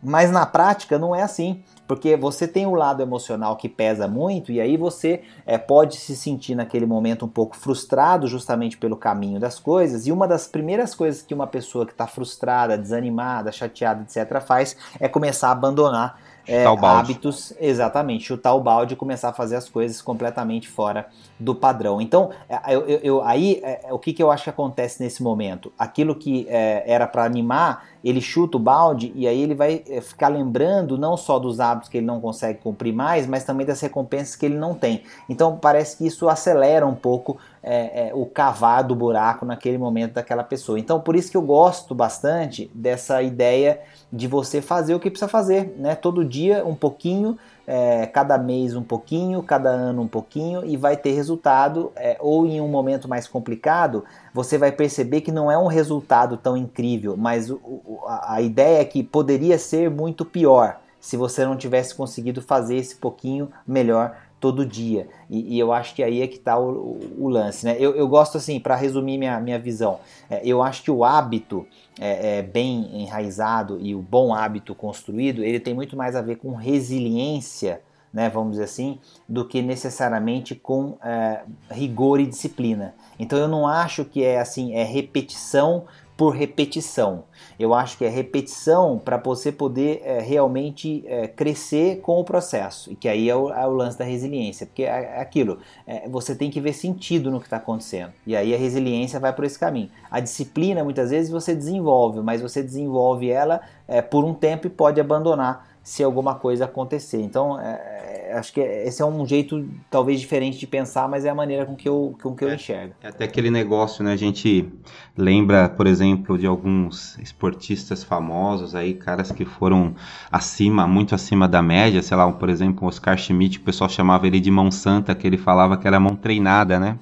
Mas 0.04 0.30
na 0.30 0.46
prática 0.46 1.00
não 1.00 1.16
é 1.16 1.24
assim, 1.24 1.64
porque 1.88 2.16
você 2.16 2.48
tem 2.48 2.68
o 2.68 2.76
lado 2.76 3.02
emocional 3.02 3.56
que 3.56 3.70
pesa 3.70 4.08
muito 4.08 4.52
e 4.52 4.60
aí 4.60 4.78
você 4.78 5.24
é, 5.46 5.58
pode 5.58 5.96
se 5.96 6.16
sentir 6.16 6.54
naquele 6.54 6.86
momento 6.86 7.26
um 7.26 7.30
pouco 7.30 7.56
frustrado 7.56 8.28
justamente 8.28 8.78
pelo 8.78 8.96
caminho 8.96 9.40
das 9.40 9.58
coisas. 9.58 10.06
E 10.06 10.12
uma 10.12 10.28
das 10.28 10.48
primeiras 10.48 10.94
coisas 10.94 11.22
que 11.22 11.34
uma 11.34 11.48
pessoa 11.48 11.86
que 11.86 11.94
está 11.94 12.06
frustrada, 12.06 12.78
desanimada, 12.78 13.52
chateada, 13.52 14.04
etc., 14.04 14.40
faz 14.42 14.76
é 15.00 15.08
começar 15.08 15.48
a 15.48 15.52
abandonar 15.52 16.20
é, 16.48 16.66
hábitos, 16.66 17.54
exatamente, 17.60 18.24
chutar 18.24 18.54
o 18.54 18.62
balde 18.62 18.94
e 18.94 18.98
começar 18.98 19.30
a 19.30 19.34
fazer 19.34 19.56
as 19.58 19.68
coisas 19.68 20.02
completamente 20.02 20.68
fora 20.68 21.08
do 21.40 21.54
padrão. 21.54 22.02
Então, 22.02 22.30
é, 22.48 22.74
eu, 22.74 22.88
eu, 22.88 23.00
eu 23.04 23.24
aí, 23.24 23.60
é, 23.64 23.88
o 23.92 24.00
que, 24.00 24.14
que 24.14 24.24
eu 24.24 24.32
acho 24.32 24.46
que 24.46 24.50
acontece 24.50 25.04
nesse 25.04 25.22
momento? 25.22 25.72
Aquilo 25.78 26.16
que 26.16 26.48
é, 26.50 26.84
era 26.86 27.06
para 27.06 27.24
animar, 27.26 27.86
ele 28.04 28.22
chuta 28.22 28.58
o 28.58 28.60
balde 28.60 29.12
e 29.16 29.28
aí 29.28 29.42
ele 29.42 29.54
vai 29.54 29.84
é, 29.90 30.00
ficar 30.00 30.30
lembrando 30.30 30.98
não 30.98 31.18
só 31.18 31.38
dos 31.38 31.60
hábitos 31.60 31.90
que 31.90 31.98
ele 31.98 32.06
não 32.06 32.22
consegue 32.22 32.60
cumprir 32.60 32.94
mais, 32.94 33.28
mas 33.28 33.44
também 33.44 33.66
das 33.66 33.82
recompensas 33.82 34.36
que 34.36 34.46
ele 34.46 34.58
não 34.58 34.74
tem. 34.74 35.04
Então, 35.28 35.58
parece 35.58 35.98
que 35.98 36.08
isso 36.08 36.30
acelera 36.30 36.88
um 36.88 36.96
pouco 36.96 37.38
é, 37.70 38.08
é, 38.08 38.12
o 38.14 38.26
cavar 38.26 38.82
do 38.82 38.96
buraco 38.96 39.46
naquele 39.46 39.78
momento 39.78 40.14
daquela 40.14 40.42
pessoa. 40.42 40.80
Então, 40.80 41.02
por 41.02 41.18
isso 41.18 41.30
que 41.30 41.36
eu 41.36 41.42
gosto 41.42 41.94
bastante 41.94 42.72
dessa 42.74 43.22
ideia 43.22 43.82
de 44.12 44.26
você 44.26 44.62
fazer 44.62 44.96
o 44.96 45.02
que 45.02 45.10
precisa 45.10 45.28
fazer, 45.28 45.76
né? 45.78 45.94
Todo 45.94 46.24
dia 46.24 46.66
um 46.66 46.74
pouquinho, 46.74 47.38
é, 47.68 48.06
cada 48.06 48.38
mês 48.38 48.74
um 48.74 48.84
pouquinho, 48.84 49.44
cada 49.44 49.70
ano 49.70 50.02
um 50.02 50.08
pouquinho 50.08 50.66
e 50.66 50.78
vai 50.78 50.96
ter 50.96 51.12
resultado. 51.12 51.92
É, 51.98 52.16
ou 52.22 52.48
em 52.48 52.62
um 52.62 52.70
momento 52.70 53.10
mais 53.10 53.28
complicado, 53.28 54.06
você 54.34 54.58
vai 54.58 54.72
perceber 54.72 55.20
que 55.20 55.32
não 55.32 55.52
é 55.52 55.58
um 55.58 55.68
resultado 55.68 56.38
tão 56.38 56.56
incrível, 56.56 57.18
mas 57.18 57.52
o, 57.52 57.60
a, 58.08 58.36
a 58.36 58.42
ideia 58.42 58.80
é 58.80 58.86
que 58.86 59.04
poderia 59.04 59.60
ser 59.60 59.92
muito 59.92 60.24
pior 60.24 60.80
se 61.00 61.16
você 61.16 61.46
não 61.46 61.56
tivesse 61.56 61.96
conseguido 61.96 62.42
fazer 62.42 62.76
esse 62.76 62.96
pouquinho 62.96 63.50
melhor 63.66 64.16
todo 64.40 64.66
dia. 64.66 65.08
E, 65.30 65.56
e, 65.56 65.60
eu 65.60 65.74
acho 65.74 65.96
que 65.96 66.04
aí 66.04 66.22
é 66.22 66.28
que 66.28 66.36
está 66.36 66.58
o, 66.58 66.70
o, 66.70 67.26
o, 67.26 67.30
lance. 67.30 67.66
Né? 67.66 67.76
Eu, 67.80 67.96
eu 67.96 68.08
gosto, 68.08 68.38
assim, 68.38 68.60
para 68.60 68.76
resumir 68.76 69.18
minha, 69.18 69.40
minha 69.40 69.60
visão, 69.60 70.00
é, 70.30 70.42
eu 70.44 70.62
acho 70.62 70.84
que 70.84 70.92
o 70.92 71.04
hábito 71.04 71.66
é, 72.00 72.38
é, 72.38 72.42
bem 72.42 73.02
enraizado 73.02 73.80
e 73.82 73.96
o 73.96 74.02
bom 74.02 74.34
hábito 74.34 74.76
construído, 74.76 75.44
ele 75.44 75.60
tem 75.60 75.74
muito 75.74 75.98
mais 75.98 76.16
a 76.16 76.22
ver 76.22 76.38
com 76.38 76.54
resiliência, 76.54 77.82
né, 78.14 78.30
vamos 78.30 78.52
dizer 78.52 78.66
assim, 78.66 79.00
do 79.28 79.46
que 79.46 79.62
necessariamente 79.62 80.56
com 80.56 80.98
é, 81.04 81.42
rigor 81.72 82.20
e 82.20 82.26
disciplina. 82.26 82.94
Então 83.20 83.38
eu 83.38 83.48
não 83.48 83.68
acho 83.68 84.06
que 84.06 84.24
é 84.24 84.40
assim, 84.40 84.74
é 84.74 84.84
repetição 84.84 85.86
por 86.16 86.32
repetição. 86.32 87.24
Eu 87.60 87.74
acho 87.74 87.98
que 87.98 88.06
é 88.06 88.10
repetição 88.10 89.00
para 89.00 89.18
você 89.18 89.52
poder 89.52 90.02
é, 90.04 90.20
realmente 90.20 91.04
é, 91.08 91.28
crescer 91.28 92.02
com 92.02 92.20
o 92.20 92.24
processo. 92.24 92.92
E 92.92 92.96
que 92.96 93.10
aí 93.10 93.30
é 93.30 93.36
o, 93.36 93.50
é 93.52 93.66
o 93.66 93.72
lance 93.72 93.98
da 93.98 94.06
resiliência. 94.06 94.66
Porque 94.66 94.84
é, 94.84 95.16
é 95.16 95.20
aquilo, 95.20 95.60
é, 95.86 96.08
você 96.08 96.36
tem 96.36 96.52
que 96.52 96.62
ver 96.62 96.74
sentido 96.74 97.32
no 97.32 97.40
que 97.40 97.48
está 97.48 97.58
acontecendo. 97.58 98.14
E 98.26 98.36
aí 98.36 98.54
a 98.54 98.58
resiliência 98.58 99.20
vai 99.20 99.34
por 99.34 99.46
esse 99.46 99.58
caminho. 99.58 99.90
A 100.10 100.20
disciplina, 100.20 100.84
muitas 100.84 101.10
vezes, 101.10 101.32
você 101.32 101.56
desenvolve, 101.56 102.22
mas 102.22 102.42
você 102.42 102.62
desenvolve 102.62 103.30
ela 103.30 103.62
é, 103.88 104.02
por 104.02 104.24
um 104.24 104.34
tempo 104.34 104.68
e 104.68 104.70
pode 104.70 105.02
abandonar 105.02 105.77
se 105.88 106.04
alguma 106.04 106.36
coisa 106.36 106.66
acontecer. 106.66 107.22
Então, 107.22 107.58
é, 107.58 108.28
é, 108.28 108.38
acho 108.38 108.52
que 108.52 108.60
esse 108.60 109.02
é 109.02 109.06
um 109.06 109.26
jeito 109.26 109.66
talvez 109.90 110.20
diferente 110.20 110.60
de 110.60 110.68
pensar, 110.68 111.08
mas 111.08 111.24
é 111.24 111.30
a 111.30 111.34
maneira 111.34 111.66
com 111.66 111.78
que 111.78 111.88
eu, 111.88 112.14
com 112.22 112.36
que 112.36 112.44
eu 112.44 112.50
é, 112.50 112.56
enxergo. 112.56 112.94
É 113.02 113.08
até 113.08 113.24
aquele 113.24 113.50
negócio, 113.50 114.04
né? 114.04 114.12
A 114.12 114.18
gente 114.18 114.70
lembra, 115.16 115.70
por 115.70 115.88
exemplo, 115.88 116.38
de 116.38 116.46
alguns 116.46 117.18
esportistas 117.20 118.04
famosos 118.04 118.76
aí, 118.76 118.96
caras 118.96 119.32
que 119.32 119.46
foram 119.46 119.96
acima, 120.30 120.86
muito 120.86 121.16
acima 121.16 121.48
da 121.48 121.62
média, 121.62 122.02
sei 122.02 122.18
lá, 122.18 122.30
por 122.34 122.50
exemplo, 122.50 122.84
o 122.84 122.90
Oscar 122.90 123.18
Schmidt, 123.18 123.58
o 123.58 123.62
pessoal 123.62 123.90
chamava 123.90 124.28
ele 124.28 124.42
de 124.42 124.52
mão 124.52 124.70
santa, 124.70 125.16
que 125.16 125.26
ele 125.26 125.38
falava 125.38 125.78
que 125.78 125.88
era 125.88 126.02
mão 126.02 126.18
treinada, 126.18 126.78
né? 126.78 127.00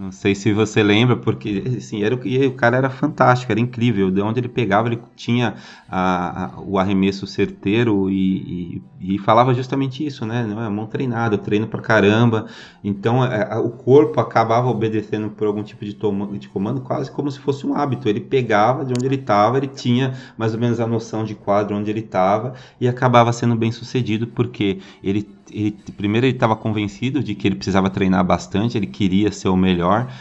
Não 0.00 0.10
sei 0.10 0.34
se 0.34 0.50
você 0.50 0.82
lembra, 0.82 1.14
porque 1.14 1.62
assim, 1.76 2.02
era, 2.02 2.14
o 2.14 2.54
cara 2.54 2.78
era 2.78 2.88
fantástico, 2.88 3.52
era 3.52 3.60
incrível. 3.60 4.10
De 4.10 4.22
onde 4.22 4.40
ele 4.40 4.48
pegava, 4.48 4.88
ele 4.88 4.98
tinha 5.14 5.56
a, 5.86 6.46
a, 6.56 6.60
o 6.62 6.78
arremesso 6.78 7.26
certeiro 7.26 8.08
e, 8.08 8.80
e, 8.98 9.14
e, 9.16 9.18
falava 9.18 9.52
justamente 9.52 10.04
isso, 10.06 10.24
né? 10.24 10.46
Não 10.46 10.64
é 10.64 10.70
mão 10.70 10.86
treinada, 10.86 11.36
treino 11.36 11.66
pra 11.66 11.82
caramba. 11.82 12.46
Então 12.82 13.22
a, 13.22 13.56
a, 13.56 13.60
o 13.60 13.68
corpo 13.68 14.18
acabava 14.18 14.68
obedecendo 14.70 15.28
por 15.28 15.46
algum 15.46 15.62
tipo 15.62 15.84
de, 15.84 15.92
toma, 15.92 16.38
de 16.38 16.48
comando, 16.48 16.80
quase 16.80 17.10
como 17.10 17.30
se 17.30 17.38
fosse 17.38 17.66
um 17.66 17.74
hábito. 17.74 18.08
Ele 18.08 18.20
pegava 18.20 18.86
de 18.86 18.94
onde 18.94 19.04
ele 19.04 19.16
estava, 19.16 19.58
ele 19.58 19.68
tinha 19.68 20.14
mais 20.38 20.54
ou 20.54 20.60
menos 20.60 20.80
a 20.80 20.86
noção 20.86 21.24
de 21.24 21.34
quadro 21.34 21.76
onde 21.76 21.90
ele 21.90 22.00
estava 22.00 22.54
e 22.80 22.88
acabava 22.88 23.34
sendo 23.34 23.54
bem 23.54 23.70
sucedido 23.70 24.26
porque 24.28 24.78
ele 25.04 25.28
ele, 25.52 25.76
primeiro 25.96 26.26
ele 26.26 26.34
estava 26.34 26.56
convencido 26.56 27.22
de 27.22 27.34
que 27.34 27.48
ele 27.48 27.56
precisava 27.56 27.90
treinar 27.90 28.24
bastante, 28.24 28.76
ele 28.76 28.86
queria 28.86 29.30
ser 29.32 29.48
o 29.48 29.56
melhor. 29.56 30.12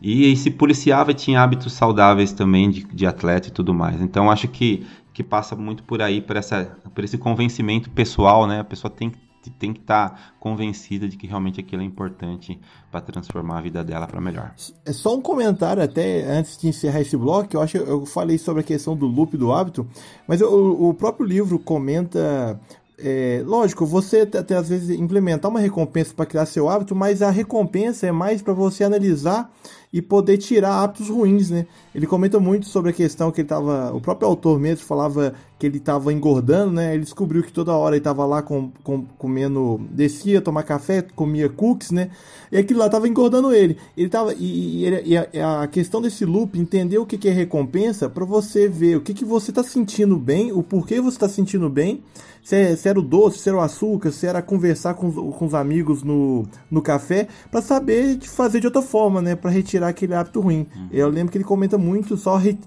E, 0.00 0.32
e 0.32 0.36
se 0.36 0.50
policiava 0.50 1.12
tinha 1.12 1.42
hábitos 1.42 1.72
saudáveis 1.72 2.32
também 2.32 2.70
de, 2.70 2.84
de 2.84 3.06
atleta 3.06 3.48
e 3.48 3.50
tudo 3.50 3.74
mais. 3.74 4.00
Então 4.00 4.30
acho 4.30 4.48
que, 4.48 4.86
que 5.12 5.22
passa 5.22 5.56
muito 5.56 5.82
por 5.82 6.00
aí, 6.00 6.20
por, 6.20 6.36
essa, 6.36 6.78
por 6.94 7.04
esse 7.04 7.18
convencimento 7.18 7.90
pessoal, 7.90 8.46
né? 8.46 8.60
A 8.60 8.64
pessoa 8.64 8.90
tem 8.90 9.12
tem 9.58 9.72
que 9.72 9.80
estar 9.80 10.10
tá 10.10 10.18
convencida 10.38 11.08
de 11.08 11.16
que 11.16 11.26
realmente 11.26 11.60
aquilo 11.60 11.82
é 11.82 11.84
importante 11.84 12.58
para 12.90 13.00
transformar 13.00 13.58
a 13.58 13.60
vida 13.60 13.84
dela 13.84 14.06
para 14.06 14.20
melhor. 14.20 14.52
É 14.84 14.92
só 14.92 15.16
um 15.16 15.20
comentário 15.20 15.82
até 15.82 16.24
antes 16.24 16.58
de 16.58 16.68
encerrar 16.68 17.00
esse 17.00 17.16
bloco, 17.16 17.56
eu 17.56 17.62
acho 17.62 17.78
que 17.78 17.90
eu 17.90 18.04
falei 18.04 18.38
sobre 18.38 18.60
a 18.60 18.64
questão 18.64 18.96
do 18.96 19.06
loop 19.06 19.36
do 19.36 19.52
hábito, 19.52 19.86
mas 20.26 20.40
o, 20.40 20.88
o 20.90 20.94
próprio 20.94 21.26
livro 21.26 21.58
comenta 21.58 22.60
é, 22.98 23.42
lógico, 23.44 23.86
você 23.86 24.20
até 24.20 24.56
às 24.56 24.68
vezes 24.68 24.98
implementar 24.98 25.50
uma 25.50 25.60
recompensa 25.60 26.12
para 26.14 26.26
criar 26.26 26.46
seu 26.46 26.68
hábito, 26.68 26.94
mas 26.96 27.22
a 27.22 27.30
recompensa 27.30 28.06
é 28.06 28.12
mais 28.12 28.42
para 28.42 28.52
você 28.52 28.82
analisar 28.82 29.50
e 29.92 30.02
poder 30.02 30.36
tirar 30.36 30.82
hábitos 30.82 31.08
ruins, 31.08 31.50
né? 31.50 31.66
Ele 31.94 32.06
comenta 32.06 32.38
muito 32.38 32.66
sobre 32.66 32.90
a 32.90 32.92
questão 32.92 33.30
que 33.30 33.40
ele 33.40 33.48
tava, 33.48 33.92
o 33.94 34.00
próprio 34.00 34.28
autor 34.28 34.60
mesmo 34.60 34.84
falava 34.84 35.34
que 35.58 35.66
ele 35.66 35.78
estava 35.78 36.12
engordando, 36.12 36.72
né? 36.72 36.94
Ele 36.94 37.02
descobriu 37.02 37.42
que 37.42 37.52
toda 37.52 37.72
hora 37.72 37.96
ele 37.96 38.00
estava 38.00 38.24
lá 38.26 38.42
com, 38.42 38.70
com, 38.84 39.04
comendo, 39.16 39.80
descia, 39.90 40.40
tomar 40.40 40.62
café, 40.62 41.02
comia 41.02 41.48
cookies, 41.48 41.90
né? 41.90 42.10
E 42.52 42.58
aquilo 42.58 42.78
lá 42.80 42.86
estava 42.86 43.08
engordando 43.08 43.52
ele. 43.52 43.76
Ele 43.96 44.08
tava 44.08 44.34
e, 44.34 44.86
e, 44.86 45.12
e 45.32 45.40
a, 45.40 45.62
a, 45.62 45.66
questão 45.66 46.00
desse 46.00 46.24
loop, 46.24 46.58
entender 46.58 46.98
o 46.98 47.06
que, 47.06 47.16
que 47.16 47.28
é 47.28 47.32
recompensa 47.32 48.08
para 48.08 48.24
você 48.24 48.68
ver 48.68 48.96
o 48.96 49.00
que, 49.00 49.14
que 49.14 49.24
você 49.24 49.50
está 49.50 49.62
sentindo 49.62 50.16
bem, 50.16 50.52
o 50.52 50.62
porquê 50.62 51.00
você 51.00 51.16
está 51.16 51.28
sentindo 51.28 51.68
bem, 51.68 52.02
se, 52.42 52.56
é, 52.56 52.78
era 52.84 52.98
o 52.98 53.02
doce, 53.02 53.38
se 53.38 53.48
era 53.48 53.58
o 53.58 53.60
açúcar, 53.60 54.10
se 54.10 54.26
era 54.26 54.40
conversar 54.40 54.94
com, 54.94 55.12
com 55.12 55.44
os 55.44 55.54
amigos 55.54 56.02
no, 56.02 56.46
no 56.70 56.80
café, 56.80 57.28
para 57.50 57.60
saber 57.60 58.18
fazer 58.22 58.60
de 58.60 58.66
outra 58.66 58.80
forma, 58.80 59.20
né? 59.20 59.36
Para 59.36 59.50
retirar 59.50 59.77
tirar 59.78 59.88
aquele 59.88 60.14
hábito 60.14 60.40
ruim. 60.40 60.66
Uhum. 60.74 60.88
Eu 60.90 61.08
lembro 61.08 61.30
que 61.30 61.38
ele 61.38 61.44
comenta 61.44 61.78
muito, 61.78 62.16
só 62.16 62.36
re... 62.36 62.58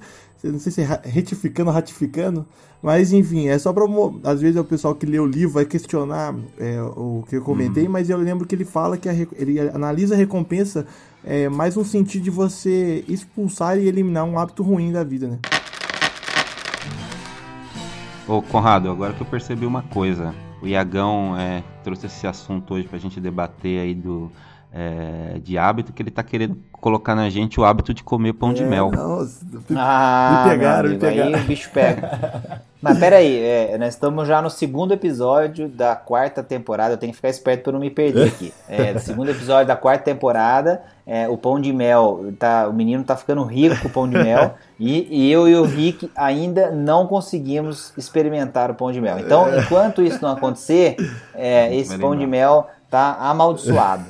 não 0.44 0.60
sei 0.60 0.72
se 0.72 0.82
é 0.82 1.02
retificando, 1.04 1.70
ratificando, 1.70 2.46
mas 2.82 3.14
enfim, 3.14 3.48
é 3.48 3.60
só 3.60 3.72
para 3.72 3.84
às 4.24 4.42
vezes 4.42 4.60
o 4.60 4.64
pessoal 4.64 4.96
que 4.96 5.06
lê 5.06 5.20
o 5.20 5.26
livro 5.26 5.54
vai 5.54 5.66
questionar 5.66 6.34
é, 6.58 6.82
o 6.82 7.24
que 7.28 7.36
eu 7.36 7.42
comentei, 7.42 7.86
uhum. 7.86 7.92
mas 7.92 8.10
eu 8.10 8.18
lembro 8.18 8.48
que 8.48 8.56
ele 8.56 8.66
fala 8.66 8.98
que 8.98 9.08
a, 9.08 9.14
ele 9.14 9.60
analisa 9.60 10.16
a 10.16 10.18
recompensa 10.18 10.88
é, 11.24 11.48
mais 11.50 11.76
no 11.76 11.86
sentido 11.86 12.24
de 12.24 12.32
você 12.32 13.04
expulsar 13.08 13.78
e 13.78 13.88
eliminar 13.88 14.24
um 14.24 14.40
hábito 14.40 14.64
ruim 14.64 14.92
da 14.92 15.04
vida, 15.04 15.28
né? 15.28 15.40
Ô 18.28 18.42
Conrado, 18.42 18.90
agora 18.90 19.14
que 19.14 19.22
eu 19.22 19.28
percebi 19.28 19.66
uma 19.66 19.82
coisa, 19.82 20.34
o 20.62 20.68
Iagão 20.68 21.36
é, 21.38 21.64
trouxe 21.84 22.06
esse 22.06 22.26
assunto 22.26 22.74
hoje 22.74 22.88
pra 22.88 22.98
gente 22.98 23.20
debater 23.20 23.82
aí 23.82 23.94
do 23.94 24.32
é, 24.74 25.40
de 25.40 25.58
hábito 25.58 25.92
que 25.92 26.02
ele 26.02 26.10
está 26.10 26.24
querendo 26.24 26.58
colocar 26.72 27.14
na 27.14 27.30
gente 27.30 27.60
o 27.60 27.66
hábito 27.66 27.94
de 27.94 28.04
comer 28.04 28.34
pão 28.34 28.52
é, 28.52 28.54
de 28.54 28.64
mel. 28.64 28.90
Nossa, 28.92 29.46
ah, 29.76 30.44
me 30.46 30.52
pegaram, 30.52 30.90
amigo, 30.90 30.94
me 30.94 31.10
pegaram. 31.10 31.36
Aí 31.36 31.42
o 31.44 31.46
bicho 31.46 31.70
pega. 31.72 32.62
Mas 32.82 32.98
peraí, 32.98 33.40
é, 33.40 33.78
nós 33.78 33.94
estamos 33.94 34.28
já 34.28 34.42
no 34.42 34.50
segundo 34.50 34.92
episódio 34.92 35.70
da 35.70 35.96
quarta 35.96 36.42
temporada. 36.42 36.96
Eu 36.96 36.98
tenho 36.98 37.12
que 37.12 37.18
ficar 37.18 37.30
esperto 37.30 37.64
para 37.64 37.74
não 37.74 37.80
me 37.80 37.92
perder 37.92 38.30
aqui. 38.30 38.52
É, 38.68 38.98
segundo 38.98 39.30
episódio 39.30 39.68
da 39.68 39.76
quarta 39.76 40.06
temporada. 40.06 40.82
É, 41.06 41.28
o 41.28 41.38
pão 41.38 41.60
de 41.60 41.74
mel, 41.74 42.34
tá, 42.40 42.68
o 42.68 42.74
menino 42.74 43.04
tá 43.04 43.16
ficando 43.16 43.44
rico 43.44 43.80
com 43.82 43.88
o 43.88 43.92
pão 43.92 44.10
de 44.10 44.18
mel. 44.18 44.56
e, 44.80 45.08
e, 45.28 45.32
eu 45.32 45.48
e 45.48 45.56
o 45.56 45.64
Rick 45.64 46.10
ainda 46.16 46.72
não 46.72 47.06
conseguimos 47.06 47.94
experimentar 47.98 48.72
o 48.72 48.76
pão 48.76 48.92
de 48.92 49.02
mel. 49.02 49.20
Então, 49.20 49.48
enquanto 49.60 50.02
isso 50.02 50.20
não 50.22 50.32
acontecer, 50.32 50.96
é, 51.36 51.76
esse 51.76 51.98
pão 52.00 52.16
de 52.16 52.26
mel 52.26 52.68
tá 52.92 53.16
amaldiçoado 53.22 54.04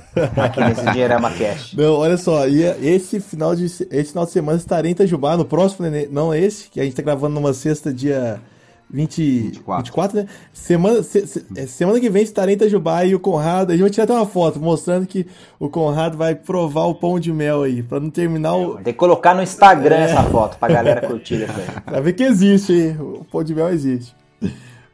aqui 0.43 0.59
nesse 0.59 0.83
Dinheirama 0.85 1.29
Cash. 1.29 1.75
Não, 1.77 1.93
olha 1.93 2.17
só, 2.17 2.47
e 2.47 2.63
esse 2.63 3.19
final 3.19 3.55
de, 3.55 3.65
esse 3.65 4.05
final 4.05 4.25
de 4.25 4.31
semana 4.31 4.57
estarei 4.57 4.89
em 4.89 4.93
Itajubá, 4.93 5.37
no 5.37 5.45
próximo, 5.45 5.87
né, 5.87 6.07
não 6.09 6.33
esse, 6.33 6.67
que 6.67 6.81
a 6.81 6.83
gente 6.83 6.95
tá 6.95 7.03
gravando 7.03 7.35
numa 7.35 7.53
sexta, 7.53 7.93
dia 7.93 8.41
20, 8.89 9.41
24. 9.41 9.83
24, 9.83 10.17
né? 10.17 10.27
Semana, 10.51 11.03
se, 11.03 11.27
se, 11.27 11.45
é, 11.55 11.67
semana 11.67 11.99
que 11.99 12.09
vem 12.09 12.23
estarei 12.23 12.55
em 12.55 12.57
Itajubá 12.57 13.05
e 13.05 13.13
o 13.13 13.19
Conrado, 13.19 13.69
a 13.69 13.73
gente 13.73 13.81
vai 13.81 13.89
tirar 13.91 14.05
até 14.05 14.13
uma 14.13 14.25
foto 14.25 14.59
mostrando 14.59 15.05
que 15.05 15.27
o 15.59 15.69
Conrado 15.69 16.17
vai 16.17 16.33
provar 16.33 16.85
o 16.85 16.95
pão 16.95 17.19
de 17.19 17.31
mel 17.31 17.61
aí, 17.61 17.83
pra 17.83 17.99
não 17.99 18.09
terminar 18.09 18.55
o... 18.55 18.77
Tem 18.77 18.93
que 18.93 18.93
colocar 18.93 19.35
no 19.35 19.43
Instagram 19.43 19.95
é. 19.95 20.03
essa 20.05 20.23
foto 20.23 20.57
pra 20.57 20.73
galera 20.73 21.07
curtir 21.07 21.37
depois. 21.37 21.67
pra 21.85 21.99
ver 21.99 22.13
que 22.13 22.23
existe, 22.23 22.73
hein? 22.73 22.97
O 22.99 23.23
pão 23.25 23.43
de 23.43 23.53
mel 23.53 23.69
existe. 23.69 24.15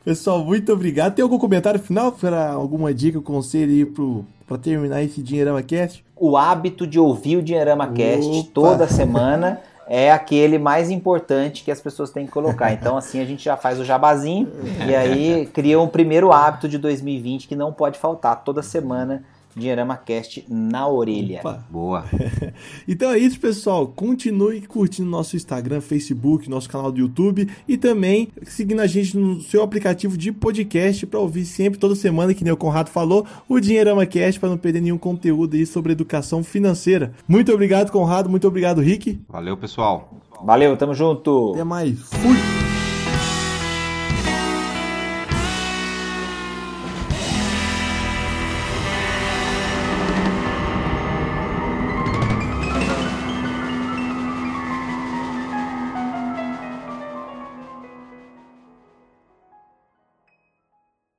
Pessoal, 0.08 0.41
muito 0.41 0.72
obrigado. 0.72 1.15
Tem 1.15 1.22
algum 1.22 1.38
comentário 1.38 1.78
final 1.82 2.13
para 2.13 2.52
alguma 2.52 2.93
dica, 2.93 3.20
conselho 3.20 3.74
aí 3.74 3.86
pro, 3.86 4.24
pra 4.48 4.58
terminar 4.58 5.04
esse 5.04 5.22
Dinheirama 5.22 5.62
Cast? 5.62 6.02
O 6.15 6.38
hábito 6.38 6.88
de 6.88 6.98
ouvir 6.98 7.36
o 7.36 7.43
Dinheirama 7.43 7.89
Cast 7.91 8.46
toda 8.54 8.88
semana 8.88 9.60
é 9.86 10.10
aquele 10.10 10.58
mais 10.58 10.89
importante 10.89 11.62
que 11.62 11.70
as 11.70 11.82
pessoas 11.82 12.10
têm 12.10 12.26
que 12.26 12.32
colocar. 12.32 12.72
Então, 12.72 12.96
assim, 12.96 13.20
a 13.20 13.26
gente 13.26 13.43
já 13.43 13.58
faz 13.58 13.82
o 13.82 13.84
jabazinho 13.84 14.50
e 14.88 14.96
aí 14.96 15.46
cria 15.48 15.78
um 15.78 15.89
primeiro 15.89 16.32
hábito 16.32 16.70
de 16.70 16.78
2020 16.78 17.46
que 17.46 17.56
não 17.58 17.74
pode 17.74 18.00
faltar 18.00 18.46
toda 18.46 18.63
semana 18.63 19.26
Dinheirama 19.58 19.98
Cast 19.98 20.46
na 20.48 20.88
orelha. 20.88 21.39
Opa. 21.39 21.65
Boa. 21.70 22.06
então 22.88 23.12
é 23.12 23.17
isso, 23.17 23.39
pessoal. 23.39 23.88
Continue 23.88 24.62
curtindo 24.62 25.10
nosso 25.10 25.36
Instagram, 25.36 25.82
Facebook, 25.82 26.50
nosso 26.50 26.70
canal 26.70 26.91
do 26.91 27.00
YouTube 27.00 27.50
e 27.67 27.78
também 27.78 28.30
seguindo 28.43 28.80
a 28.82 28.88
gente 28.88 29.17
no 29.17 29.41
seu 29.41 29.63
aplicativo 29.63 30.17
de 30.17 30.32
podcast 30.32 31.06
para 31.06 31.20
ouvir 31.20 31.46
sempre, 31.46 31.80
toda 31.80 31.96
semana, 31.96 32.34
que 32.34 32.43
nem 32.43 32.54
o 32.54 32.58
Conrado 32.58 32.89
falou, 32.89 33.26
o 33.50 33.60
Dinheirama 33.60 34.06
Cast 34.06 34.39
para 34.39 34.50
não 34.50 34.58
perder 34.58 34.82
nenhum 34.82 34.98
conteúdo 34.98 35.56
aí 35.56 35.65
sobre 35.65 35.91
educação 35.91 36.43
financeira. 36.43 37.13
Muito 37.28 37.52
obrigado, 37.52 37.91
Conrado. 37.91 38.30
Muito 38.30 38.48
obrigado, 38.48 38.82
Rick. 38.82 39.20
Valeu, 39.28 39.58
pessoal. 39.58 40.22
Valeu, 40.43 40.78
tamo 40.78 40.93
junto. 40.93 41.54
Até 41.54 41.63
mais. 41.63 42.00
Fui. 42.00 42.67